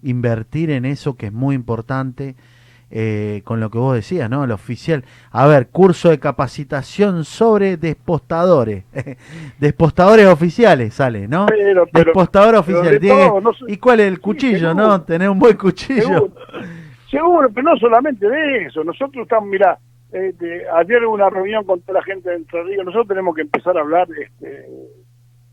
invertir 0.02 0.70
en 0.70 0.84
eso 0.84 1.16
que 1.16 1.26
es 1.26 1.32
muy 1.32 1.54
importante, 1.54 2.34
eh, 2.96 3.42
con 3.44 3.58
lo 3.58 3.70
que 3.70 3.78
vos 3.78 3.94
decías, 3.96 4.30
¿no? 4.30 4.44
El 4.44 4.52
oficial. 4.52 5.04
A 5.32 5.48
ver, 5.48 5.66
curso 5.66 6.10
de 6.10 6.20
capacitación 6.20 7.24
sobre 7.24 7.76
despostadores. 7.76 8.84
despostadores 9.58 10.26
oficiales 10.26 10.94
sale, 10.94 11.26
¿no? 11.26 11.46
Pero, 11.46 11.86
pero- 11.92 12.04
Despostador 12.04 12.50
pero 12.64 12.78
oficial. 12.80 13.00
de 13.00 13.08
todo, 13.08 13.40
no 13.40 13.50
¿Y 13.66 13.76
cuál 13.78 13.98
es 14.00 14.06
el 14.08 14.20
cuchillo, 14.20 14.74
no? 14.74 15.02
Tener 15.02 15.28
un 15.28 15.38
buen 15.40 15.56
cuchillo. 15.56 16.02
Seguro, 16.02 16.32
seguro, 17.10 17.48
pero 17.52 17.70
no 17.72 17.76
solamente 17.78 18.28
de 18.28 18.66
eso. 18.66 18.84
Nosotros 18.84 19.24
estamos, 19.24 19.48
mira, 19.48 19.76
ayer 20.76 21.04
hubo 21.04 21.14
una 21.14 21.28
reunión 21.30 21.64
con 21.64 21.80
toda 21.80 21.98
la 21.98 22.04
gente 22.04 22.30
de 22.30 22.36
Entre 22.36 22.62
Ríos. 22.62 22.84
Nosotros 22.84 23.08
tenemos 23.08 23.34
que 23.34 23.42
empezar 23.42 23.76
a 23.76 23.80
hablar, 23.80 24.06
este, 24.22 24.66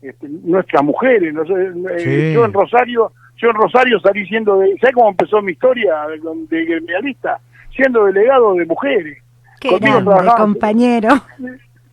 este, 0.02 0.28
nuestras 0.28 0.84
mujeres. 0.84 1.34
eh, 1.34 1.98
Sí. 1.98 2.32
Yo 2.34 2.44
en 2.44 2.52
Rosario, 2.52 3.12
yo 3.42 3.50
en 3.50 3.56
Rosario 3.56 3.98
salí 3.98 4.24
siendo, 4.26 4.58
de, 4.60 4.78
¿sabes 4.78 4.94
cómo 4.94 5.10
empezó 5.10 5.42
mi 5.42 5.52
historia 5.52 6.06
de, 6.06 6.20
de 6.48 6.64
gremialista? 6.64 7.40
Siendo 7.74 8.04
delegado 8.04 8.54
de 8.54 8.64
mujeres. 8.66 9.18
Qué 9.60 9.68
Conmigo 9.68 10.00
grande, 10.00 10.30
compañero. 10.36 11.08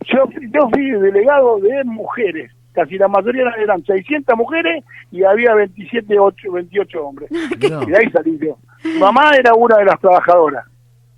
Yo, 0.06 0.24
yo 0.30 0.68
fui 0.72 0.90
delegado 0.92 1.58
de 1.58 1.82
mujeres. 1.84 2.52
Casi 2.72 2.96
la 2.98 3.08
mayoría 3.08 3.50
eran 3.58 3.84
600 3.84 4.36
mujeres 4.36 4.84
y 5.10 5.24
había 5.24 5.54
27, 5.54 6.18
8, 6.18 6.52
28 6.52 7.04
hombres. 7.04 7.30
Y 7.60 7.90
de 7.90 7.96
ahí 7.96 8.10
salí 8.12 8.38
yo. 8.38 8.56
Mamá 9.00 9.32
era 9.36 9.52
una 9.54 9.76
de 9.78 9.86
las 9.86 9.98
trabajadoras. 9.98 10.64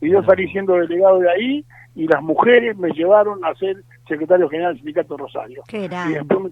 Y 0.00 0.10
yo 0.10 0.22
salí 0.24 0.48
siendo 0.48 0.74
delegado 0.74 1.18
de 1.18 1.30
ahí 1.30 1.64
y 1.94 2.08
las 2.08 2.22
mujeres 2.22 2.76
me 2.78 2.90
llevaron 2.90 3.44
a 3.44 3.54
ser 3.54 3.76
secretario 4.08 4.48
general 4.48 4.72
del 4.72 4.78
sindicato 4.78 5.16
Rosario. 5.18 5.62
Qué 5.68 5.84
Y 5.84 6.12
después 6.14 6.40
me. 6.40 6.50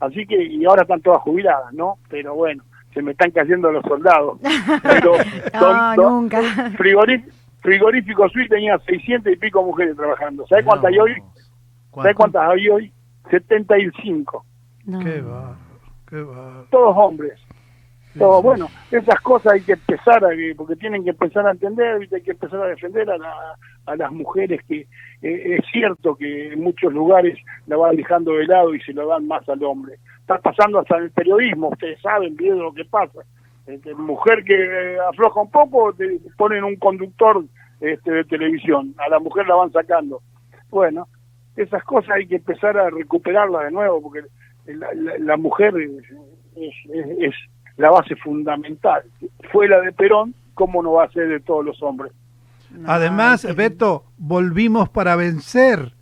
Así 0.00 0.26
que, 0.26 0.42
y 0.42 0.64
ahora 0.64 0.82
están 0.82 1.00
todas 1.00 1.22
jubiladas, 1.22 1.72
¿no? 1.72 1.98
Pero 2.10 2.34
bueno, 2.34 2.64
se 2.96 3.02
me 3.02 3.10
están 3.12 3.30
cayendo 3.30 3.70
los 3.70 3.84
soldados. 3.84 4.38
Pero 4.82 5.12
No, 5.52 5.60
son- 5.60 5.96
son- 5.96 6.14
nunca. 6.22 6.40
frigorí- 6.78 7.22
frigorífico 7.60 8.26
Suiz 8.30 8.48
tenía 8.48 8.78
600 8.78 9.30
y 9.34 9.36
pico 9.36 9.62
mujeres 9.62 9.94
trabajando. 9.96 10.46
¿Sabes 10.48 10.64
cuántas 10.64 10.90
hay 10.92 10.98
hoy? 10.98 11.12
¿Sabes 11.94 12.14
cuántas 12.16 12.48
hay 12.48 12.68
hoy? 12.70 12.92
75. 13.30 14.44
No. 14.86 14.98
Qué 15.00 15.20
bárbaro, 15.20 15.56
qué 16.08 16.16
bárbaro. 16.22 16.66
Todos 16.70 16.96
hombres. 16.96 17.38
Todo, 18.18 18.42
bueno, 18.42 18.68
esas 18.90 19.20
cosas 19.20 19.52
hay 19.54 19.60
que 19.62 19.72
empezar 19.72 20.24
a, 20.24 20.28
porque 20.56 20.76
tienen 20.76 21.04
que 21.04 21.10
empezar 21.10 21.46
a 21.46 21.50
entender, 21.52 22.00
hay 22.12 22.22
que 22.22 22.30
empezar 22.30 22.62
a 22.62 22.66
defender 22.68 23.10
a, 23.10 23.18
la- 23.18 23.94
las 23.96 24.12
mujeres 24.12 24.60
que 24.68 24.80
eh, 25.22 25.56
es 25.58 25.64
cierto 25.72 26.14
que 26.16 26.52
en 26.52 26.60
muchos 26.62 26.92
lugares 26.92 27.38
la 27.66 27.76
van 27.76 27.96
dejando 27.96 28.32
de 28.32 28.46
lado 28.46 28.74
y 28.74 28.80
se 28.80 28.92
lo 28.92 29.06
dan 29.06 29.26
más 29.26 29.48
al 29.48 29.62
hombre. 29.64 29.94
Está 30.20 30.38
pasando 30.38 30.78
hasta 30.80 30.96
en 30.98 31.04
el 31.04 31.10
periodismo, 31.10 31.68
ustedes 31.68 32.00
saben 32.00 32.34
bien 32.36 32.58
lo 32.58 32.72
que 32.72 32.84
pasa. 32.84 33.20
Este, 33.66 33.94
mujer 33.94 34.44
que 34.44 34.54
eh, 34.54 34.98
afloja 35.08 35.40
un 35.40 35.50
poco, 35.50 35.92
te 35.92 36.18
ponen 36.36 36.64
un 36.64 36.76
conductor 36.76 37.44
este, 37.80 38.10
de 38.10 38.24
televisión, 38.24 38.94
a 38.98 39.08
la 39.08 39.18
mujer 39.18 39.46
la 39.46 39.56
van 39.56 39.72
sacando. 39.72 40.20
Bueno, 40.70 41.06
esas 41.56 41.82
cosas 41.84 42.12
hay 42.16 42.26
que 42.26 42.36
empezar 42.36 42.76
a 42.78 42.90
recuperarlas 42.90 43.64
de 43.64 43.70
nuevo, 43.72 44.02
porque 44.02 44.22
la, 45.18 45.36
mujer 45.36 45.74
es- 45.76 46.10
es- 46.56 47.20
es 47.20 47.34
la 47.76 47.90
base 47.90 48.16
fundamental. 48.16 49.02
Fue 49.52 49.68
la 49.68 49.80
de 49.80 49.92
Perón, 49.92 50.34
¿cómo 50.54 50.82
no 50.82 50.92
va 50.92 51.04
a 51.04 51.10
ser 51.10 51.28
de 51.28 51.40
todos 51.40 51.64
los 51.64 51.82
hombres? 51.82 52.12
No, 52.70 52.90
Además, 52.90 53.46
Beto, 53.54 54.04
volvimos 54.18 54.88
para 54.88 55.16
vencer. 55.16 55.92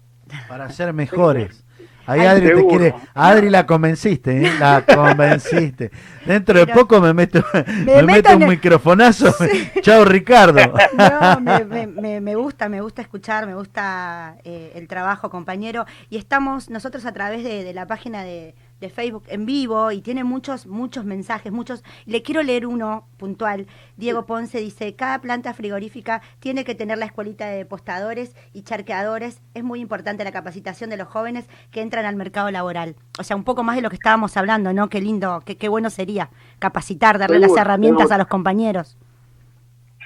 Para 0.48 0.70
ser 0.70 0.92
mejores. 0.92 1.60
Ahí 2.06 2.20
Ay, 2.20 2.26
Adri 2.26 2.46
te 2.54 2.66
quiere. 2.66 2.94
Adri 3.14 3.48
la 3.48 3.64
convenciste, 3.64 4.44
¿eh? 4.46 4.50
La 4.60 4.84
convenciste. 4.94 5.90
Dentro 6.26 6.58
de 6.58 6.66
poco 6.66 7.00
me 7.00 7.14
meto, 7.14 7.42
me 7.86 8.02
meto 8.02 8.36
un 8.36 8.42
el- 8.42 8.48
microfonazo. 8.50 9.34
Chao, 9.80 10.04
Ricardo. 10.04 10.60
No, 10.98 11.40
me, 11.40 11.64
me- 11.64 11.86
me- 11.86 12.20
me 12.20 12.34
gusta, 12.34 12.68
me 12.68 12.80
gusta 12.82 13.00
escuchar, 13.00 13.46
me 13.46 13.54
gusta 13.54 14.36
eh, 14.44 14.72
el 14.74 14.86
trabajo, 14.86 15.30
compañero. 15.30 15.86
Y 16.10 16.18
estamos 16.18 16.68
nosotros 16.68 17.06
a 17.06 17.12
través 17.12 17.42
de, 17.42 17.64
de 17.64 17.72
la 17.72 17.86
página 17.86 18.22
de, 18.22 18.54
de 18.80 18.90
Facebook 18.90 19.24
en 19.28 19.46
vivo 19.46 19.90
y 19.92 20.00
tiene 20.00 20.24
muchos, 20.24 20.66
muchos 20.66 21.04
mensajes, 21.04 21.52
muchos. 21.52 21.82
Le 22.06 22.22
quiero 22.22 22.42
leer 22.42 22.66
uno 22.66 23.06
puntual. 23.16 23.66
Diego 23.96 24.26
Ponce 24.26 24.58
dice, 24.58 24.94
cada 24.94 25.20
planta 25.20 25.54
frigorífica 25.54 26.22
tiene 26.40 26.64
que 26.64 26.74
tener 26.74 26.98
la 26.98 27.06
escuelita 27.06 27.46
de 27.46 27.64
postadores 27.64 28.36
y 28.52 28.62
charqueadores. 28.62 29.42
Es 29.54 29.64
muy 29.64 29.80
importante 29.80 30.24
la 30.24 30.32
capacitación 30.32 30.90
de 30.90 30.96
los 30.96 31.08
jóvenes 31.08 31.48
que 31.70 31.80
entran 31.80 32.06
al 32.06 32.16
mercado 32.16 32.50
laboral. 32.50 32.96
O 33.18 33.22
sea, 33.22 33.36
un 33.36 33.44
poco 33.44 33.62
más 33.62 33.76
de 33.76 33.82
lo 33.82 33.90
que 33.90 33.96
estábamos 33.96 34.36
hablando, 34.36 34.72
¿no? 34.72 34.88
Qué 34.88 35.00
lindo, 35.00 35.42
qué, 35.44 35.56
qué 35.56 35.68
bueno 35.68 35.90
sería 35.90 36.30
capacitar, 36.58 37.18
darle 37.18 37.38
las 37.38 37.56
herramientas 37.56 38.02
seguro. 38.02 38.14
a 38.14 38.18
los 38.18 38.26
compañeros. 38.26 38.98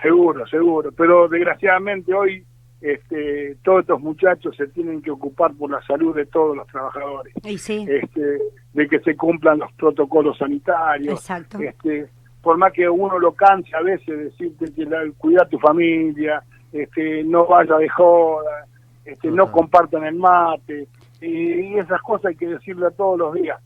Seguro, 0.03 0.47
seguro. 0.47 0.93
Pero 0.93 1.29
desgraciadamente 1.29 2.15
hoy 2.15 2.45
este, 2.81 3.57
todos 3.65 3.81
estos 3.81 4.01
muchachos 4.01 4.55
se 4.57 4.69
tienen 4.69 5.03
que 5.03 5.11
ocupar 5.11 5.53
por 5.55 5.71
la 5.71 5.83
salud 5.83 6.15
de 6.15 6.27
todos 6.27 6.57
los 6.57 6.67
trabajadores. 6.69 7.35
Y 7.45 7.59
sí. 7.59 7.85
Este, 7.89 8.39
de 8.73 8.89
que 8.89 9.01
se 9.01 9.17
cumplan 9.17 9.59
los 9.59 9.73
protocolos 9.73 10.39
sanitarios. 10.39 11.21
Exacto. 11.21 11.59
Este, 11.59 12.09
por 12.43 12.57
más 12.57 12.73
que 12.73 12.89
uno 12.89 13.19
lo 13.19 13.33
canse 13.33 13.75
a 13.75 13.83
veces 13.83 14.19
decirte 14.19 14.73
que 14.73 14.85
la, 14.85 15.01
cuida 15.19 15.43
a 15.43 15.49
tu 15.49 15.59
familia, 15.59 16.43
este, 16.73 17.25
no 17.25 17.47
vaya 17.47 17.77
de 17.77 17.89
joda, 17.89 18.67
este, 19.05 19.29
no 19.31 19.51
compartan 19.51 20.05
el 20.05 20.15
mate, 20.15 20.87
y, 21.21 21.27
y 21.27 21.79
esas 21.79 22.01
cosas 22.03 22.27
hay 22.27 22.37
que 22.37 22.47
decirle 22.47 22.87
a 22.87 22.91
todos 22.91 23.19
los 23.19 23.35
días. 23.35 23.61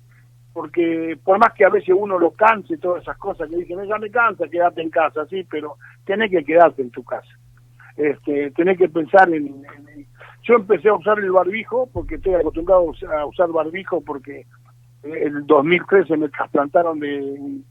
Porque 0.55 1.18
por 1.22 1.38
más 1.38 1.53
que 1.55 1.64
a 1.64 1.70
veces 1.70 1.94
uno 1.98 2.18
lo 2.18 2.31
canse, 2.33 2.77
todas 2.77 3.03
esas 3.03 3.16
cosas 3.16 3.48
que 3.48 3.57
dicen, 3.57 3.77
"No, 3.77 3.85
ya 3.85 3.98
me 3.98 4.11
cansa, 4.11 4.48
quédate 4.48 4.83
en 4.83 4.90
casa, 4.90 5.27
sí, 5.27 5.46
pero 5.51 5.77
tenés 6.05 6.31
que 6.31 6.44
quedarte 6.44 6.83
en 6.83 6.90
tu 6.90 7.03
casa. 7.03 7.29
Este, 7.96 8.50
tenés 8.52 8.78
que 8.78 8.88
pensar 8.88 9.28
en, 9.28 9.46
en- 9.46 10.07
Yo 10.44 10.55
empecé 10.57 10.88
a 10.88 10.94
usar 10.94 11.18
el 11.20 11.31
barbijo 11.31 11.88
porque 11.92 12.16
estoy 12.16 12.35
acostumbrado 12.35 12.81
a 12.81 12.85
us- 12.90 13.05
a 13.05 13.26
usar 13.26 13.48
barbijo 13.52 14.00
porque 14.00 14.44
el 15.05 15.46
2013 15.46 16.16
me 16.16 16.28
trasplantaron 16.31 16.98
de, 16.98 17.20
un- 17.20 17.64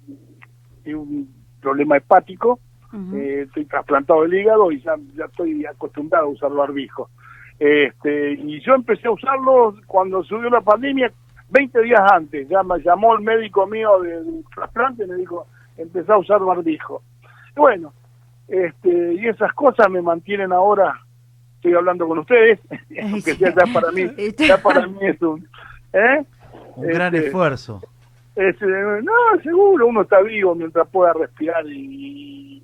de 0.83 0.95
un 0.95 1.33
problema 1.61 1.97
hepático, 1.97 2.59
Ujú. 2.93 3.15
eh, 3.17 3.41
estoy 3.41 3.65
trasplantado 3.65 4.21
del 4.23 4.33
hígado 4.35 4.71
y 4.71 4.81
ya, 4.81 4.95
ya 5.15 5.25
estoy 5.25 5.65
acostumbrado 5.65 6.25
a 6.27 6.29
usar 6.29 6.51
barbijo. 6.51 7.09
Este, 7.59 8.33
y 8.33 8.59
yo 8.61 8.73
empecé 8.73 9.07
a 9.07 9.11
usarlo 9.11 9.75
cuando 9.85 10.23
subió 10.23 10.49
la 10.49 10.61
pandemia, 10.61 11.11
20 11.49 11.81
días 11.83 12.01
antes, 12.11 12.47
ya 12.49 12.63
me 12.63 12.79
llamó 12.79 13.15
el 13.15 13.21
médico 13.21 13.67
mío 13.67 13.99
del 14.01 14.43
trasplante 14.55 15.03
y 15.03 15.07
me 15.07 15.15
dijo, 15.15 15.45
empecé 15.77 16.11
a 16.11 16.17
usar 16.17 16.39
barbijo. 16.39 17.01
Y 17.55 17.59
bueno, 17.59 17.93
este, 18.51 19.13
y 19.13 19.27
esas 19.27 19.53
cosas 19.53 19.89
me 19.89 20.01
mantienen 20.01 20.51
ahora, 20.51 20.99
estoy 21.55 21.73
hablando 21.73 22.07
con 22.07 22.19
ustedes, 22.19 22.59
aunque 23.01 23.35
sea 23.35 23.53
ya 23.55 23.73
para 23.73 23.91
mí, 23.91 24.03
ya 24.37 24.61
para 24.61 24.85
mí 24.87 24.97
es 25.01 25.21
un... 25.21 25.47
¿eh? 25.93 26.25
Un 26.75 26.87
gran 26.87 27.15
Este, 27.15 27.27
esfuerzo. 27.27 27.81
es, 28.35 28.55
eh, 28.61 28.99
no, 29.03 29.41
seguro, 29.41 29.87
uno 29.87 30.01
está 30.01 30.21
vivo 30.21 30.53
mientras 30.55 30.87
pueda 30.89 31.13
respirar 31.13 31.65
y, 31.67 32.61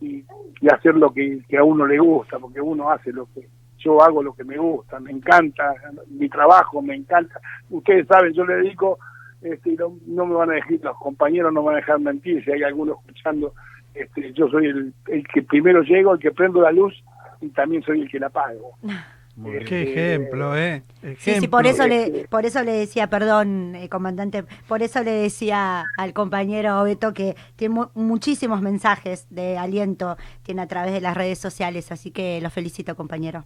y, 0.00 0.24
y 0.60 0.68
hacer 0.68 0.94
lo 0.94 1.12
que, 1.12 1.40
que 1.48 1.56
a 1.58 1.64
uno 1.64 1.86
le 1.86 1.98
gusta, 1.98 2.38
porque 2.38 2.60
uno 2.60 2.90
hace 2.90 3.12
lo 3.12 3.26
que 3.34 3.48
yo 3.78 4.02
hago 4.02 4.22
lo 4.22 4.34
que 4.34 4.44
me 4.44 4.56
gusta, 4.56 4.98
me 5.00 5.10
encanta 5.10 5.74
mi 6.08 6.28
trabajo, 6.30 6.80
me 6.80 6.94
encanta. 6.94 7.38
Ustedes 7.68 8.06
saben, 8.06 8.32
yo 8.32 8.46
le 8.46 8.56
dedico, 8.56 8.98
este, 9.42 9.74
no, 9.76 9.98
no 10.06 10.24
me 10.26 10.34
van 10.34 10.50
a 10.50 10.54
dejar, 10.54 10.78
los 10.82 10.96
compañeros 10.98 11.52
no 11.52 11.60
me 11.60 11.66
van 11.66 11.74
a 11.76 11.78
dejar 11.80 12.00
mentir, 12.00 12.42
si 12.44 12.50
hay 12.50 12.62
alguno 12.62 12.94
escuchando, 12.94 13.52
este, 13.94 14.32
yo 14.32 14.48
soy 14.48 14.66
el, 14.66 14.92
el 15.08 15.26
que 15.28 15.42
primero 15.42 15.82
llego, 15.82 16.14
el 16.14 16.18
que 16.20 16.30
prendo 16.32 16.60
la 16.60 16.72
luz 16.72 16.94
y 17.40 17.48
también 17.50 17.82
soy 17.82 18.02
el 18.02 18.10
que 18.10 18.18
la 18.18 18.26
apago. 18.28 18.72
Bien. 19.36 19.64
Qué 19.64 19.82
ejemplo, 19.82 20.56
¿eh? 20.56 20.84
Sí, 21.18 21.34
sí, 21.40 21.48
por 21.48 21.66
eso 21.66 21.82
Ejemplo. 21.82 22.18
le, 22.20 22.28
por 22.28 22.46
eso 22.46 22.62
le 22.62 22.70
decía, 22.70 23.08
perdón, 23.08 23.74
eh, 23.74 23.88
comandante, 23.88 24.44
por 24.68 24.80
eso 24.80 25.02
le 25.02 25.10
decía 25.10 25.86
al 25.98 26.12
compañero 26.12 26.84
Beto 26.84 27.12
que 27.12 27.34
tiene 27.56 27.74
mu- 27.74 27.88
muchísimos 27.94 28.62
mensajes 28.62 29.26
de 29.30 29.58
aliento, 29.58 30.16
tiene 30.44 30.62
a 30.62 30.68
través 30.68 30.92
de 30.92 31.00
las 31.00 31.16
redes 31.16 31.40
sociales, 31.40 31.90
así 31.90 32.12
que 32.12 32.40
lo 32.40 32.48
felicito, 32.48 32.94
compañero. 32.94 33.44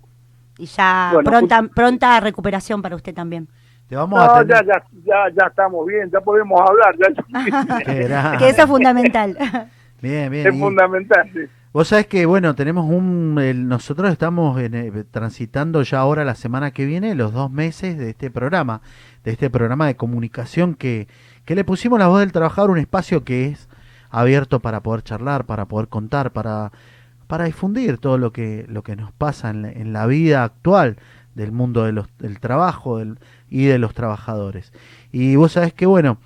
Y 0.58 0.66
ya 0.66 1.12
Bueno, 1.14 1.30
pronta, 1.30 1.62
pronta 1.74 2.20
recuperación 2.20 2.82
para 2.82 2.94
usted 2.94 3.14
también. 3.14 3.48
Te 3.88 3.96
vamos 3.96 4.20
a 4.20 4.26
No, 4.26 4.44
tener. 4.44 4.66
ya, 4.66 4.74
ya, 4.74 4.84
ya, 5.06 5.34
ya 5.40 5.46
estamos 5.46 5.86
bien, 5.86 6.10
ya 6.10 6.20
podemos 6.20 6.60
hablar, 6.60 6.94
ya, 6.98 8.36
que 8.38 8.48
eso 8.50 8.62
es 8.62 8.68
fundamental. 8.68 9.38
Bien, 10.00 10.30
bien. 10.30 10.46
es 10.46 10.54
y- 10.54 10.58
fundamental. 10.58 11.30
sí. 11.32 11.40
Vos 11.72 11.88
sabés 11.88 12.06
que, 12.06 12.24
bueno, 12.26 12.54
tenemos 12.54 12.86
un. 12.90 13.38
el- 13.40 13.68
nosotros 13.68 14.10
estamos 14.10 14.58
en, 14.60 14.74
eh, 14.74 15.04
transitando 15.10 15.82
ya 15.82 15.98
ahora 16.00 16.24
la 16.24 16.34
semana 16.34 16.70
que 16.70 16.86
viene 16.86 17.14
los 17.14 17.32
dos 17.32 17.50
meses 17.50 17.98
de 17.98 18.10
este 18.10 18.30
programa, 18.30 18.80
de 19.22 19.32
este 19.32 19.50
programa 19.50 19.86
de 19.86 19.94
comunicación 19.96 20.74
que, 20.74 21.08
que 21.44 21.54
le 21.54 21.64
pusimos 21.64 21.98
la 21.98 22.08
voz 22.08 22.20
del 22.20 22.32
trabajador, 22.32 22.70
un 22.70 22.78
espacio 22.78 23.22
que 23.22 23.46
es 23.48 23.68
abierto 24.10 24.60
para 24.60 24.82
poder 24.82 25.02
charlar, 25.02 25.44
para 25.44 25.66
poder 25.66 25.88
contar, 25.88 26.32
para, 26.32 26.72
para 27.26 27.44
difundir 27.44 27.98
todo 27.98 28.16
lo 28.16 28.32
que, 28.32 28.64
lo 28.68 28.82
que 28.82 28.96
nos 28.96 29.12
pasa 29.12 29.50
en 29.50 29.62
la, 29.62 29.70
en 29.70 29.92
la 29.92 30.06
vida 30.06 30.44
actual 30.44 30.96
del 31.34 31.52
mundo 31.52 31.84
de 31.84 31.92
los, 31.92 32.08
del 32.18 32.40
trabajo 32.40 32.98
del, 32.98 33.18
y 33.50 33.66
de 33.66 33.78
los 33.78 33.92
trabajadores. 33.94 34.72
Y 35.12 35.36
vos 35.36 35.52
sabés 35.52 35.74
que, 35.74 35.84
bueno, 35.86 36.16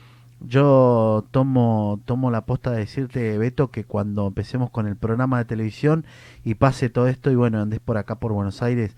yo 0.46 1.24
tomo, 1.31 2.00
tomo 2.05 2.31
la 2.31 2.42
posta 2.46 2.70
de 2.70 2.78
decirte, 2.78 3.38
Beto, 3.38 3.70
que 3.70 3.85
cuando 3.85 4.26
empecemos 4.26 4.70
con 4.70 4.87
el 4.87 4.96
programa 4.96 5.38
de 5.38 5.44
televisión 5.44 6.05
y 6.44 6.55
pase 6.55 6.88
todo 6.90 7.09
esto 7.09 7.31
y 7.31 7.35
bueno, 7.35 7.61
andes 7.61 7.81
por 7.81 7.96
acá 7.98 8.16
por 8.16 8.33
Buenos 8.33 8.62
Aires, 8.62 8.96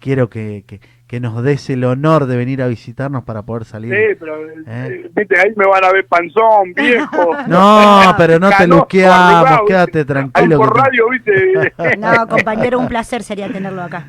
quiero 0.00 0.28
que, 0.28 0.64
que, 0.66 0.80
que 1.06 1.20
nos 1.20 1.42
des 1.42 1.70
el 1.70 1.84
honor 1.84 2.26
de 2.26 2.36
venir 2.36 2.60
a 2.62 2.66
visitarnos 2.68 3.24
para 3.24 3.42
poder 3.42 3.64
salir. 3.64 3.92
Sí, 3.94 4.16
pero 4.18 4.36
¿Eh? 4.50 4.54
eh, 4.66 5.10
viste, 5.14 5.38
ahí 5.40 5.52
me 5.56 5.66
van 5.66 5.84
a 5.84 5.92
ver 5.92 6.06
panzón, 6.06 6.72
viejo. 6.74 7.30
No, 7.48 8.14
pero 8.18 8.38
no 8.38 8.50
te 8.56 8.66
luqueamos, 8.66 9.60
quédate 9.66 10.00
Ahí 10.00 10.04
tranquilo. 10.04 10.58
por 10.58 10.72
que 10.74 10.80
te- 10.80 10.86
radio, 10.88 11.08
viste. 11.10 11.72
No, 11.98 12.26
compañero, 12.28 12.78
un 12.78 12.88
placer 12.88 13.22
sería 13.22 13.48
tenerlo 13.50 13.82
acá. 13.82 14.06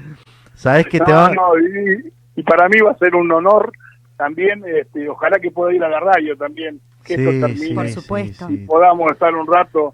Sabes 0.54 0.86
que 0.88 1.00
te 1.00 1.12
va... 1.12 1.32
no, 1.32 1.58
y, 1.60 2.13
y 2.38 2.43
para 2.43 2.67
mí 2.69 2.80
va 2.80 2.91
a 2.91 2.98
ser 2.98 3.15
un 3.15 3.32
honor 3.32 3.71
también, 4.17 4.63
este, 4.65 5.10
ojalá 5.10 5.39
que 5.39 5.51
pueda 5.51 5.73
ir 5.73 5.84
a 5.84 5.89
la 5.89 5.99
radio 5.99 6.36
también, 6.38 6.80
que 7.04 7.15
esto 7.15 7.32
termine. 7.32 7.75
Por 7.75 7.89
supuesto. 7.89 8.49
y 8.49 8.58
podamos 8.65 9.12
estar 9.12 9.34
un 9.36 9.47
rato, 9.47 9.93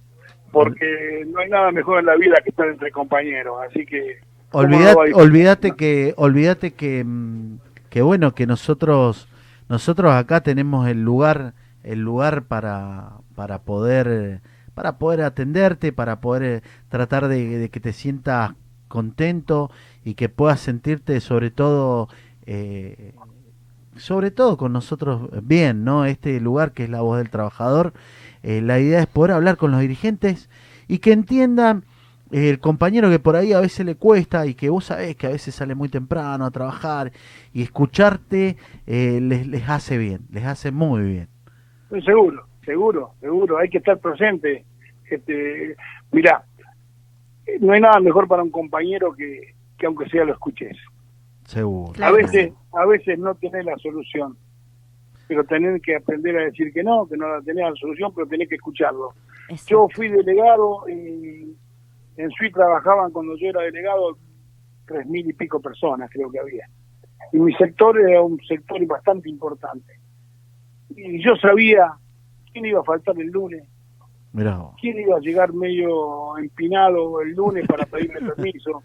porque 0.52 1.26
no 1.28 1.40
hay 1.40 1.50
nada 1.50 1.72
mejor 1.72 2.00
en 2.00 2.06
la 2.06 2.16
vida 2.16 2.36
que 2.44 2.50
estar 2.50 2.68
entre 2.68 2.92
compañeros, 2.92 3.58
así 3.68 3.86
que... 3.86 4.20
¿cómo 4.50 4.64
no 4.64 4.76
Olvídate, 4.76 5.14
olvídate 5.14 5.72
que, 5.72 6.14
olvídate 6.18 6.72
que, 6.72 7.04
mm, 7.06 7.60
que 7.90 8.02
bueno, 8.02 8.36
que 8.36 8.46
nosotros, 8.46 9.28
nosotros 9.70 10.14
acá 10.14 10.42
tenemos 10.42 10.88
el 10.88 11.04
lugar, 11.04 11.54
el 11.84 12.02
lugar 12.02 12.44
para, 12.44 13.12
para 13.36 13.60
poder, 13.60 14.42
para 14.74 14.98
poder 14.98 15.22
atenderte, 15.22 15.94
para 15.94 16.20
poder 16.20 16.44
eh, 16.44 16.62
tratar 16.90 17.28
de, 17.28 17.58
de 17.58 17.70
que 17.70 17.80
te 17.80 17.94
sientas 17.94 18.52
contento 18.92 19.72
y 20.04 20.14
que 20.14 20.30
puedas 20.30 20.60
sentirte 20.60 21.20
sobre 21.22 21.50
todo, 21.50 22.10
eh, 22.46 23.14
sobre 23.96 24.32
todo 24.32 24.58
con 24.58 24.74
nosotros 24.74 25.30
bien, 25.44 25.84
¿no? 25.84 26.06
Este 26.06 26.40
lugar 26.40 26.72
que 26.72 26.84
es 26.84 26.90
la 26.90 27.02
voz 27.02 27.18
del 27.18 27.30
trabajador, 27.30 27.94
eh, 28.44 28.62
la 28.62 28.80
idea 28.80 29.00
es 29.00 29.08
poder 29.08 29.32
hablar 29.32 29.58
con 29.58 29.72
los 29.72 29.82
dirigentes 29.82 30.50
y 30.88 31.00
que 31.00 31.12
entiendan 31.12 31.84
eh, 32.32 32.50
el 32.50 32.60
compañero 32.60 33.10
que 33.10 33.20
por 33.20 33.36
ahí 33.36 33.52
a 33.52 33.60
veces 33.60 33.86
le 33.86 33.96
cuesta 33.96 34.46
y 34.46 34.54
que 34.54 34.70
vos 34.70 34.86
sabés 34.86 35.16
que 35.16 35.28
a 35.28 35.32
veces 35.32 35.54
sale 35.54 35.76
muy 35.76 35.90
temprano 35.90 36.46
a 36.46 36.52
trabajar 36.52 37.12
y 37.54 37.62
escucharte 37.62 38.56
eh, 38.88 39.20
les, 39.22 39.48
les 39.48 39.70
hace 39.70 39.98
bien, 39.98 40.22
les 40.32 40.46
hace 40.46 40.72
muy 40.72 41.02
bien. 41.04 41.28
Seguro, 42.06 42.46
seguro, 42.64 43.14
seguro, 43.20 43.58
hay 43.58 43.70
que 43.70 43.80
estar 43.80 44.00
presente. 44.00 44.64
Este, 45.10 45.76
mirá, 46.14 46.46
eh, 47.46 47.58
no 47.60 47.74
hay 47.74 47.82
nada 47.82 48.00
mejor 48.00 48.30
para 48.30 48.44
un 48.44 48.52
compañero 48.52 49.14
que, 49.14 49.54
que 49.78 49.86
aunque 49.86 50.08
sea 50.10 50.24
lo 50.24 50.32
escuches. 50.32 50.78
Seguro. 51.52 51.92
Claro 51.92 52.16
a 52.16 52.18
veces, 52.18 52.54
a 52.72 52.86
veces 52.86 53.20
no 53.20 53.36
tenés 53.36 53.66
la 53.66 53.78
solución, 53.78 54.38
pero 55.28 55.44
tenés 55.44 55.82
que 55.82 55.98
aprender 55.98 56.38
a 56.38 56.46
decir 56.46 56.72
que 56.72 56.82
no, 56.82 57.06
que 57.10 57.18
no 57.18 57.28
la 57.28 57.42
tenés 57.42 57.70
la 57.70 57.76
solución, 57.76 58.14
pero 58.16 58.26
tenés 58.26 58.48
que 58.48 58.56
escucharlo. 58.56 59.14
Exacto. 59.50 59.66
Yo 59.68 59.88
fui 59.94 60.08
delegado 60.08 60.88
y 60.88 61.54
en 62.16 62.32
SUI 62.32 62.54
trabajaban 62.54 63.12
cuando 63.12 63.36
yo 63.36 63.50
era 63.50 63.64
delegado 63.64 64.18
tres 64.86 65.06
mil 65.08 65.30
y 65.30 65.34
pico 65.34 65.60
personas, 65.60 66.10
creo 66.10 66.32
que 66.32 66.40
había. 66.40 66.70
Y 67.34 67.40
mi 67.40 67.54
sector 67.56 68.00
era 68.00 68.22
un 68.22 68.40
sector 68.48 68.86
bastante 68.86 69.30
importante. 69.30 70.00
Y 70.96 71.22
yo 71.22 71.36
sabía 71.36 71.96
quién 72.54 72.66
iba 72.66 72.80
a 72.80 72.86
faltar 72.86 73.20
el 73.20 73.28
lunes, 73.28 73.68
Mirá 74.32 74.58
quién 74.80 74.98
iba 74.98 75.18
a 75.18 75.20
llegar 75.20 75.52
medio 75.52 76.38
empinado 76.38 77.20
el 77.20 77.34
lunes 77.34 77.68
para 77.68 77.86
pedirme 77.86 78.22
permiso. 78.36 78.84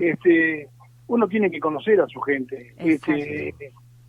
Este, 0.00 0.68
uno 1.10 1.26
tiene 1.26 1.50
que 1.50 1.58
conocer 1.58 2.00
a 2.00 2.06
su 2.06 2.20
gente, 2.20 2.72
este, 2.78 3.52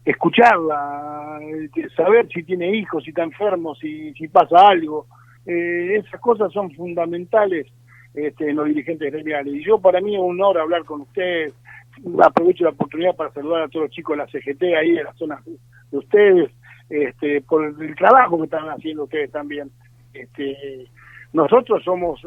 escucharla, 0.06 1.40
este, 1.42 1.90
saber 1.90 2.28
si 2.32 2.44
tiene 2.44 2.76
hijos, 2.76 3.04
si 3.04 3.10
está 3.10 3.24
enfermo, 3.24 3.74
si, 3.74 4.14
si 4.14 4.28
pasa 4.28 4.68
algo. 4.68 5.08
Eh, 5.48 5.96
esas 5.96 6.22
cosas 6.22 6.54
son 6.54 6.70
fundamentales 6.72 7.66
este, 8.14 8.52
en 8.52 8.56
los 8.56 8.68
dirigentes 8.68 9.12
gremiales. 9.12 9.52
Y 9.52 9.64
yo 9.64 9.80
para 9.80 10.00
mí 10.00 10.14
es 10.14 10.22
un 10.22 10.40
honor 10.40 10.60
hablar 10.60 10.86
con 10.86 11.02
ustedes. 11.02 11.56
Aprovecho 12.24 12.66
la 12.66 12.70
oportunidad 12.70 13.16
para 13.16 13.34
saludar 13.34 13.64
a 13.64 13.68
todos 13.68 13.86
los 13.86 13.96
chicos 13.96 14.16
de 14.16 14.24
la 14.24 14.30
CGT 14.30 14.64
ahí 14.80 14.92
de 14.92 15.04
la 15.04 15.14
zona 15.14 15.42
de 15.44 15.98
ustedes, 15.98 16.52
este, 16.88 17.42
por 17.42 17.66
el 17.66 17.96
trabajo 17.96 18.38
que 18.38 18.44
están 18.44 18.70
haciendo 18.70 19.06
ustedes 19.06 19.32
también. 19.32 19.72
Este, 20.14 20.86
nosotros 21.34 21.84
somos 21.84 22.22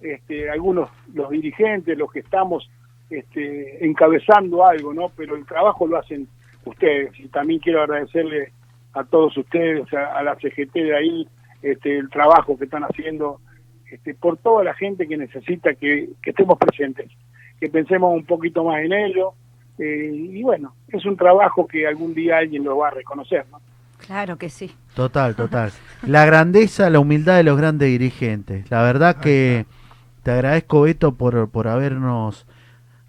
este, 0.00 0.50
algunos 0.50 0.90
los 1.14 1.30
dirigentes, 1.30 1.96
los 1.96 2.10
que 2.10 2.20
estamos 2.20 2.68
este, 3.10 3.84
encabezando 3.86 4.64
algo, 4.66 4.92
¿no? 4.94 5.10
Pero 5.16 5.36
el 5.36 5.46
trabajo 5.46 5.86
lo 5.86 5.98
hacen 5.98 6.28
ustedes 6.64 7.18
y 7.18 7.28
también 7.28 7.60
quiero 7.60 7.82
agradecerle 7.82 8.52
a 8.92 9.04
todos 9.04 9.36
ustedes, 9.36 9.92
a, 9.94 10.16
a 10.18 10.22
la 10.22 10.34
CGT 10.36 10.72
de 10.74 10.96
ahí, 10.96 11.28
este, 11.62 11.98
el 11.98 12.08
trabajo 12.10 12.56
que 12.58 12.64
están 12.64 12.82
haciendo, 12.84 13.40
este, 13.90 14.14
por 14.14 14.36
toda 14.38 14.64
la 14.64 14.74
gente 14.74 15.06
que 15.06 15.16
necesita 15.16 15.74
que, 15.74 16.08
que 16.22 16.30
estemos 16.30 16.58
presentes, 16.58 17.10
que 17.60 17.68
pensemos 17.68 18.12
un 18.14 18.24
poquito 18.24 18.64
más 18.64 18.82
en 18.84 18.92
ello. 18.92 19.32
eh, 19.78 20.10
y 20.12 20.42
bueno, 20.42 20.74
es 20.88 21.04
un 21.04 21.16
trabajo 21.16 21.66
que 21.66 21.86
algún 21.86 22.14
día 22.14 22.38
alguien 22.38 22.64
lo 22.64 22.78
va 22.78 22.88
a 22.88 22.92
reconocer, 22.92 23.44
¿no? 23.50 23.60
Claro 23.98 24.36
que 24.36 24.50
sí. 24.50 24.70
Total, 24.94 25.34
total. 25.34 25.70
La 26.06 26.26
grandeza, 26.26 26.90
la 26.90 27.00
humildad 27.00 27.36
de 27.36 27.44
los 27.44 27.56
grandes 27.58 27.88
dirigentes. 27.88 28.70
La 28.70 28.82
verdad 28.82 29.16
que 29.20 29.64
te 30.22 30.30
agradezco, 30.30 30.82
Beto, 30.82 31.14
por, 31.14 31.48
por 31.50 31.66
habernos 31.66 32.46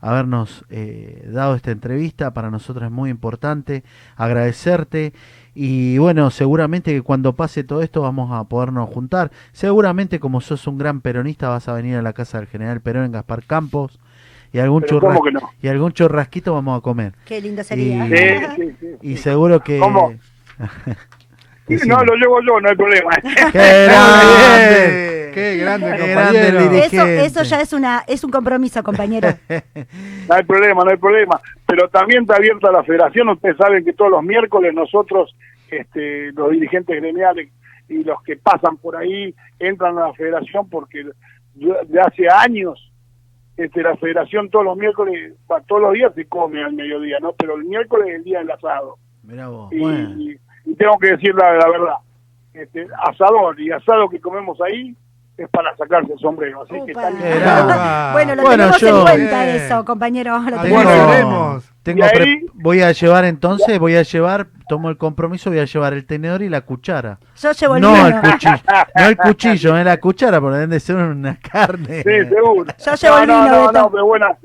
habernos 0.02 0.64
eh, 0.70 1.28
dado 1.32 1.56
esta 1.56 1.72
entrevista. 1.72 2.34
Para 2.34 2.50
nosotros 2.52 2.86
es 2.86 2.92
muy 2.92 3.10
importante. 3.10 3.84
Agradecerte. 4.16 5.14
Y 5.56 5.98
bueno, 5.98 6.30
seguramente 6.30 6.94
que 6.94 7.02
cuando 7.02 7.34
pase 7.36 7.64
todo 7.64 7.82
esto 7.82 8.02
vamos 8.02 8.32
a 8.32 8.44
podernos 8.44 8.90
juntar. 8.90 9.32
Seguramente 9.54 10.20
como 10.20 10.40
sos 10.42 10.68
un 10.68 10.78
gran 10.78 11.02
peronista 11.02 11.50
vas 11.50 11.68
a 11.68 11.74
venir 11.74 11.96
a 11.98 12.02
la 12.02 12.14
casa 12.14 12.38
del 12.38 12.48
general 12.48 12.82
Perón 12.82 13.06
en 13.06 13.12
Gaspar 13.14 13.44
Campos. 13.44 14.00
Y 14.54 14.60
algún, 14.60 14.84
churras- 14.84 15.18
y 15.62 15.68
algún 15.68 15.92
churrasquito 15.92 16.54
vamos 16.54 16.78
a 16.78 16.82
comer. 16.82 17.14
Qué 17.26 17.42
lindo 17.42 17.64
sería. 17.64 18.06
Y- 18.06 18.10
Sí, 18.10 18.56
sí, 18.56 18.76
sí, 18.80 18.88
Y 19.02 19.16
sí. 19.18 19.24
seguro 19.24 19.60
que... 19.62 19.80
¿Cómo? 19.80 20.14
No, 21.86 22.02
lo 22.02 22.16
llevo 22.16 22.40
yo, 22.48 22.62
no 22.62 22.70
hay 22.70 22.76
problema. 22.78 23.10
¡Qué 23.52 23.86
grande! 23.88 25.14
Qué 25.76 25.80
grande, 25.86 25.98
Qué 26.06 26.14
compañero. 26.14 26.58
grande 26.60 26.78
el 26.80 26.84
Eso, 26.86 27.06
eso 27.06 27.44
ya 27.44 27.62
es 27.62 27.74
una 27.74 28.04
es 28.08 28.24
un 28.24 28.32
compromiso, 28.32 28.82
compañero. 28.84 29.28
No 30.28 30.36
hay 30.36 30.44
problema, 30.44 30.84
no 30.84 30.92
hay 30.92 30.98
problema. 30.98 31.40
Pero 31.66 31.88
también 31.90 32.24
está 32.24 32.36
abierta 32.36 32.72
la 32.72 32.84
federación. 32.84 33.30
Ustedes 33.30 33.56
saben 33.58 33.84
que 33.86 33.94
todos 33.94 34.12
los 34.12 34.24
miércoles 34.24 34.74
nosotros, 34.74 35.34
este, 35.72 36.32
los 36.34 36.52
dirigentes 36.52 36.96
gremiales 37.02 37.50
y 37.90 38.04
los 38.04 38.22
que 38.24 38.36
pasan 38.36 38.78
por 38.78 38.96
ahí, 38.98 39.34
entran 39.60 39.98
a 39.98 40.08
la 40.08 40.14
federación 40.14 40.70
porque 40.70 41.06
yo- 41.56 41.78
de 41.88 42.02
hace 42.02 42.28
años 42.30 42.84
este, 43.56 43.82
la 43.82 43.96
federación 43.98 44.50
todos 44.52 44.66
los 44.66 44.78
miércoles, 44.78 45.34
todos 45.68 45.82
los 45.82 45.94
días 45.94 46.14
se 46.14 46.26
come 46.26 46.64
al 46.64 46.74
mediodía, 46.74 47.18
¿no? 47.20 47.34
Pero 47.34 47.56
el 47.56 47.64
miércoles 47.66 48.10
es 48.10 48.16
el 48.18 48.24
día 48.24 48.40
del 48.40 48.52
asado. 48.52 48.98
Mirá 49.24 49.48
vos. 49.48 49.72
Y, 49.74 49.80
Bueno. 49.80 50.10
y- 50.22 50.38
y 50.66 50.76
tengo 50.76 50.98
que 51.00 51.12
decir 51.12 51.34
la, 51.34 51.54
la 51.54 51.68
verdad. 51.70 51.96
Este, 52.54 52.86
asador 53.04 53.60
y 53.60 53.72
asado 53.72 54.10
que 54.10 54.20
comemos 54.20 54.60
ahí 54.62 54.96
es 55.38 55.50
para 55.50 55.76
sacarse 55.78 56.14
el 56.14 56.20
sombrero. 56.20 56.64
Así 56.64 56.74
que 56.86 56.92
Upa. 56.92 57.10
Qué 57.12 57.40
grande. 57.40 57.74
bueno, 58.14 58.36
lo 58.36 58.42
Bueno, 58.44 58.64
tenemos 58.72 58.82
yo- 58.82 58.98
en 58.98 59.02
cuenta 59.04 59.48
eso, 59.56 59.86
compañero. 59.86 60.40
Lo 60.40 60.62
tenemos 60.62 61.72
Tengo- 61.84 62.06
pre- 62.14 62.42
voy 62.54 62.82
a 62.82 62.92
llevar 62.92 63.24
entonces, 63.26 63.80
voy 63.80 63.96
a 63.96 64.02
llevar, 64.02 64.48
tomo 64.68 64.90
el 64.90 64.98
compromiso, 64.98 65.50
voy 65.50 65.60
a 65.60 65.66
llevar 65.66 65.94
el 65.94 66.06
tenedor 66.06 66.42
y 66.42 66.50
la 66.50 66.62
cuchara. 66.62 67.20
Yo 67.38 67.52
llevo 67.54 67.76
el 67.78 67.82
No 67.82 67.94
vino. 67.94 68.08
el 68.08 68.14
cuchillo, 68.22 68.56
no 68.96 69.06
el 69.06 69.18
cuchillo, 69.18 69.78
es 69.78 69.86
la 69.86 69.98
cuchara, 69.98 70.42
porque 70.42 70.56
deben 70.56 70.70
de 70.72 70.80
ser 70.82 70.96
una 70.98 71.38
carne. 71.52 72.04
Sí, 72.04 72.26
seguro. 72.30 72.66
Yo 72.86 72.96
llevo 72.96 73.16
no, 73.18 73.22
el 73.22 73.28
no, 73.28 73.44
vino, 73.44 73.56
no, 73.56 73.72
no, 73.72 73.92
pero 73.92 74.06
buena. 74.06 74.38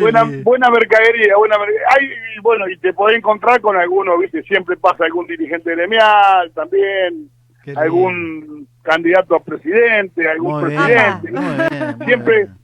buena, 0.00 0.24
buena 0.42 0.70
mercadería, 0.70 1.36
buena 1.36 1.58
mercadería. 1.58 1.86
Ay, 1.90 2.06
y 2.36 2.40
bueno, 2.40 2.68
y 2.68 2.76
te 2.78 2.92
podés 2.92 3.16
encontrar 3.18 3.60
con 3.60 3.76
alguno, 3.76 4.18
viste, 4.18 4.42
siempre 4.44 4.76
pasa 4.76 5.04
algún 5.04 5.26
dirigente 5.26 5.70
gremial 5.72 6.50
también, 6.54 7.30
Qué 7.64 7.70
lindo. 7.70 7.80
algún 7.80 8.68
candidato 8.82 9.34
a 9.34 9.42
presidente, 9.42 10.28
algún 10.28 10.60
Muy 10.60 10.70
bien, 10.70 10.84
presidente. 10.84 11.32
muy 11.32 11.40
bien, 11.70 11.96
muy 11.96 12.06
siempre, 12.06 12.36
bien. 12.36 12.54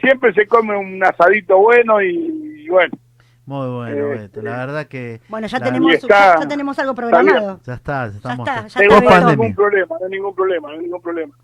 siempre 0.00 0.32
se 0.34 0.46
come 0.48 0.76
un 0.76 1.02
asadito 1.04 1.58
bueno 1.58 2.02
y, 2.02 2.64
y 2.64 2.68
bueno, 2.68 2.90
Muy 3.46 3.66
bueno, 3.68 3.96
Eh, 3.96 4.18
Beto. 4.18 4.42
La 4.42 4.56
verdad 4.66 4.86
que 4.88 5.20
Bueno, 5.28 5.46
ya 5.46 5.58
la- 5.60 5.64
tenemos, 5.64 5.94
está- 5.94 6.34
ya, 6.34 6.40
ya 6.40 6.48
tenemos 6.48 6.78
algo 6.80 6.94
programado. 6.94 7.60
ya 7.64 7.74
está, 7.74 8.08
ya 8.10 8.16
estamos. 8.16 8.48
está, 8.48 8.66
ya 8.66 8.80
está, 8.84 9.00
no 9.00 9.28
hay 9.28 9.36
ningún 9.36 9.54
problema, 9.54 9.96
no 10.00 10.04
hay 10.06 10.10
ningún 10.10 10.34
problema, 10.34 10.68
no 10.68 10.74
hay 10.74 10.80
ningún 10.80 11.00
problema. 11.00 11.34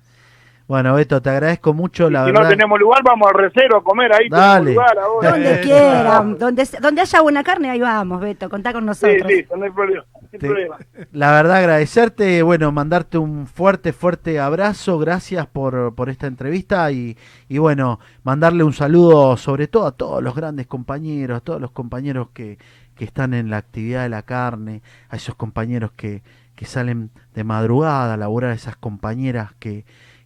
Bueno, 0.67 0.95
Beto, 0.95 1.21
te 1.21 1.29
agradezco 1.29 1.75
mucho, 1.75 2.09
la 2.09 2.25
si 2.25 2.31
verdad. 2.33 2.45
no 2.45 2.49
tenemos 2.49 2.81
lugar, 2.81 3.03
vamos 3.05 3.29
al 3.29 3.35
recero 3.35 3.77
a 3.77 3.85
comer 3.85 4.11
ahí, 4.15 4.29
Dale. 4.31 4.65
tenemos 4.73 4.87
lugar 4.87 4.99
ahora. 4.99 5.31
Donde 5.33 5.61
quieran, 5.61 6.39
donde, 6.39 6.69
donde 6.81 7.01
haya 7.03 7.21
buena 7.21 7.45
carne, 7.45 7.69
ahí 7.71 7.81
vamos, 7.81 8.19
Beto, 8.21 8.49
contá 8.49 8.73
con 8.73 8.83
Sí, 8.83 8.87
nosotros. 8.87 9.27
listo, 9.27 9.57
no 9.59 9.65
hay 9.67 9.71
problema. 9.71 10.05
no 10.15 10.29
hay 10.33 10.39
Te- 10.39 10.47
problema. 10.47 10.79
La 11.12 11.33
verdad, 11.33 11.57
agradecerte, 11.59 12.43
bueno, 12.43 12.73
mandarte 12.73 13.19
un 13.19 13.47
fuerte, 13.47 13.93
fuerte 13.93 14.41
abrazo, 14.41 14.99
gracias 14.99 15.47
por, 15.47 15.95
por 15.95 16.09
esta 16.09 16.27
entrevista 16.27 16.91
y, 16.91 17.19
y 17.51 17.59
bueno, 17.59 18.01
mandarle 18.23 18.65
un 18.65 18.73
saludo 18.73 19.37
sobre 19.37 19.69
todo 19.69 19.87
a 19.87 19.93
todos 19.93 20.23
los 20.23 20.35
grandes 20.35 20.67
compañeros, 20.67 21.37
a 21.37 21.41
todos 21.41 21.61
los 21.61 21.73
compañeros 21.73 22.29
que, 22.33 22.57
que 22.97 23.05
están 23.05 23.35
en 23.35 23.51
la 23.51 23.59
actividad 23.59 24.05
de 24.05 24.09
la 24.09 24.23
carne, 24.23 24.81
a 25.11 25.17
esos 25.17 25.35
compañeros 25.35 25.91
que, 25.95 26.23
que 26.57 26.65
salen 26.65 27.11
de 27.35 27.45
madrugada 27.45 28.15
a 28.15 28.17
laburar, 28.17 28.53
a 28.53 28.55
esas 28.55 28.77
compañeras 28.77 29.53
que, 29.59 29.85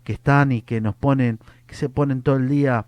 que 0.09 0.15
están 0.15 0.53
y 0.53 0.63
que 0.63 0.81
nos 0.81 0.95
ponen, 0.95 1.39
que 1.67 1.75
se 1.75 1.91
ponen 1.91 2.23
todo 2.23 2.37
el 2.37 2.49
día 2.49 2.87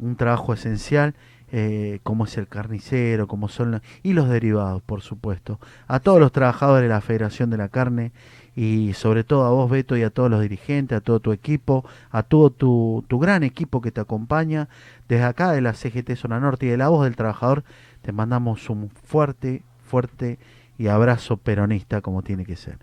un 0.00 0.16
trabajo 0.16 0.54
esencial, 0.54 1.14
eh, 1.50 2.00
como 2.02 2.24
es 2.24 2.38
el 2.38 2.48
carnicero, 2.48 3.26
como 3.26 3.50
son 3.50 3.82
y 4.02 4.14
los 4.14 4.30
derivados, 4.30 4.80
por 4.80 5.02
supuesto. 5.02 5.60
A 5.86 6.00
todos 6.00 6.18
los 6.18 6.32
trabajadores 6.32 6.84
de 6.84 6.94
la 6.94 7.02
Federación 7.02 7.50
de 7.50 7.58
la 7.58 7.68
Carne 7.68 8.12
y 8.56 8.94
sobre 8.94 9.22
todo 9.22 9.44
a 9.44 9.50
vos, 9.50 9.70
Beto, 9.70 9.98
y 9.98 10.02
a 10.02 10.08
todos 10.08 10.30
los 10.30 10.40
dirigentes, 10.40 10.96
a 10.96 11.02
todo 11.02 11.20
tu 11.20 11.32
equipo, 11.32 11.84
a 12.10 12.22
todo 12.22 12.48
tu, 12.48 13.04
tu 13.06 13.18
gran 13.18 13.42
equipo 13.42 13.82
que 13.82 13.92
te 13.92 14.00
acompaña. 14.00 14.70
Desde 15.10 15.24
acá 15.24 15.52
de 15.52 15.60
la 15.60 15.74
CGT 15.74 16.16
Zona 16.16 16.40
Norte 16.40 16.64
y 16.64 16.70
de 16.70 16.78
la 16.78 16.88
voz 16.88 17.04
del 17.04 17.16
trabajador, 17.16 17.64
te 18.00 18.12
mandamos 18.12 18.70
un 18.70 18.88
fuerte, 18.88 19.60
fuerte 19.84 20.38
y 20.78 20.86
abrazo 20.86 21.36
peronista 21.36 22.00
como 22.00 22.22
tiene 22.22 22.46
que 22.46 22.56
ser. 22.56 22.78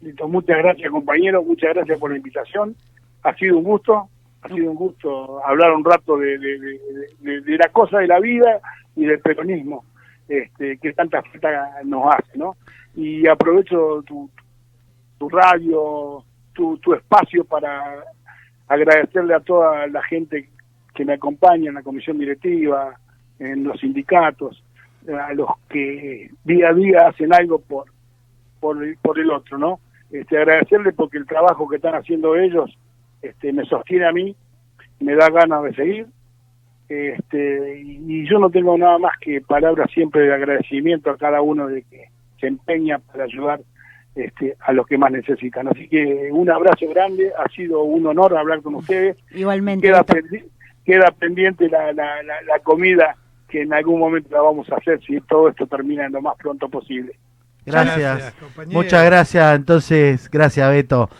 Muchas 0.00 0.58
gracias 0.58 0.90
compañero, 0.90 1.42
muchas 1.42 1.74
gracias 1.74 1.98
por 1.98 2.10
la 2.10 2.16
invitación. 2.16 2.74
Ha 3.22 3.34
sido 3.34 3.58
un 3.58 3.64
gusto, 3.64 4.08
ha 4.42 4.48
sido 4.48 4.70
un 4.70 4.76
gusto 4.76 5.44
hablar 5.44 5.72
un 5.72 5.84
rato 5.84 6.16
de, 6.16 6.38
de, 6.38 6.58
de, 6.58 6.80
de- 7.20 7.40
de 7.42 7.58
la 7.58 7.68
cosa 7.68 7.98
de 7.98 8.06
la 8.06 8.18
vida 8.18 8.60
y 8.96 9.04
del 9.04 9.20
peronismo, 9.20 9.84
este, 10.28 10.78
que 10.78 10.92
tanta 10.94 11.22
falta 11.22 11.82
nos 11.84 12.14
hace, 12.14 12.38
¿no? 12.38 12.56
Y 12.94 13.26
aprovecho 13.26 14.02
tu, 14.06 14.30
tu 15.18 15.28
radio, 15.28 16.24
tu, 16.54 16.78
tu 16.78 16.94
espacio 16.94 17.44
para 17.44 18.02
agradecerle 18.68 19.34
a 19.34 19.40
toda 19.40 19.86
la 19.88 20.02
gente 20.04 20.48
que 20.94 21.04
me 21.04 21.12
acompaña 21.14 21.68
en 21.68 21.74
la 21.74 21.82
comisión 21.82 22.18
directiva, 22.18 22.94
en 23.38 23.64
los 23.64 23.78
sindicatos, 23.80 24.62
a 25.12 25.32
los 25.34 25.48
que 25.68 26.30
día 26.44 26.70
a 26.70 26.74
día 26.74 27.08
hacen 27.08 27.34
algo 27.34 27.58
por, 27.60 27.84
por, 28.60 28.82
el- 28.82 28.96
por 28.96 29.18
el 29.18 29.30
otro, 29.30 29.58
¿no? 29.58 29.78
Este, 30.10 30.38
agradecerle 30.38 30.92
porque 30.92 31.18
el 31.18 31.26
trabajo 31.26 31.68
que 31.68 31.76
están 31.76 31.94
haciendo 31.94 32.34
ellos 32.36 32.76
este, 33.22 33.52
me 33.52 33.64
sostiene 33.64 34.06
a 34.06 34.12
mí, 34.12 34.34
me 34.98 35.14
da 35.14 35.30
ganas 35.30 35.62
de 35.62 35.74
seguir, 35.74 36.06
este, 36.88 37.80
y, 37.80 38.28
yo 38.28 38.38
no 38.38 38.50
tengo 38.50 38.76
nada 38.76 38.98
más 38.98 39.12
que 39.20 39.40
palabras 39.40 39.90
siempre 39.92 40.22
de 40.22 40.34
agradecimiento 40.34 41.10
a 41.10 41.16
cada 41.16 41.40
uno 41.40 41.68
de 41.68 41.82
que 41.82 42.08
se 42.40 42.48
empeña 42.48 42.98
para 42.98 43.24
ayudar 43.24 43.60
este, 44.16 44.56
a 44.60 44.72
los 44.72 44.86
que 44.86 44.98
más 44.98 45.12
necesitan. 45.12 45.68
Así 45.68 45.88
que 45.88 46.30
un 46.32 46.50
abrazo 46.50 46.88
grande, 46.88 47.30
ha 47.38 47.48
sido 47.50 47.82
un 47.84 48.06
honor 48.06 48.36
hablar 48.36 48.60
con 48.62 48.74
ustedes. 48.74 49.16
Igualmente. 49.32 49.86
Queda, 49.86 50.04
pendi- 50.04 50.44
queda 50.84 51.10
pendiente 51.12 51.68
la, 51.68 51.92
la, 51.92 52.22
la, 52.24 52.42
la 52.42 52.58
comida 52.60 53.14
que 53.48 53.62
en 53.62 53.72
algún 53.72 54.00
momento 54.00 54.28
la 54.30 54.42
vamos 54.42 54.70
a 54.70 54.76
hacer 54.76 55.00
si 55.02 55.20
todo 55.20 55.48
esto 55.48 55.66
termina 55.66 56.08
lo 56.08 56.20
más 56.20 56.36
pronto 56.38 56.68
posible. 56.68 57.12
Gracias. 57.64 58.32
Muchas 58.66 59.04
gracias. 59.04 59.56
Entonces, 59.56 60.28
gracias, 60.30 60.70
Beto. 60.70 61.10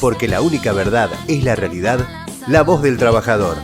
Porque 0.00 0.28
la 0.28 0.40
única 0.40 0.72
verdad 0.72 1.10
es 1.26 1.42
la 1.42 1.56
realidad, 1.56 2.00
la 2.46 2.62
voz 2.62 2.82
del 2.82 2.98
trabajador. 2.98 3.56